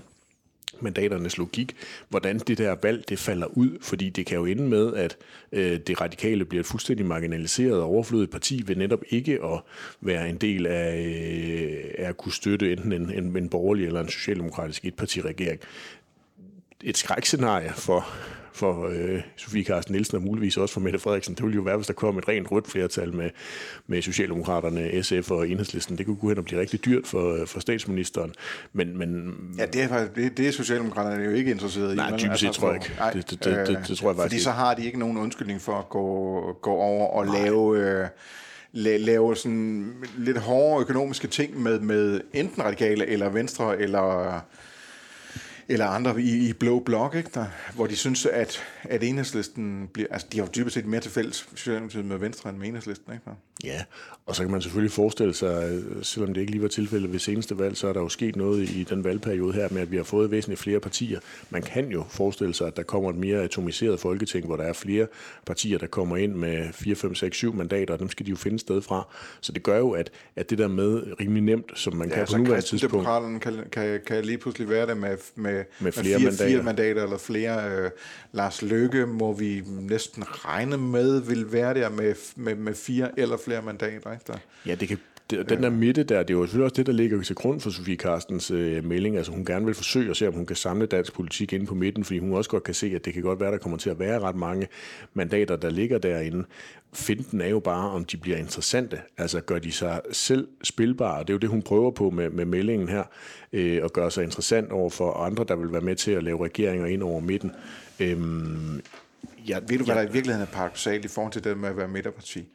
mandaternes 0.82 1.38
logik, 1.38 1.76
hvordan 2.10 2.40
det 2.40 2.58
der 2.58 2.76
valg 2.84 3.10
det 3.10 3.20
falder 3.20 3.48
ud, 3.48 3.78
fordi 3.82 4.10
det 4.10 4.26
kan 4.26 4.38
jo 4.38 4.46
ende 4.46 4.64
med, 4.64 4.94
at 4.94 5.18
øh, 5.52 5.80
det 5.80 6.02
radikale 6.02 6.46
bliver 6.46 6.60
et 6.60 6.68
fuldstændig 6.68 7.06
marginaliseret 7.06 7.82
og 7.82 7.90
overflødigt 7.90 8.32
parti 8.32 8.64
ved 8.66 8.76
netop 8.76 9.02
ikke 9.10 9.44
at 9.44 9.60
være 10.02 10.30
en 10.30 10.38
del 10.38 10.66
af, 10.66 10.98
øh, 10.98 12.06
af 12.06 12.10
at 12.10 12.18
kunne 12.18 12.34
støtte 12.34 12.72
enten 12.72 12.92
en, 12.92 13.14
en, 13.14 13.38
en 13.38 13.50
borgerlig 13.50 13.86
eller 13.86 14.02
en 14.02 14.10
socialdemokratisk 14.10 14.86
etpartiregering. 14.86 15.60
Et 16.84 16.98
skrækscenarie 16.98 17.72
for, 17.76 18.08
for 18.56 18.88
øh, 18.88 19.22
Sofie 19.36 19.63
Carsten 19.63 19.94
Nielsen 19.94 20.15
og 20.15 20.24
muligvis 20.24 20.58
også 20.58 20.74
for 20.74 20.82
Mette 20.82 21.00
Frederiksen. 21.00 21.36
Det 21.36 21.44
ville 21.44 21.56
jo 21.56 21.62
være, 21.62 21.76
hvis 21.76 21.88
der 21.88 21.94
kom 21.94 22.18
et 22.18 22.28
rent 22.28 22.52
rødt 22.52 22.72
flertal 22.72 23.13
med, 23.13 23.30
med 23.88 24.02
Socialdemokraterne, 24.02 25.04
SF 25.04 25.32
og 25.32 25.50
Enhedslisten. 25.50 25.98
Det 25.98 26.06
kunne 26.06 26.15
gå 26.15 26.30
hen 26.30 26.38
og 26.38 26.44
blive 26.44 26.60
rigtig 26.60 26.86
dyrt 26.86 27.08
for, 27.08 27.46
for 27.46 27.60
statsministeren. 27.60 28.34
Men, 28.74 28.98
men, 28.98 29.34
ja, 29.58 29.65
det 29.65 29.84
er, 29.84 30.08
det, 30.15 30.38
det 30.38 30.48
er 30.48 30.52
Socialdemokraterne 30.52 31.24
jo 31.24 31.32
ikke 31.32 31.52
interesseret 31.52 31.94
i. 31.94 31.96
Nej, 31.96 32.10
dybest 32.10 32.39
set 32.39 32.48
altså, 32.48 32.62
tror 32.62 32.72
jeg 32.72 32.84
ikke. 32.84 32.96
Nej, 33.00 33.12
det, 33.12 33.30
det, 33.30 33.44
det, 33.44 33.68
det, 33.68 33.80
det, 33.88 33.98
tror 33.98 34.10
jeg 34.10 34.15
faktisk 34.15 34.34
Fordi 34.34 34.39
så 34.39 34.52
har 34.52 34.74
de 34.74 34.86
ikke 34.86 35.00
nogen 35.00 35.18
undskyldning 35.18 35.62
for 35.62 35.74
at 35.74 35.89
gå, 35.89 36.58
gå 36.62 36.72
over 36.72 37.08
og 37.08 37.26
nej. 37.26 37.41
lave... 37.41 37.80
Øh, 37.80 38.08
lave 38.78 39.36
sådan 39.36 39.94
lidt 40.18 40.38
hårde 40.38 40.82
økonomiske 40.82 41.28
ting 41.28 41.62
med, 41.63 41.80
med 41.80 42.22
enten 42.34 42.63
radikale 42.63 43.08
eller 43.08 43.30
venstre 43.30 43.82
eller 43.82 44.39
eller 45.67 45.86
andre 45.86 46.21
i, 46.21 46.49
i 46.49 46.54
blå 46.54 46.80
blok, 46.80 47.15
ikke, 47.15 47.30
der, 47.34 47.45
hvor 47.75 47.88
de 47.88 47.95
synes, 47.95 48.25
at, 48.25 48.63
at 48.84 49.04
enhedslisten 49.04 49.89
bliver... 49.93 50.08
Altså, 50.12 50.28
de 50.32 50.38
har 50.38 50.45
jo 50.45 50.51
dybest 50.56 50.73
set 50.73 50.86
mere 50.86 51.01
til 51.01 51.12
fælles 51.12 51.49
Socialdemokratiet 51.56 52.06
med 52.06 52.17
Venstre 52.17 52.49
end 52.49 52.58
med 52.58 52.67
enhedslisten, 52.67 53.13
ikke? 53.13 53.23
Der. 53.25 53.32
Ja, 53.63 53.84
og 54.25 54.36
så 54.36 54.43
kan 54.43 54.51
man 54.51 54.62
selvfølgelig 54.62 54.91
forestille 54.91 55.34
sig, 55.34 55.84
selvom 56.01 56.34
det 56.34 56.41
ikke 56.41 56.51
lige 56.51 56.62
var 56.62 56.67
tilfældet 56.67 57.12
ved 57.12 57.19
seneste 57.19 57.60
valg, 57.60 57.78
så 57.78 57.88
er 57.88 57.93
der 57.93 58.01
jo 58.01 58.10
sket 58.10 58.36
noget 58.36 58.69
i 58.69 58.84
den 58.84 59.04
valgperiode 59.04 59.54
her 59.54 59.67
med, 59.71 59.82
at 59.82 59.91
vi 59.91 59.97
har 59.97 60.04
fået 60.04 60.32
væsentligt 60.32 60.62
flere 60.62 60.80
partier. 60.80 61.19
Man 61.49 61.62
kan 61.62 61.89
jo 61.89 62.04
forestille 62.10 62.54
sig, 62.54 62.67
at 62.67 62.78
der 62.78 62.84
kommer 62.84 63.10
et 63.10 63.15
mere 63.15 63.41
atomiseret 63.41 63.99
folketing, 63.99 64.45
hvor 64.45 64.56
der 64.56 64.63
er 64.63 64.73
flere 64.73 65.08
partier, 65.45 65.78
der 65.78 65.88
kommer 65.88 66.17
ind 66.17 66.34
med 66.34 66.73
4, 66.73 66.95
5, 66.95 67.15
6, 67.15 67.38
7 67.38 67.56
mandater, 67.56 67.93
og 67.93 67.99
dem 67.99 68.10
skal 68.10 68.25
de 68.25 68.32
jo 68.32 68.36
finde 68.36 68.60
sted 68.60 68.82
fra. 68.82 69.08
Så 69.41 69.51
det 69.51 69.63
gør 69.63 69.78
jo, 69.78 69.91
at, 69.91 70.12
at 70.36 70.49
det 70.49 70.58
der 70.58 70.67
med 70.67 71.04
rimelig 71.19 71.43
nemt, 71.43 71.71
som 71.75 71.95
man 71.95 72.10
ja, 72.10 72.15
kan 72.15 72.28
på 72.32 72.38
nuværende 72.38 72.67
tidspunkt... 72.67 73.08
Ja, 73.08 73.39
kan, 73.39 73.63
kan, 73.71 73.99
kan 74.08 74.25
lige 74.25 74.38
pludselig 74.38 74.69
være 74.69 74.88
det 74.88 74.97
med, 74.97 75.17
med 75.36 75.55
med, 75.56 75.65
med 75.80 75.91
flere, 75.91 76.06
fire, 76.06 76.20
mandater. 76.20 76.48
fire 76.48 76.63
mandater 76.63 77.04
eller 77.04 77.18
flere. 77.18 77.72
Øh, 77.72 77.91
Lars 78.32 78.62
Løkke 78.62 79.06
må 79.06 79.34
vi 79.34 79.63
næsten 79.68 80.24
regne 80.28 80.78
med 80.78 81.22
vil 81.22 81.52
være 81.52 81.74
der 81.74 81.89
med, 81.89 82.15
med, 82.36 82.56
med 82.56 82.74
fire 82.74 83.20
eller 83.20 83.38
flere 83.46 83.62
mandater. 83.62 84.12
Ikke? 84.12 84.24
Der. 84.28 84.38
Ja, 84.65 84.76
det 84.76 84.88
kan, 84.88 84.98
det, 85.30 85.50
den 85.50 85.64
der 85.64 85.70
midte 85.70 86.04
der, 86.04 86.24
det 86.24 86.34
er 86.34 86.38
jo 86.38 86.46
selvfølgelig 86.46 86.64
også 86.64 86.76
det, 86.76 86.86
der 86.86 86.94
ligger 86.94 87.22
til 87.22 87.36
grund 87.36 87.60
for 87.60 87.70
Sofie 87.70 87.96
Carstens 87.96 88.52
øh, 88.52 88.84
melding. 88.84 89.18
Altså 89.18 89.32
hun 89.32 89.46
gerne 89.46 89.66
vil 89.66 89.76
forsøge 89.76 90.10
at 90.10 90.18
se, 90.18 90.28
om 90.28 90.34
hun 90.34 90.46
kan 90.46 90.56
samle 90.56 90.86
dansk 90.86 91.14
politik 91.14 91.54
inde 91.54 91.66
på 91.66 91.76
midten, 91.76 92.04
fordi 92.04 92.20
hun 92.20 92.34
også 92.34 92.50
godt 92.50 92.64
kan 92.64 92.74
se, 92.74 92.92
at 92.96 93.06
det 93.06 93.14
kan 93.14 93.22
godt 93.22 93.40
være, 93.40 93.52
der 93.52 93.58
kommer 93.58 93.78
til 93.78 93.90
at 93.90 94.00
være 94.00 94.20
ret 94.20 94.36
mange 94.36 94.68
mandater, 95.14 95.56
der 95.56 95.70
ligger 95.70 95.98
derinde. 95.98 96.46
Finden 96.94 97.42
er 97.42 97.48
jo 97.48 97.60
bare, 97.60 97.90
om 97.90 98.06
de 98.06 98.18
bliver 98.18 98.38
interessante. 98.38 99.02
Altså 99.18 99.42
gør 99.42 99.60
de 99.60 99.72
sig 99.72 100.02
selv 100.12 100.48
spilbare. 100.64 101.20
Det 101.20 101.30
er 101.30 101.34
jo 101.34 101.40
det, 101.40 101.50
hun 101.50 101.62
prøver 101.62 101.92
på 101.92 102.10
med, 102.10 102.30
med 102.30 102.46
meldingen 102.46 102.90
her, 102.90 103.04
øh, 103.54 103.84
at 103.84 103.94
gøre 103.94 104.12
sig 104.12 104.24
interessant 104.24 104.72
over 104.72 104.90
for 104.90 105.14
andre, 105.14 105.46
der 105.48 105.56
vil 105.56 105.72
være 105.72 105.82
med 105.82 105.96
til 105.96 106.12
at 106.12 106.24
lave 106.24 106.46
regeringer 106.46 106.86
ind 106.88 107.04
over 107.04 107.20
midten. 107.20 107.52
Øhm, 108.00 108.82
ja, 109.48 109.60
Ved 109.68 109.78
du, 109.78 109.84
hvad 109.84 109.96
ja, 109.96 110.02
der 110.02 110.10
i 110.10 110.12
virkeligheden 110.12 110.48
er 110.48 110.52
paradoxalt 110.52 111.06
i 111.06 111.08
forhold 111.08 111.34
til 111.34 111.44
det 111.44 111.58
med 111.58 111.70
at 111.70 111.78
være 111.78 111.88
midterparti? 111.88 112.48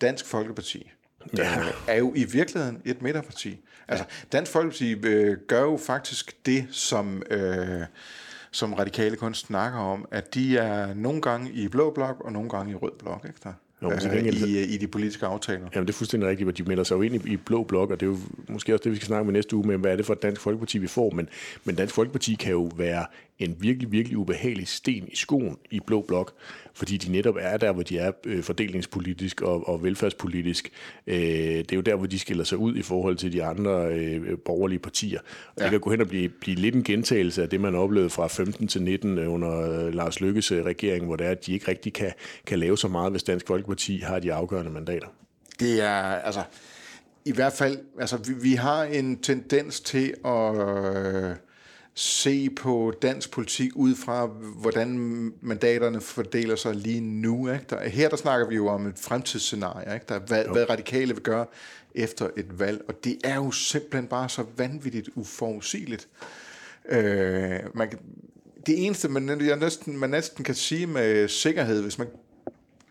Dansk 0.00 0.26
Folkeparti 0.26 0.90
ja. 1.36 1.62
er 1.86 1.98
jo 1.98 2.12
i 2.16 2.24
virkeligheden 2.24 2.82
et 2.84 3.02
midterparti. 3.02 3.60
Altså, 3.88 4.04
Dansk 4.32 4.52
Folkeparti 4.52 4.92
øh, 4.92 5.36
gør 5.48 5.62
jo 5.62 5.76
faktisk 5.76 6.46
det, 6.46 6.66
som... 6.70 7.22
Øh, 7.30 7.82
som 8.52 8.74
radikale 8.74 9.16
kun 9.16 9.34
snakker 9.34 9.78
om, 9.78 10.08
at 10.10 10.34
de 10.34 10.58
er 10.58 10.94
nogle 10.94 11.22
gange 11.22 11.50
i 11.52 11.68
blå 11.68 11.90
blok 11.90 12.20
og 12.20 12.32
nogle 12.32 12.48
gange 12.48 12.72
i 12.72 12.74
rød 12.74 12.90
blok, 12.98 13.24
ikke 13.24 13.38
der? 13.44 13.52
Jo, 13.82 13.90
øh, 13.90 14.26
i, 14.26 14.74
i 14.74 14.76
de 14.76 14.86
politiske 14.86 15.26
aftaler. 15.26 15.68
Jamen, 15.74 15.86
det 15.86 15.92
er 15.92 15.96
fuldstændig 15.96 16.28
rigtigt, 16.28 16.48
at 16.48 16.58
de 16.58 16.62
melder 16.62 16.84
sig 16.84 16.96
jo 16.96 17.02
ind 17.02 17.14
i, 17.14 17.32
i 17.32 17.36
blå 17.36 17.64
blok, 17.64 17.90
og 17.90 18.00
det 18.00 18.06
er 18.06 18.10
jo 18.10 18.18
måske 18.48 18.74
også 18.74 18.82
det, 18.84 18.92
vi 18.92 18.96
skal 18.96 19.06
snakke 19.06 19.24
med 19.24 19.32
næste 19.32 19.56
uge, 19.56 19.66
med 19.66 19.78
hvad 19.78 19.92
er 19.92 19.96
det 19.96 20.06
for 20.06 20.12
et 20.12 20.22
Dansk 20.22 20.40
Folkeparti, 20.40 20.78
vi 20.78 20.86
får, 20.86 21.10
men, 21.10 21.28
men 21.64 21.74
Dansk 21.74 21.94
Folkeparti 21.94 22.34
kan 22.34 22.52
jo 22.52 22.70
være 22.76 23.06
en 23.44 23.56
virkelig, 23.58 23.92
virkelig 23.92 24.18
ubehagelig 24.18 24.68
sten 24.68 25.08
i 25.08 25.16
skoen 25.16 25.56
i 25.70 25.80
Blå 25.86 26.02
Blok, 26.02 26.32
fordi 26.74 26.96
de 26.96 27.12
netop 27.12 27.36
er 27.40 27.56
der, 27.56 27.72
hvor 27.72 27.82
de 27.82 27.98
er 27.98 28.12
øh, 28.26 28.42
fordelingspolitisk 28.42 29.42
og, 29.42 29.68
og 29.68 29.82
velfærdspolitisk. 29.82 30.70
Øh, 31.06 31.16
det 31.16 31.72
er 31.72 31.76
jo 31.76 31.80
der, 31.80 31.96
hvor 31.96 32.06
de 32.06 32.18
skiller 32.18 32.44
sig 32.44 32.58
ud 32.58 32.76
i 32.76 32.82
forhold 32.82 33.16
til 33.16 33.32
de 33.32 33.44
andre 33.44 33.86
øh, 33.86 34.38
borgerlige 34.38 34.78
partier. 34.78 35.20
Og 35.20 35.54
ja. 35.58 35.64
det 35.64 35.70
kan 35.70 35.80
gå 35.80 35.90
hen 35.90 36.00
og 36.00 36.08
blive, 36.08 36.28
blive 36.28 36.56
lidt 36.56 36.74
en 36.74 36.84
gentagelse 36.84 37.42
af 37.42 37.48
det, 37.48 37.60
man 37.60 37.74
oplevede 37.74 38.10
fra 38.10 38.26
15 38.26 38.68
til 38.68 38.82
19 38.82 39.18
under 39.18 39.86
øh, 39.86 39.94
Lars 39.94 40.20
Lykkes 40.20 40.52
regering, 40.52 41.06
hvor 41.06 41.16
det 41.16 41.26
er, 41.26 41.30
at 41.30 41.46
de 41.46 41.52
ikke 41.52 41.68
rigtig 41.68 41.92
kan, 41.92 42.12
kan 42.46 42.58
lave 42.58 42.78
så 42.78 42.88
meget, 42.88 43.10
hvis 43.10 43.22
Dansk 43.22 43.46
Folkeparti 43.46 43.98
har 43.98 44.18
de 44.18 44.32
afgørende 44.32 44.70
mandater. 44.70 45.06
Det 45.60 45.82
er, 45.82 46.02
altså, 46.02 46.42
i 47.24 47.32
hvert 47.32 47.52
fald, 47.52 47.78
altså, 48.00 48.16
vi, 48.16 48.32
vi 48.42 48.54
har 48.54 48.82
en 48.82 49.18
tendens 49.18 49.80
til 49.80 50.14
at... 50.24 50.54
Øh, 50.56 51.36
se 52.00 52.50
på 52.50 52.92
dansk 53.02 53.30
politik 53.30 53.70
ud 53.76 53.94
fra, 53.94 54.26
hvordan 54.56 54.98
mandaterne 55.40 56.00
fordeler 56.00 56.56
sig 56.56 56.74
lige 56.74 57.00
nu. 57.00 57.48
Ikke? 57.48 57.64
Der, 57.70 57.88
her 57.88 58.08
der 58.08 58.16
snakker 58.16 58.48
vi 58.48 58.54
jo 58.54 58.66
om 58.68 58.86
et 58.86 58.98
fremtidsscenarie, 58.98 59.94
ikke? 59.94 60.06
Der, 60.08 60.18
hvad, 60.18 60.44
hvad 60.44 60.70
radikale 60.70 61.14
vil 61.14 61.22
gøre 61.22 61.46
efter 61.94 62.28
et 62.36 62.58
valg, 62.58 62.84
og 62.88 63.04
det 63.04 63.18
er 63.24 63.34
jo 63.34 63.50
simpelthen 63.50 64.06
bare 64.06 64.28
så 64.28 64.44
vanvittigt 64.56 65.10
uforudsigeligt. 65.14 66.08
Øh, 66.88 67.60
man, 67.74 67.90
det 68.66 68.86
eneste, 68.86 69.08
man, 69.08 69.46
jeg 69.46 69.56
næsten, 69.56 69.98
man 69.98 70.10
næsten 70.10 70.44
kan 70.44 70.54
sige 70.54 70.86
med 70.86 71.28
sikkerhed, 71.28 71.82
hvis 71.82 71.98
man 71.98 72.08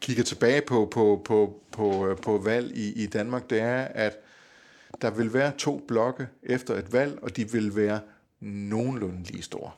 kigger 0.01 0.23
tilbage 0.23 0.61
på, 0.61 0.87
på, 0.91 1.21
på, 1.25 1.61
på, 1.71 2.17
på 2.21 2.37
valg 2.37 2.77
i, 2.77 3.03
i 3.03 3.05
Danmark, 3.05 3.49
det 3.49 3.59
er, 3.59 3.81
at 3.81 4.17
der 5.01 5.09
vil 5.09 5.33
være 5.33 5.51
to 5.57 5.85
blokke 5.87 6.27
efter 6.43 6.75
et 6.75 6.93
valg, 6.93 7.19
og 7.21 7.37
de 7.37 7.51
vil 7.51 7.75
være 7.75 7.99
nogenlunde 8.41 9.23
lige 9.23 9.41
store. 9.41 9.71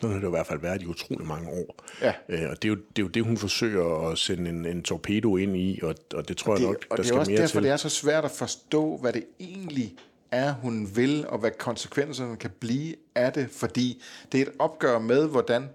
Sådan 0.00 0.12
har 0.12 0.20
det 0.20 0.26
i 0.26 0.30
hvert 0.30 0.46
fald 0.46 0.60
været 0.60 0.82
i 0.82 0.86
utrolig 0.86 1.26
mange 1.26 1.48
år. 1.48 1.74
Ja. 2.02 2.12
Øh, 2.28 2.50
og 2.50 2.62
det 2.62 2.64
er, 2.64 2.68
jo, 2.68 2.74
det 2.74 2.98
er 2.98 3.02
jo 3.02 3.08
det, 3.08 3.24
hun 3.24 3.36
forsøger 3.36 4.10
at 4.10 4.18
sende 4.18 4.50
en, 4.50 4.64
en 4.64 4.82
torpedo 4.82 5.36
ind 5.36 5.56
i, 5.56 5.80
og, 5.82 5.94
og 6.14 6.28
det 6.28 6.36
tror 6.36 6.52
og 6.52 6.58
det, 6.58 6.64
jeg 6.64 6.70
nok, 6.70 6.96
der 6.96 7.02
skal 7.02 7.16
mere 7.16 7.24
til. 7.24 7.24
Og 7.24 7.24
det 7.24 7.30
er 7.30 7.40
også 7.40 7.54
derfor, 7.54 7.60
det 7.60 7.70
er 7.70 7.76
så 7.76 7.88
svært 7.88 8.24
at 8.24 8.30
forstå, 8.30 8.96
hvad 8.96 9.12
det 9.12 9.24
egentlig 9.40 9.94
er, 10.30 10.52
hun 10.52 10.88
vil, 10.94 11.26
og 11.28 11.38
hvad 11.38 11.50
konsekvenserne 11.58 12.36
kan 12.36 12.50
blive 12.60 12.94
af 13.14 13.32
det, 13.32 13.50
fordi 13.50 14.02
det 14.32 14.40
er 14.40 14.42
et 14.42 14.52
opgør 14.58 14.98
med, 14.98 15.28
hvordan, 15.28 15.68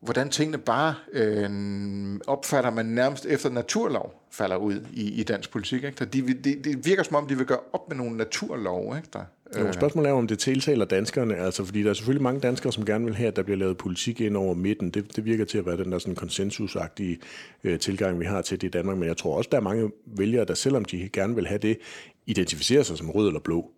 hvordan 0.00 0.30
tingene 0.30 0.58
bare 0.58 0.94
øh, 1.12 2.20
opfatter 2.26 2.70
man 2.70 2.86
nærmest 2.86 3.26
efter 3.26 3.50
naturlov 3.50 4.22
falder 4.30 4.56
ud 4.56 4.86
i, 4.92 5.12
i 5.12 5.22
dansk 5.22 5.50
politik. 5.50 5.84
Ikke? 5.84 6.04
De, 6.04 6.34
det, 6.34 6.64
det 6.64 6.86
virker 6.86 7.02
som 7.02 7.16
om, 7.16 7.26
de 7.26 7.36
vil 7.36 7.46
gøre 7.46 7.60
op 7.72 7.88
med 7.88 7.96
nogle 7.96 8.16
naturlov. 8.16 8.96
Ikke? 8.96 9.08
Der, 9.12 9.24
jo, 9.58 9.72
spørgsmålet 9.72 10.08
er, 10.08 10.12
om 10.12 10.26
det 10.26 10.38
tiltaler 10.38 10.84
danskerne, 10.84 11.36
altså 11.36 11.64
fordi 11.64 11.82
der 11.82 11.90
er 11.90 11.94
selvfølgelig 11.94 12.22
mange 12.22 12.40
danskere, 12.40 12.72
som 12.72 12.84
gerne 12.84 13.04
vil 13.04 13.14
have, 13.14 13.28
at 13.28 13.36
der 13.36 13.42
bliver 13.42 13.58
lavet 13.58 13.76
politik 13.76 14.20
ind 14.20 14.36
over 14.36 14.54
midten. 14.54 14.90
Det, 14.90 15.16
det 15.16 15.24
virker 15.24 15.44
til 15.44 15.58
at 15.58 15.66
være 15.66 15.76
den 15.76 15.92
der 15.92 15.98
sådan 15.98 16.14
konsensusagtige 16.14 17.18
øh, 17.64 17.78
tilgang, 17.78 18.20
vi 18.20 18.24
har 18.24 18.42
til 18.42 18.60
det 18.60 18.66
i 18.66 18.70
Danmark, 18.70 18.98
men 18.98 19.08
jeg 19.08 19.16
tror 19.16 19.36
også, 19.36 19.48
der 19.52 19.56
er 19.56 19.62
mange 19.62 19.90
vælgere, 20.06 20.44
der 20.44 20.54
selvom 20.54 20.84
de 20.84 21.08
gerne 21.12 21.34
vil 21.34 21.46
have 21.46 21.58
det, 21.58 21.78
identificerer 22.26 22.82
sig 22.82 22.98
som 22.98 23.10
rød 23.10 23.26
eller 23.26 23.40
blå. 23.40 23.70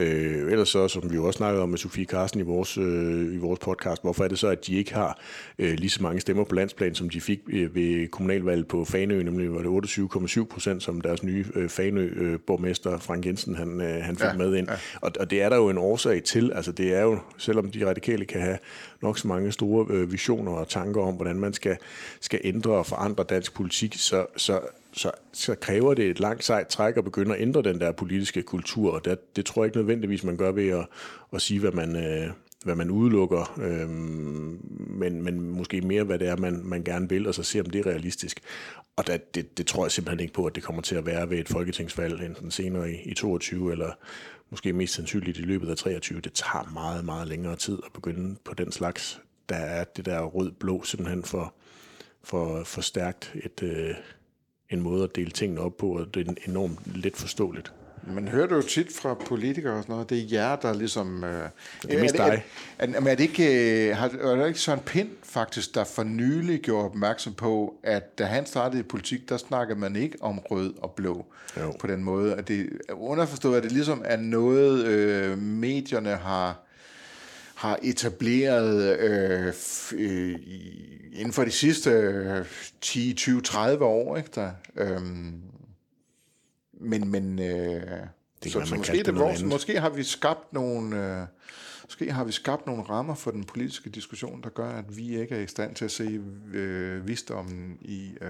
Øh, 0.00 0.52
ellers 0.52 0.68
så, 0.68 0.88
som 0.88 1.10
vi 1.10 1.14
jo 1.14 1.26
også 1.26 1.36
snakkede 1.36 1.62
om 1.62 1.68
med 1.68 1.78
Sofie 1.78 2.04
Carsten 2.04 2.40
i 2.40 2.42
vores, 2.42 2.78
øh, 2.78 3.34
i 3.34 3.36
vores 3.36 3.58
podcast, 3.58 4.02
hvorfor 4.02 4.24
er 4.24 4.28
det 4.28 4.38
så, 4.38 4.48
at 4.48 4.66
de 4.66 4.74
ikke 4.74 4.94
har 4.94 5.18
øh, 5.58 5.74
lige 5.74 5.90
så 5.90 6.02
mange 6.02 6.20
stemmer 6.20 6.44
på 6.44 6.54
landsplan, 6.54 6.94
som 6.94 7.10
de 7.10 7.20
fik 7.20 7.40
øh, 7.48 7.74
ved 7.74 8.08
kommunalvalget 8.08 8.68
på 8.68 8.84
Fanø, 8.84 9.22
nemlig 9.22 9.54
var 9.54 9.80
det 9.80 9.88
28,7 9.88 10.44
procent, 10.44 10.82
som 10.82 11.00
deres 11.00 11.22
nye 11.22 11.44
øh, 11.54 11.68
Fanø-borgmester 11.68 12.92
øh, 12.92 13.00
Frank 13.00 13.26
Jensen 13.26 13.54
han, 13.54 13.80
øh, 13.80 14.04
han 14.04 14.16
fik 14.16 14.26
ja, 14.26 14.32
med 14.32 14.54
ind. 14.56 14.68
Ja. 14.70 14.76
Og, 15.00 15.12
og 15.20 15.30
det 15.30 15.42
er 15.42 15.48
der 15.48 15.56
jo 15.56 15.68
en 15.68 15.78
årsag 15.78 16.22
til. 16.22 16.52
Altså 16.54 16.72
det 16.72 16.94
er 16.94 17.02
jo, 17.02 17.18
selvom 17.38 17.70
de 17.70 17.88
radikale 17.88 18.24
kan 18.24 18.40
have 18.40 18.58
nok 19.02 19.18
så 19.18 19.28
mange 19.28 19.52
store 19.52 19.86
øh, 19.90 20.12
visioner 20.12 20.52
og 20.52 20.68
tanker 20.68 21.00
om, 21.02 21.14
hvordan 21.14 21.36
man 21.36 21.52
skal, 21.52 21.76
skal 22.20 22.40
ændre 22.44 22.70
og 22.70 22.86
forandre 22.86 23.24
dansk 23.24 23.54
politik, 23.54 23.94
så, 23.94 24.26
så 24.36 24.60
så, 24.92 25.10
så 25.32 25.54
kræver 25.54 25.94
det 25.94 26.10
et 26.10 26.20
langt 26.20 26.44
sejt 26.44 26.66
træk 26.66 26.96
at 26.96 27.04
begynde 27.04 27.34
at 27.34 27.42
ændre 27.42 27.62
den 27.62 27.80
der 27.80 27.92
politiske 27.92 28.42
kultur, 28.42 28.92
og 28.92 29.04
det, 29.04 29.36
det 29.36 29.46
tror 29.46 29.62
jeg 29.62 29.66
ikke 29.66 29.78
nødvendigvis, 29.78 30.24
man 30.24 30.36
gør 30.36 30.52
ved 30.52 30.68
at, 30.68 30.86
at 31.32 31.42
sige, 31.42 31.60
hvad 31.60 31.72
man, 31.72 31.96
øh, 31.96 32.30
hvad 32.64 32.74
man 32.74 32.90
udelukker, 32.90 33.60
øh, 33.62 33.88
men, 34.90 35.22
men 35.22 35.50
måske 35.50 35.80
mere, 35.80 36.04
hvad 36.04 36.18
det 36.18 36.28
er, 36.28 36.36
man, 36.36 36.60
man 36.64 36.84
gerne 36.84 37.08
vil, 37.08 37.26
og 37.26 37.34
så 37.34 37.42
se, 37.42 37.60
om 37.60 37.70
det 37.70 37.78
er 37.78 37.86
realistisk. 37.86 38.40
Og 38.96 39.06
der, 39.06 39.16
det, 39.16 39.58
det 39.58 39.66
tror 39.66 39.84
jeg 39.84 39.92
simpelthen 39.92 40.20
ikke 40.20 40.32
på, 40.32 40.46
at 40.46 40.54
det 40.54 40.62
kommer 40.62 40.82
til 40.82 40.94
at 40.94 41.06
være 41.06 41.30
ved 41.30 41.38
et 41.38 41.48
folketingsvalg, 41.48 42.26
enten 42.26 42.50
senere 42.50 42.92
i, 42.92 42.96
i 43.04 43.14
22, 43.14 43.72
eller 43.72 43.92
måske 44.50 44.72
mest 44.72 44.94
sandsynligt 44.94 45.38
i 45.38 45.42
løbet 45.42 45.70
af 45.70 45.76
23. 45.76 46.20
Det 46.20 46.32
tager 46.32 46.70
meget, 46.72 47.04
meget 47.04 47.28
længere 47.28 47.56
tid 47.56 47.78
at 47.86 47.92
begynde 47.92 48.36
på 48.44 48.54
den 48.54 48.72
slags. 48.72 49.20
Der 49.48 49.56
er 49.56 49.84
det 49.84 50.06
der 50.06 50.20
rød-blå 50.20 50.82
simpelthen 50.84 51.24
for, 51.24 51.54
for, 52.22 52.64
for 52.64 52.80
stærkt 52.80 53.34
et... 53.44 53.62
Øh, 53.62 53.94
en 54.70 54.80
måde 54.80 55.04
at 55.04 55.16
dele 55.16 55.30
tingene 55.30 55.60
op 55.60 55.76
på, 55.76 55.86
og 55.86 56.14
det 56.14 56.28
er 56.28 56.32
enormt 56.48 56.96
let 56.96 57.16
forståeligt. 57.16 57.72
Man 58.06 58.28
hører 58.28 58.46
det 58.46 58.56
jo 58.56 58.62
tit 58.62 58.92
fra 58.92 59.14
politikere 59.14 59.74
og 59.74 59.82
sådan 59.82 59.92
noget, 59.92 60.10
det 60.10 60.18
er 60.18 60.26
jer, 60.32 60.56
der 60.56 60.74
ligesom... 60.74 61.24
Øh, 61.24 61.48
det 61.82 61.94
er 61.94 62.00
mest 62.00 62.16
dig. 62.16 62.44
Er, 62.78 62.86
er, 62.86 63.00
er, 63.00 63.10
er 63.10 63.14
det 63.14 63.20
ikke, 63.20 63.88
øh, 63.88 63.96
har, 63.96 64.08
er 64.08 64.36
det 64.36 64.46
ikke 64.46 64.60
Søren 64.60 64.80
Pind 64.80 65.08
faktisk, 65.22 65.74
der 65.74 65.84
for 65.84 66.02
nylig 66.02 66.60
gjorde 66.60 66.84
opmærksom 66.84 67.32
på, 67.32 67.74
at 67.82 68.18
da 68.18 68.24
han 68.24 68.46
startede 68.46 68.80
i 68.80 68.82
politik, 68.82 69.28
der 69.28 69.36
snakkede 69.36 69.78
man 69.78 69.96
ikke 69.96 70.16
om 70.20 70.38
rød 70.38 70.74
og 70.82 70.90
blå 70.90 71.26
jo. 71.56 71.72
på 71.80 71.86
den 71.86 72.04
måde. 72.04 72.34
At 72.34 72.48
det, 72.48 72.68
underforstået, 72.92 73.56
at 73.56 73.62
det 73.62 73.72
ligesom 73.72 74.02
er 74.04 74.16
noget, 74.16 74.86
øh, 74.86 75.38
medierne 75.38 76.10
har 76.16 76.66
har 77.60 77.78
etableret 77.82 78.98
øh, 78.98 79.54
øh, 79.92 80.38
inden 81.12 81.32
for 81.32 81.44
de 81.44 81.50
sidste 81.50 82.46
10, 82.80 83.14
20, 83.14 83.40
30 83.40 83.84
år. 83.84 84.16
Ikke 84.16 84.30
der? 84.34 84.52
Øhm, 84.76 85.42
men 86.72 87.08
men 87.08 87.38
øh, 87.38 87.82
det 88.44 88.52
så, 88.52 88.64
så 88.64 88.74
måske, 88.74 89.02
det 89.02 89.16
vores, 89.16 89.42
måske 89.42 89.80
har 89.80 89.90
vi 89.90 90.02
skabt 90.02 90.52
nogle... 90.52 91.20
Øh, 91.20 91.26
Måske 91.84 92.12
har 92.12 92.24
vi 92.24 92.32
skabt 92.32 92.66
nogle 92.66 92.82
rammer 92.82 93.14
for 93.14 93.30
den 93.30 93.44
politiske 93.44 93.90
diskussion, 93.90 94.42
der 94.42 94.48
gør, 94.48 94.68
at 94.68 94.96
vi 94.96 95.20
ikke 95.20 95.34
er 95.34 95.40
i 95.40 95.46
stand 95.46 95.74
til 95.74 95.84
at 95.84 95.90
se 95.90 96.20
øh, 96.52 97.08
visdommen 97.08 97.78
i 97.80 98.12
øh, 98.20 98.28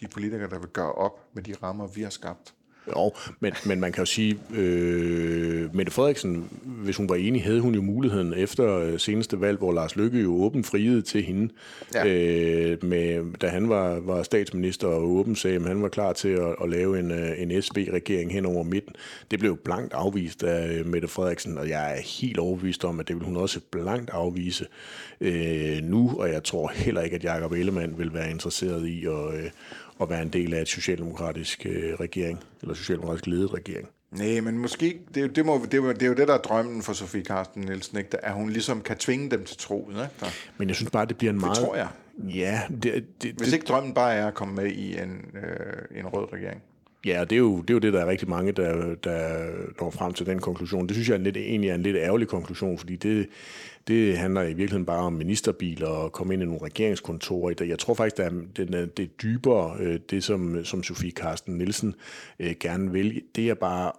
de 0.00 0.08
politikere, 0.08 0.50
der 0.50 0.58
vil 0.58 0.68
gøre 0.68 0.92
op 0.92 1.34
med 1.34 1.42
de 1.42 1.54
rammer, 1.62 1.86
vi 1.86 2.02
har 2.02 2.10
skabt. 2.10 2.54
Jo, 2.88 3.12
men, 3.40 3.52
men 3.66 3.80
man 3.80 3.92
kan 3.92 4.02
jo 4.02 4.06
sige, 4.06 4.38
øh, 4.54 5.74
Mette 5.76 5.92
Frederiksen, 5.92 6.48
hvis 6.62 6.96
hun 6.96 7.08
var 7.08 7.14
enig, 7.14 7.42
havde 7.42 7.60
hun 7.60 7.74
jo 7.74 7.82
muligheden 7.82 8.34
efter 8.34 8.78
øh, 8.78 8.98
seneste 8.98 9.40
valg, 9.40 9.58
hvor 9.58 9.72
Lars 9.72 9.96
Lykke 9.96 10.20
jo 10.20 10.34
åben 10.34 10.64
friede 10.64 11.02
til 11.02 11.22
hende, 11.22 11.52
ja. 11.94 12.06
øh, 12.06 12.84
med, 12.84 13.38
da 13.38 13.48
han 13.48 13.68
var, 13.68 14.00
var 14.00 14.22
statsminister 14.22 14.88
og 14.88 15.02
åben 15.02 15.36
sagde, 15.36 15.56
at 15.56 15.62
han 15.62 15.82
var 15.82 15.88
klar 15.88 16.12
til 16.12 16.28
at, 16.28 16.56
at 16.62 16.70
lave 16.70 16.98
en, 16.98 17.10
øh, 17.10 17.42
en 17.42 17.62
SB-regering 17.62 18.32
hen 18.32 18.46
over 18.46 18.62
midten. 18.62 18.94
Det 19.30 19.38
blev 19.38 19.56
blankt 19.56 19.94
afvist 19.94 20.42
af 20.42 20.72
øh, 20.72 20.86
Mette 20.86 21.08
Frederiksen, 21.08 21.58
og 21.58 21.68
jeg 21.68 21.96
er 21.96 22.00
helt 22.20 22.38
overbevist 22.38 22.84
om, 22.84 23.00
at 23.00 23.08
det 23.08 23.16
vil 23.16 23.24
hun 23.24 23.36
også 23.36 23.60
blankt 23.70 24.10
afvise 24.10 24.66
øh, 25.20 25.82
nu, 25.82 26.12
og 26.18 26.28
jeg 26.28 26.44
tror 26.44 26.72
heller 26.74 27.00
ikke, 27.00 27.16
at 27.16 27.24
Jacob 27.24 27.52
Ellemann 27.52 27.98
vil 27.98 28.14
være 28.14 28.30
interesseret 28.30 28.86
i 28.86 29.06
at, 29.06 29.34
øh, 29.34 29.50
at 30.00 30.10
være 30.10 30.22
en 30.22 30.28
del 30.28 30.54
af 30.54 30.60
et 30.60 30.68
socialdemokratisk 30.68 31.66
øh, 31.66 31.94
regering, 31.94 32.40
eller 32.62 32.74
socialdemokratisk 32.74 33.26
ledet 33.26 33.54
regering. 33.54 33.88
Nej, 34.10 34.40
men 34.40 34.58
måske, 34.58 35.00
det, 35.14 35.36
det, 35.36 35.46
må, 35.46 35.60
det, 35.62 35.72
det 35.72 36.02
er 36.02 36.06
jo 36.06 36.14
det, 36.14 36.28
der 36.28 36.34
er 36.34 36.38
drømmen 36.38 36.82
for 36.82 36.92
Sofie 36.92 37.24
Carsten 37.24 37.62
Nielsen, 37.62 37.98
ikke? 37.98 38.24
at 38.24 38.32
hun 38.32 38.50
ligesom 38.50 38.80
kan 38.80 38.96
tvinge 38.96 39.30
dem 39.30 39.44
til 39.44 39.56
troen. 39.56 39.90
Ikke? 39.90 40.08
Der. 40.20 40.26
Men 40.58 40.68
jeg 40.68 40.76
synes 40.76 40.90
bare, 40.90 41.06
det 41.06 41.18
bliver 41.18 41.32
en 41.32 41.40
meget... 41.40 41.56
Det 41.56 41.64
tror 41.64 41.76
jeg. 41.76 41.88
Ja, 42.18 42.60
det, 42.82 43.04
det, 43.22 43.34
Hvis 43.34 43.52
ikke 43.52 43.66
drømmen 43.66 43.94
bare 43.94 44.14
er 44.14 44.26
at 44.26 44.34
komme 44.34 44.54
med 44.54 44.66
i 44.66 44.98
en, 44.98 45.24
øh, 45.34 45.98
en 45.98 46.06
rød 46.06 46.32
regering. 46.32 46.62
Ja, 47.06 47.20
og 47.20 47.30
det 47.30 47.36
er, 47.36 47.40
jo, 47.40 47.60
det 47.60 47.70
er 47.70 47.74
jo 47.74 47.78
det, 47.78 47.92
der 47.92 48.00
er 48.00 48.06
rigtig 48.06 48.28
mange, 48.28 48.52
der, 48.52 48.94
der 48.94 49.48
når 49.80 49.90
frem 49.90 50.12
til 50.12 50.26
den 50.26 50.38
konklusion. 50.38 50.86
Det 50.86 50.96
synes 50.96 51.08
jeg 51.08 51.14
er 51.14 51.18
en 51.18 51.24
lidt, 51.24 51.36
egentlig 51.36 51.70
er 51.70 51.74
en 51.74 51.82
lidt 51.82 51.96
ærgerlig 51.96 52.28
konklusion, 52.28 52.78
fordi 52.78 52.96
det, 52.96 53.28
det 53.88 54.18
handler 54.18 54.42
i 54.42 54.46
virkeligheden 54.46 54.86
bare 54.86 55.02
om 55.02 55.12
ministerbiler 55.12 55.86
og 55.86 56.12
komme 56.12 56.34
ind 56.34 56.42
i 56.42 56.46
nogle 56.46 56.62
regeringskontorer. 56.62 57.64
Jeg 57.64 57.78
tror 57.78 57.94
faktisk, 57.94 58.18
at 58.18 58.32
det 58.56 58.74
er, 58.74 58.86
det 58.86 59.02
er 59.02 59.08
dybere, 59.22 59.76
øh, 59.80 60.00
det 60.10 60.24
som, 60.24 60.64
som 60.64 60.82
Sofie 60.82 61.10
Karsten 61.10 61.58
Nielsen 61.58 61.94
øh, 62.38 62.54
gerne 62.60 62.92
vil. 62.92 63.22
Det 63.36 63.50
er 63.50 63.54
bare 63.54 63.92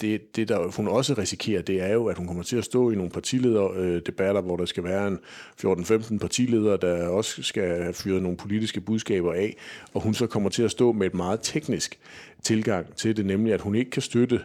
det, 0.00 0.36
det, 0.36 0.48
der 0.48 0.76
hun 0.76 0.88
også 0.88 1.14
risikerer, 1.14 1.62
det 1.62 1.82
er 1.82 1.92
jo, 1.92 2.06
at 2.06 2.16
hun 2.16 2.26
kommer 2.26 2.42
til 2.42 2.56
at 2.56 2.64
stå 2.64 2.90
i 2.90 2.94
nogle 2.94 3.10
partilederdebatter, 3.10 4.42
øh, 4.42 4.44
hvor 4.44 4.56
der 4.56 4.64
skal 4.64 4.84
være 4.84 5.08
en 5.08 5.18
14-15 5.64 6.18
partiledere, 6.18 6.76
der 6.76 7.08
også 7.08 7.42
skal 7.42 7.94
fyre 7.94 8.20
nogle 8.20 8.36
politiske 8.36 8.80
budskaber 8.80 9.32
af, 9.32 9.56
og 9.94 10.00
hun 10.00 10.14
så 10.14 10.26
kommer 10.26 10.50
til 10.50 10.62
at 10.62 10.70
stå 10.70 10.92
med 10.92 11.06
et 11.06 11.14
meget 11.14 11.40
teknisk 11.42 11.98
tilgang 12.42 12.94
til 12.96 13.16
det, 13.16 13.26
nemlig 13.26 13.54
at 13.54 13.60
hun 13.60 13.74
ikke 13.74 13.90
kan 13.90 14.02
støtte 14.02 14.40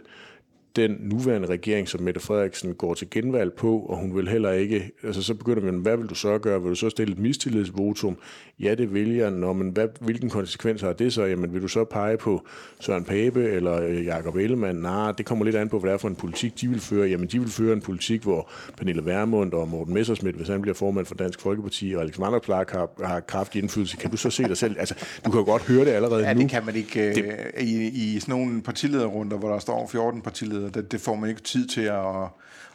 den 0.76 0.98
nuværende 1.00 1.48
regering, 1.48 1.88
som 1.88 2.02
Mette 2.02 2.20
Frederiksen 2.20 2.74
går 2.74 2.94
til 2.94 3.10
genvalg 3.10 3.54
på, 3.54 3.80
og 3.80 3.98
hun 3.98 4.16
vil 4.16 4.28
heller 4.28 4.52
ikke, 4.52 4.92
altså 5.04 5.24
så 5.24 5.34
begynder 5.34 5.62
man, 5.62 5.76
hvad 5.76 5.98
vil 5.98 6.08
du 6.08 6.16
så 6.16 6.38
gøre? 6.38 6.62
Vil 6.62 6.70
du 6.70 6.76
så 6.76 6.90
stille 6.90 7.14
et 7.14 7.20
mistillidsvotum? 7.20 8.18
Ja, 8.60 8.76
det 8.76 8.94
vil 8.94 9.16
jeg. 9.16 9.32
Nå, 9.32 9.54
men 9.54 9.70
hvad, 9.70 9.88
hvilken 10.00 10.30
konsekvenser 10.30 10.88
har 10.88 10.94
det 10.94 11.14
så? 11.14 11.24
Jamen, 11.24 11.54
vil 11.54 11.62
du 11.62 11.68
så 11.68 11.84
pege 11.84 12.18
på 12.18 12.48
Søren 12.80 13.04
Pape 13.04 13.44
eller 13.44 13.82
øh, 13.82 14.06
Jakob 14.06 14.36
Ellemann? 14.36 14.80
Nej, 14.80 15.12
det 15.12 15.26
kommer 15.26 15.46
lidt 15.46 15.56
an 15.56 15.70
på, 15.70 15.80
hvad 15.80 15.90
det 15.90 15.94
er 15.94 15.98
for 15.98 16.08
en 16.08 16.16
politik, 16.16 16.62
de 16.62 16.68
vil 16.68 16.80
føre. 16.80 17.08
Jamen, 17.08 17.28
de 17.28 17.40
vil 17.40 17.50
føre 17.50 17.74
en 17.74 17.82
politik, 17.82 18.22
hvor 18.22 18.50
Pernille 18.78 19.06
Vermund 19.06 19.54
og 19.54 19.68
Morten 19.68 19.94
Messersmith, 19.94 20.38
hvis 20.38 20.48
han 20.48 20.62
bliver 20.62 20.76
formand 20.76 21.06
for 21.06 21.16
Dansk 21.16 21.42
Folkeparti, 21.42 21.94
og 21.96 22.02
Alex 22.02 22.20
Vanderplark 22.20 22.72
har, 22.72 22.90
har 23.06 23.20
kraftig 23.20 23.62
indflydelse, 23.62 23.98
kan 23.98 24.12
du 24.12 24.18
så 24.18 24.30
se 24.30 24.44
dig 24.44 24.58
selv? 24.58 24.76
Altså, 24.80 24.96
du 25.26 25.32
kan 25.32 25.40
jo 25.40 25.46
godt 25.46 25.62
høre 25.62 25.86
det 25.86 25.92
allerede 25.92 26.28
ja, 26.28 26.34
nu. 26.34 26.42
det 26.42 26.50
kan 26.50 26.66
man 26.66 26.76
ikke. 26.76 27.14
Det, 27.16 27.36
i, 27.60 27.88
I 27.88 28.20
sådan 28.20 28.36
nogle 28.36 28.62
partilederrunder, 28.62 29.38
hvor 29.38 29.50
der 29.50 29.60
står 29.60 29.88
14 29.88 30.22
partiledere, 30.22 30.65
det, 30.74 30.92
det 30.92 31.02
får 31.02 31.16
man 31.16 31.30
ikke 31.30 31.42
tid 31.42 31.68
til 31.68 31.82
at, 31.82 32.06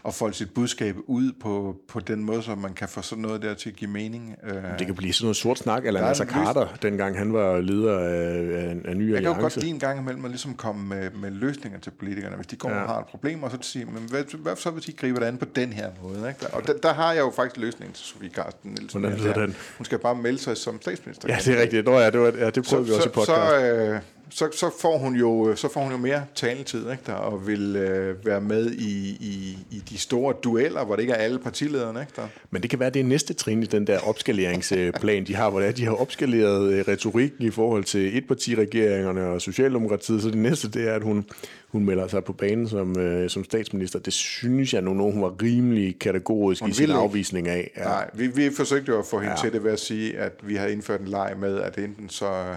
at 0.06 0.14
folde 0.14 0.34
sit 0.34 0.54
budskab 0.54 0.96
ud 1.06 1.32
på, 1.40 1.76
på 1.88 2.00
den 2.00 2.24
måde, 2.24 2.42
så 2.42 2.54
man 2.54 2.74
kan 2.74 2.88
få 2.88 3.02
sådan 3.02 3.22
noget 3.22 3.42
der 3.42 3.54
til 3.54 3.70
at 3.70 3.76
give 3.76 3.90
mening. 3.90 4.36
Øh, 4.44 4.78
det 4.78 4.86
kan 4.86 4.94
blive 4.94 5.12
sådan 5.12 5.24
noget 5.24 5.36
sort 5.36 5.58
snak, 5.58 5.86
eller 5.86 6.00
Nasser 6.00 6.24
Carter, 6.24 6.60
løs... 6.60 6.78
dengang 6.82 7.18
han 7.18 7.32
var 7.32 7.60
leder 7.60 7.98
af, 7.98 8.64
af, 8.64 8.76
af 8.84 8.96
nye 8.96 9.12
Jeg 9.12 9.22
kan 9.22 9.32
jo 9.32 9.40
godt 9.40 9.56
lide 9.56 9.70
en 9.70 9.78
gang 9.78 10.00
imellem 10.00 10.24
at 10.24 10.30
ligesom 10.30 10.54
komme 10.54 10.88
med, 10.88 11.10
med 11.10 11.30
løsninger 11.30 11.78
til 11.78 11.90
politikerne, 11.90 12.36
hvis 12.36 12.46
de 12.46 12.56
går 12.56 12.70
ja. 12.70 12.82
og 12.82 12.88
har 12.88 12.98
et 12.98 13.06
problem, 13.06 13.42
og 13.42 13.50
så 13.50 13.58
sige, 13.60 13.84
men 13.84 14.02
hvad, 14.10 14.38
hvad 14.38 14.56
så 14.56 14.70
hvis 14.70 14.84
de 14.84 14.92
griber 14.92 15.18
det 15.18 15.26
an 15.26 15.38
på 15.38 15.44
den 15.44 15.72
her 15.72 15.90
måde? 16.02 16.28
Ikke? 16.28 16.54
Og 16.54 16.66
der, 16.66 16.72
der 16.82 16.92
har 16.92 17.12
jeg 17.12 17.20
jo 17.20 17.32
faktisk 17.36 17.56
løsningen 17.56 17.94
til 17.94 18.04
Sofie 18.04 18.30
Carsten 18.30 18.70
Nielsen. 18.70 19.00
Hvordan 19.00 19.18
lyder 19.18 19.34
den? 19.34 19.56
Hun 19.78 19.84
skal 19.84 19.98
bare 19.98 20.14
melde 20.14 20.38
sig 20.38 20.56
som 20.56 20.80
statsminister. 20.80 21.28
Ja, 21.28 21.38
det 21.44 21.58
er 21.58 21.62
rigtigt. 21.62 21.86
Nå, 21.86 21.98
ja, 21.98 22.10
det, 22.10 22.20
var, 22.20 22.32
ja, 22.38 22.50
det 22.50 22.64
prøvede 22.64 22.86
så, 22.86 22.92
vi 22.92 22.92
også 22.92 23.08
i 23.08 23.12
podcast. 23.12 23.26
Så, 23.26 23.66
øh, 23.66 24.00
så, 24.30 24.48
så, 24.52 24.70
får 24.80 24.98
hun 24.98 25.14
jo, 25.14 25.56
så 25.56 25.68
får 25.68 25.80
hun 25.80 25.92
jo 25.92 25.98
mere 25.98 26.24
taletid, 26.34 26.90
ikke, 26.90 27.02
der, 27.06 27.12
og 27.12 27.46
vil 27.46 27.76
øh, 27.76 28.26
være 28.26 28.40
med 28.40 28.70
i, 28.70 29.10
i, 29.20 29.58
i 29.70 29.82
de 29.90 29.98
store 29.98 30.34
dueller, 30.44 30.84
hvor 30.84 30.96
det 30.96 31.02
ikke 31.02 31.12
er 31.12 31.18
alle 31.18 31.38
partilederne. 31.38 32.00
Ikke, 32.00 32.12
der. 32.16 32.26
Men 32.50 32.62
det 32.62 32.70
kan 32.70 32.80
være, 32.80 32.90
det 32.90 33.00
er 33.00 33.04
næste 33.04 33.34
trin 33.34 33.62
i 33.62 33.66
den 33.66 33.86
der 33.86 33.98
opskaleringsplan, 33.98 35.24
de 35.26 35.34
har, 35.34 35.50
hvor 35.50 35.60
det 35.60 35.68
er, 35.68 35.72
de 35.72 35.84
har 35.84 35.92
opskaleret 35.92 36.72
øh, 36.72 36.84
retorikken 36.88 37.46
i 37.46 37.50
forhold 37.50 37.84
til 37.84 38.16
etpartiregeringerne 38.18 39.26
og 39.26 39.40
Socialdemokratiet, 39.40 40.22
så 40.22 40.28
det 40.28 40.38
næste, 40.38 40.68
det 40.68 40.88
er, 40.88 40.94
at 40.94 41.02
hun, 41.02 41.24
hun 41.68 41.84
melder 41.84 42.08
sig 42.08 42.24
på 42.24 42.32
banen 42.32 42.68
som, 42.68 42.98
øh, 42.98 43.30
som 43.30 43.44
statsminister. 43.44 43.98
Det 43.98 44.12
synes 44.12 44.74
jeg 44.74 44.82
nu, 44.82 44.94
når 44.94 45.10
hun 45.10 45.22
var 45.22 45.42
rimelig 45.42 45.98
kategorisk 45.98 46.62
hun 46.62 46.70
i 46.70 46.72
sin 46.72 46.90
afvisning 46.90 47.48
af. 47.48 47.70
Ja. 47.76 47.84
Nej, 47.84 48.10
vi, 48.14 48.26
vi 48.26 48.50
forsøgte 48.50 48.92
jo 48.92 48.98
at 48.98 49.06
få 49.06 49.18
hende 49.18 49.34
ja. 49.34 49.42
til 49.42 49.52
det 49.52 49.64
ved 49.64 49.72
at 49.72 49.80
sige, 49.80 50.18
at 50.18 50.32
vi 50.42 50.54
har 50.54 50.66
indført 50.66 51.00
en 51.00 51.08
leg 51.08 51.34
med, 51.40 51.60
at 51.60 51.78
enten 51.78 52.08
så 52.08 52.56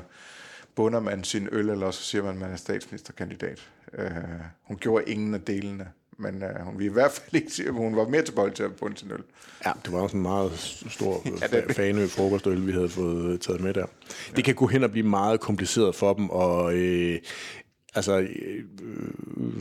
bunder 0.75 0.99
man 0.99 1.23
sin 1.23 1.49
øl, 1.51 1.69
eller 1.69 1.91
så 1.91 2.03
siger 2.03 2.23
man, 2.23 2.33
at 2.33 2.39
man 2.39 2.51
er 2.51 2.55
statsministerkandidat. 2.55 3.69
Uh, 3.97 4.05
hun 4.63 4.77
gjorde 4.77 5.11
ingen 5.11 5.33
af 5.33 5.41
delene, 5.41 5.87
men 6.17 6.43
uh, 6.43 6.65
hun 6.65 6.79
vil 6.79 6.85
i 6.85 6.89
hvert 6.89 7.11
fald 7.11 7.41
ikke 7.41 7.51
sige, 7.51 7.67
at 7.67 7.73
hun 7.73 7.95
var 7.95 8.07
mere 8.07 8.21
tilbøjelig 8.21 8.55
til 8.55 8.63
at 8.63 8.75
bunde 8.75 8.97
sin 8.97 9.11
øl. 9.11 9.23
Ja, 9.65 9.71
det 9.85 9.93
var 9.93 9.99
også 9.99 10.17
en 10.17 10.23
meget 10.23 10.51
stor 10.89 11.21
ja, 11.41 11.47
det... 11.47 11.75
fanø 11.75 12.07
frokostøl, 12.07 12.67
vi 12.67 12.71
havde 12.71 12.89
fået 12.89 13.41
taget 13.41 13.61
med 13.61 13.73
der. 13.73 13.85
Ja. 14.29 14.33
Det 14.35 14.43
kan 14.43 14.55
gå 14.55 14.67
hen 14.67 14.83
og 14.83 14.91
blive 14.91 15.07
meget 15.07 15.39
kompliceret 15.39 15.95
for 15.95 16.13
dem, 16.13 16.29
og 16.29 16.75
øh, 16.75 17.19
Altså, 17.95 18.19
øh, 18.19 18.63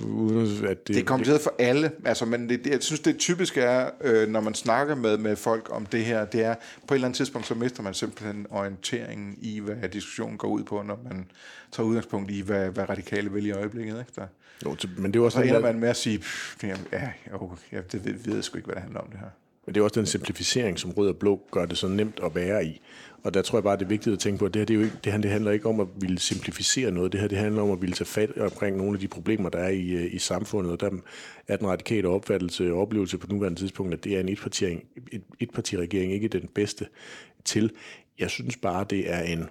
uden 0.04 0.66
at 0.66 0.88
det... 0.88 0.94
Det 0.94 1.00
er 1.00 1.04
kompliceret 1.04 1.40
for 1.40 1.54
alle, 1.58 1.92
altså, 2.04 2.24
men 2.24 2.48
det, 2.48 2.66
jeg 2.66 2.82
synes, 2.82 3.00
det 3.00 3.18
typiske 3.18 3.60
er, 3.60 3.90
øh, 4.00 4.28
når 4.28 4.40
man 4.40 4.54
snakker 4.54 4.94
med, 4.94 5.18
med 5.18 5.36
folk 5.36 5.68
om 5.70 5.86
det 5.86 6.04
her, 6.04 6.24
det 6.24 6.44
er, 6.44 6.54
på 6.86 6.94
et 6.94 6.96
eller 6.96 7.06
andet 7.06 7.16
tidspunkt, 7.16 7.46
så 7.46 7.54
mister 7.54 7.82
man 7.82 7.94
simpelthen 7.94 8.46
orienteringen 8.50 9.38
i, 9.40 9.60
hvad 9.60 9.88
diskussionen 9.88 10.38
går 10.38 10.48
ud 10.48 10.64
på, 10.64 10.82
når 10.82 11.00
man 11.04 11.26
tager 11.72 11.86
udgangspunkt 11.86 12.30
i, 12.30 12.40
hvad, 12.40 12.70
hvad 12.70 12.88
radikale 12.88 13.32
vil 13.32 13.46
i 13.46 13.50
øjeblikket. 13.50 13.98
Ikke? 13.98 14.12
Der, 14.16 14.26
jo, 14.64 14.76
men 14.98 15.12
det 15.12 15.20
er 15.20 15.24
også 15.24 15.38
så 15.38 15.44
ender 15.44 15.60
man 15.60 15.78
med 15.78 15.88
at 15.88 15.96
sige, 15.96 16.18
pff, 16.18 16.64
ja, 16.64 17.10
jo, 17.32 17.56
ja, 17.72 17.80
det 17.92 18.04
ved, 18.04 18.14
ved 18.24 18.34
jeg 18.34 18.44
sgu 18.44 18.56
ikke, 18.56 18.66
hvad 18.66 18.74
det 18.74 18.82
handler 18.82 19.00
om 19.00 19.10
det 19.10 19.18
her. 19.18 19.28
Men 19.66 19.74
det 19.74 19.80
er 19.80 19.84
også 19.84 20.00
den 20.00 20.06
simplificering, 20.06 20.78
som 20.78 20.90
rød 20.90 21.08
og 21.08 21.16
blå 21.16 21.40
gør 21.50 21.66
det 21.66 21.78
så 21.78 21.88
nemt 21.88 22.20
at 22.24 22.34
være 22.34 22.64
i. 22.66 22.80
Og 23.24 23.34
der 23.34 23.42
tror 23.42 23.58
jeg 23.58 23.62
bare, 23.62 23.76
det 23.76 23.84
er 23.84 23.88
vigtigt 23.88 24.12
at 24.12 24.18
tænke 24.18 24.38
på, 24.38 24.44
at 24.44 24.54
det 24.54 24.60
her, 24.60 24.66
det, 24.66 24.74
er 24.74 24.78
jo 24.78 24.84
ikke, 24.84 24.96
det 25.04 25.12
her 25.12 25.20
det 25.20 25.30
handler 25.30 25.50
ikke 25.50 25.68
om 25.68 25.80
at 25.80 25.86
ville 25.96 26.18
simplificere 26.18 26.90
noget. 26.90 27.12
Det 27.12 27.20
her 27.20 27.28
det 27.28 27.38
handler 27.38 27.62
om 27.62 27.70
at 27.70 27.80
ville 27.80 27.94
tage 27.94 28.06
fat 28.06 28.38
omkring 28.38 28.76
nogle 28.76 28.94
af 28.94 29.00
de 29.00 29.08
problemer, 29.08 29.48
der 29.48 29.58
er 29.58 29.68
i, 29.68 29.90
øh, 29.90 30.14
i 30.14 30.18
samfundet. 30.18 30.72
Og 30.72 30.80
der 30.80 30.90
er 31.48 31.56
den 31.56 31.68
radikale 31.68 32.08
opfattelse 32.08 32.72
og 32.72 32.80
oplevelse 32.80 33.18
på 33.18 33.26
nuværende 33.30 33.60
tidspunkt, 33.60 33.94
at 33.94 34.04
det 34.04 34.16
er 34.16 34.20
en 34.20 34.28
etpartiregering, 34.28 34.84
et, 35.12 35.22
etpartiregering 35.40 36.12
ikke 36.12 36.28
den 36.28 36.48
bedste 36.54 36.86
til. 37.44 37.70
Jeg 38.18 38.30
synes 38.30 38.56
bare, 38.56 38.86
det 38.90 39.12
er 39.12 39.22
en, 39.22 39.44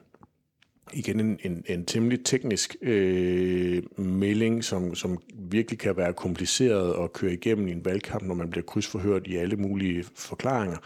igen 0.94 1.20
en, 1.20 1.40
en, 1.44 1.64
en 1.68 1.86
temmelig 1.86 2.26
teknisk 2.26 2.76
øh, 2.82 4.00
melding, 4.00 4.64
som, 4.64 4.96
som 4.96 5.18
virkelig 5.34 5.80
kan 5.80 5.98
være 5.98 6.14
kompliceret 6.14 7.04
at 7.04 7.14
køre 7.14 7.34
igennem 7.34 7.68
i 7.68 7.72
en 7.72 7.86
valgkamp, 7.86 8.24
når 8.24 8.36
man 8.36 8.50
bliver 8.50 8.66
krydsforhørt 8.66 9.28
i 9.28 9.36
alle 9.36 9.56
mulige 9.56 10.04
forklaringer. 10.16 10.78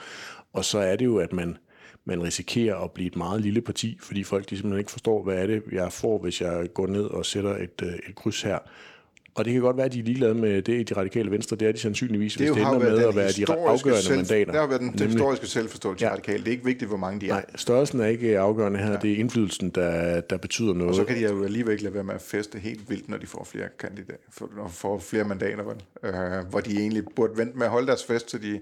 Og 0.53 0.65
så 0.65 0.79
er 0.79 0.95
det 0.95 1.05
jo, 1.05 1.17
at 1.17 1.33
man 1.33 1.57
man 2.05 2.23
risikerer 2.23 2.75
at 2.75 2.91
blive 2.91 3.07
et 3.07 3.15
meget 3.15 3.41
lille 3.41 3.61
parti, 3.61 3.97
fordi 4.01 4.23
folk 4.23 4.49
de 4.49 4.55
simpelthen 4.55 4.79
ikke 4.79 4.91
forstår, 4.91 5.23
hvad 5.23 5.35
er 5.35 5.47
det, 5.47 5.63
jeg 5.71 5.93
får, 5.93 6.19
hvis 6.19 6.41
jeg 6.41 6.67
går 6.73 6.87
ned 6.87 7.03
og 7.03 7.25
sætter 7.25 7.55
et, 7.57 7.81
øh, 7.83 7.93
et 8.09 8.15
kryds 8.15 8.41
her. 8.41 8.59
Og 9.35 9.45
det 9.45 9.53
kan 9.53 9.61
godt 9.61 9.77
være, 9.77 9.85
at 9.85 9.93
de 9.93 9.99
er 9.99 10.03
ligeglade 10.03 10.33
med 10.33 10.61
det 10.61 10.79
i 10.79 10.83
de 10.83 10.93
radikale 10.93 11.31
venstre. 11.31 11.55
Det 11.55 11.67
er 11.67 11.71
de 11.71 11.77
sandsynligvis, 11.77 12.33
det 12.33 12.41
hvis 12.41 12.55
det 12.55 12.61
ender 12.61 12.79
med 12.79 13.05
at 13.05 13.15
være 13.15 13.31
de 13.31 13.45
afgørende 13.49 14.03
selv, 14.03 14.15
mandater. 14.15 14.51
Det 14.51 14.61
har 14.61 14.67
været 14.67 14.81
den, 14.81 14.93
den 14.97 15.07
historiske 15.07 15.47
selvforståelse 15.47 16.05
ja. 16.05 16.11
radikale. 16.11 16.37
Det 16.37 16.47
er 16.47 16.51
ikke 16.51 16.65
vigtigt, 16.65 16.89
hvor 16.89 16.97
mange 16.97 17.21
de 17.21 17.25
er. 17.25 17.33
Nej, 17.33 17.45
størrelsen 17.55 17.99
er 17.99 18.05
ikke 18.05 18.39
afgørende 18.39 18.79
her. 18.79 18.91
Ja. 18.91 18.97
Det 18.97 19.11
er 19.11 19.17
indflydelsen, 19.17 19.69
der, 19.69 20.21
der 20.21 20.37
betyder 20.37 20.73
noget. 20.73 20.89
Og 20.89 20.95
så 20.95 21.03
kan 21.03 21.15
de 21.15 21.21
jo 21.21 21.43
alligevel 21.43 21.71
ikke 21.71 21.83
lade 21.83 21.93
være 21.93 22.03
med 22.03 22.15
at 22.15 22.21
feste 22.21 22.59
helt 22.59 22.89
vildt, 22.89 23.09
når 23.09 23.17
de 23.17 23.27
får 23.27 23.43
flere 23.51 23.67
kandidater, 23.79 24.69
får 24.69 24.99
flere 24.99 25.23
mandater, 25.23 25.63
vel? 25.63 25.81
Øh, 26.03 26.49
hvor 26.49 26.59
de 26.59 26.79
egentlig 26.79 27.03
burde 27.15 27.37
vente 27.37 27.57
med 27.57 27.65
at 27.65 27.71
holde 27.71 27.87
deres 27.87 28.03
fest, 28.03 28.31
så 28.31 28.37
de 28.37 28.59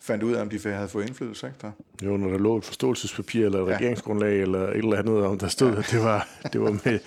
fandt 0.00 0.22
ud 0.22 0.32
af, 0.32 0.42
om 0.42 0.48
de 0.48 0.60
havde 0.64 0.88
fået 0.88 1.06
indflydelse. 1.06 1.46
Ikke, 1.46 1.58
der? 1.62 1.70
Jo, 2.02 2.16
når 2.16 2.30
der 2.30 2.38
lå 2.38 2.56
et 2.56 2.64
forståelsespapir 2.64 3.46
eller 3.46 3.62
et 3.64 3.70
ja. 3.70 3.76
regeringsgrundlag 3.76 4.40
eller 4.40 4.68
et 4.68 4.76
eller 4.76 4.98
andet, 4.98 5.26
om 5.26 5.38
der 5.38 5.48
stod, 5.48 5.72
ja. 5.72 5.78
at 5.78 5.88
det 5.90 6.02
var, 6.02 6.28
det 6.52 6.60
var 6.60 6.70
med, 6.70 6.98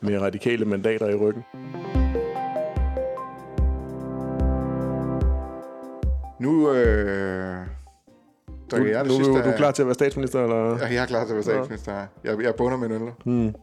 med 0.00 0.18
radikale 0.20 0.64
mandater 0.64 1.08
i 1.08 1.14
ryggen. 1.14 1.44
Nu 6.40 6.72
øh, 6.72 7.66
du, 8.70 8.76
jeg 8.76 9.04
det 9.04 9.12
nu, 9.12 9.16
sidste, 9.16 9.32
du 9.32 9.38
er 9.38 9.56
klar 9.56 9.70
til 9.70 9.82
at 9.82 9.86
være 9.86 9.94
statsminister? 9.94 10.42
Eller? 10.42 10.78
Ja, 10.78 10.86
jeg 10.86 11.02
er 11.02 11.06
klar 11.06 11.24
til 11.24 11.30
at 11.30 11.34
være 11.34 11.42
statsminister. 11.42 11.94
Ja. 11.94 12.06
Jeg, 12.24 12.42
jeg 12.42 12.54
bunder 12.54 12.78
min 12.78 12.92
øl. 12.92 13.00
Hmm. 13.24 13.54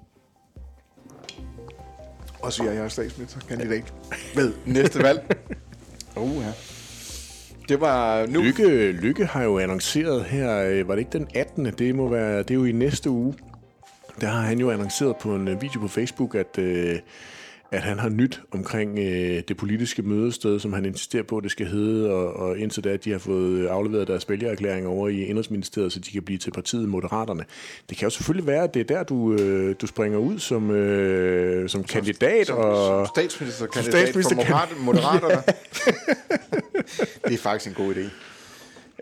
Og 2.42 2.54
så 2.54 2.64
jeg 2.64 2.78
er 2.78 2.88
statsministerkandidat 2.88 3.94
ved 4.36 4.54
næste 4.66 5.04
valg. 5.04 5.22
Uh, 6.16 6.44
ja. 6.44 6.52
Det 7.70 7.82
var 7.82 8.26
nu... 8.26 8.42
Lykke, 8.42 8.92
Lykke 8.92 9.26
har 9.26 9.44
jo 9.44 9.60
annonceret 9.60 10.26
her, 10.26 10.58
øh, 10.58 10.88
var 10.88 10.96
det 10.96 11.00
ikke 11.00 11.18
den 11.18 11.28
18. 11.36 11.66
Det 11.66 11.96
må 11.96 12.10
være, 12.10 12.38
det 12.38 12.52
er 12.52 12.56
jo 12.56 12.66
i 12.66 12.72
næste 12.72 13.10
uge. 13.10 13.34
Der 14.22 14.28
har 14.28 14.42
han 14.42 14.60
jo 14.60 14.72
annonceret 14.72 15.16
på 15.18 15.36
en 15.36 15.48
øh, 15.48 15.62
video 15.62 15.80
på 15.80 15.88
Facebook, 15.88 16.36
at, 16.36 16.58
øh, 16.60 17.00
at 17.72 17.82
han 17.82 18.00
har 18.00 18.10
nyt 18.10 18.42
omkring 18.52 18.98
det 19.48 19.58
politiske 19.58 20.02
mødested, 20.02 20.60
som 20.60 20.74
han 20.74 20.86
insisterer 20.86 21.24
på, 21.24 21.38
at 21.38 21.44
det 21.44 21.52
skal 21.52 21.66
hedde, 21.66 22.12
og, 22.12 22.34
og 22.34 22.58
indtil 22.58 22.84
da, 22.84 22.98
de 22.98 23.12
har 23.12 23.20
fået 23.20 23.68
afleveret 23.68 24.08
deres 24.08 24.30
vælgererklæring 24.30 24.88
over 24.88 25.08
i 25.08 25.24
Indrigsministeriet, 25.24 25.92
så 25.92 26.00
de 26.00 26.12
kan 26.12 26.24
blive 26.24 26.38
til 26.38 26.52
partiet 26.52 26.90
Moderaterne. 26.90 27.46
Det 27.90 27.98
kan 27.98 28.06
jo 28.06 28.10
selvfølgelig 28.10 28.48
være, 28.48 28.64
at 28.64 28.74
det 28.74 28.80
er 28.80 28.96
der, 28.96 29.04
du, 29.04 29.38
du 29.74 29.88
springer 29.88 30.18
ud 30.18 30.40
som, 30.40 30.70
som, 30.70 31.68
som 31.68 31.84
kandidat. 31.84 32.48
Som, 32.48 32.58
og, 32.58 33.08
som 33.08 33.16
statsministerkandidat 33.16 33.94
statsminister 33.94 34.46
for 34.46 34.84
Moderaterne. 34.86 35.44
det 37.26 37.34
er 37.34 37.38
faktisk 37.38 37.78
en 37.78 37.86
god 37.86 37.96
idé. 37.96 38.10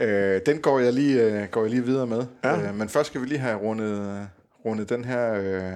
Øh, 0.02 0.42
den 0.46 0.58
går 0.58 0.80
jeg 0.80 0.94
lige, 0.94 1.22
øh, 1.22 1.48
går 1.52 1.62
jeg 1.62 1.70
lige 1.70 1.86
videre 1.86 2.08
med. 2.08 2.26
Ja. 2.44 2.68
Øh, 2.68 2.76
men 2.76 2.90
først 2.90 3.10
skal 3.10 3.22
vi 3.22 3.26
lige 3.26 3.40
have 3.40 3.58
rundet, 3.58 4.28
rundet 4.66 4.90
den 4.90 5.06
her 5.06 5.34
øh, 5.34 5.74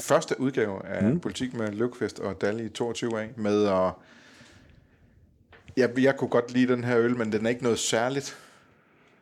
første 0.00 0.40
udgave 0.40 0.86
af 0.86 1.04
mm. 1.04 1.20
Politik 1.20 1.54
med 1.54 1.72
Løvkvist 1.72 2.18
og 2.18 2.40
Dal 2.40 2.60
i 2.60 2.68
22 2.68 3.20
af, 3.20 3.30
med 3.36 3.66
at... 3.66 3.92
Jeg, 5.76 5.98
jeg 5.98 6.16
kunne 6.16 6.30
godt 6.30 6.52
lide 6.52 6.72
den 6.72 6.84
her 6.84 6.98
øl, 6.98 7.16
men 7.16 7.32
den 7.32 7.46
er 7.46 7.50
ikke 7.50 7.62
noget 7.62 7.78
særligt. 7.78 8.38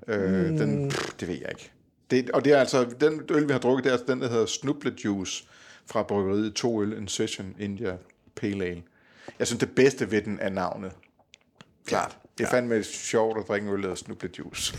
Øh, 0.06 0.48
den, 0.48 0.90
pff, 0.90 1.12
det 1.20 1.28
ved 1.28 1.34
jeg 1.34 1.48
ikke. 1.50 1.70
Det, 2.10 2.30
og 2.30 2.44
det 2.44 2.52
er 2.52 2.58
altså, 2.58 2.94
den 3.00 3.22
øl, 3.30 3.48
vi 3.48 3.52
har 3.52 3.60
drukket, 3.60 3.84
det 3.84 3.90
er 3.90 3.94
altså 3.94 4.12
den, 4.12 4.20
der 4.20 4.28
hedder 4.28 4.46
Snuble 4.46 4.94
Juice 5.04 5.44
fra 5.86 6.02
bryggeriet 6.02 6.54
To 6.54 6.82
Øl 6.82 6.92
In 6.92 7.08
Session 7.08 7.56
India 7.58 7.96
Pale 8.36 8.64
Ale. 8.64 8.82
Jeg 9.38 9.46
synes, 9.46 9.60
det 9.60 9.74
bedste 9.74 10.10
ved 10.10 10.22
den 10.22 10.38
er 10.40 10.48
navnet. 10.48 10.92
Klart. 11.86 12.18
Det 12.38 12.44
er 12.44 12.48
ja. 12.48 12.56
fandme 12.56 12.82
sjovt 12.82 13.38
at 13.38 13.48
drikke 13.48 13.70
øl, 13.70 13.82
der 13.82 13.94
Snuble 13.94 14.30
Juice. 14.38 14.78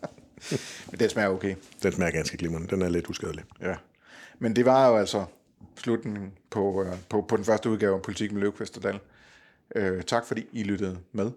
men 0.90 1.00
den 1.00 1.10
smager 1.10 1.28
okay. 1.28 1.54
Den 1.82 1.92
smager 1.92 2.10
ganske 2.10 2.36
glimrende. 2.36 2.68
Den 2.68 2.82
er 2.82 2.88
lidt 2.88 3.10
uskadelig. 3.10 3.44
Ja. 3.60 3.74
Men 4.42 4.56
det 4.56 4.64
var 4.64 4.88
jo 4.88 4.96
altså 4.96 5.24
slutningen 5.76 6.32
på, 6.50 6.84
øh, 6.84 6.92
på, 7.08 7.20
på 7.22 7.36
den 7.36 7.44
første 7.44 7.70
udgave 7.70 7.94
af 7.94 8.02
Politik 8.02 8.32
med 8.32 8.40
Løvkvist 8.40 8.76
og 8.76 8.82
Dahl. 8.82 9.00
Øh, 9.76 10.02
tak 10.02 10.26
fordi 10.26 10.46
I 10.52 10.62
lyttede 10.62 10.98
med. 11.12 11.30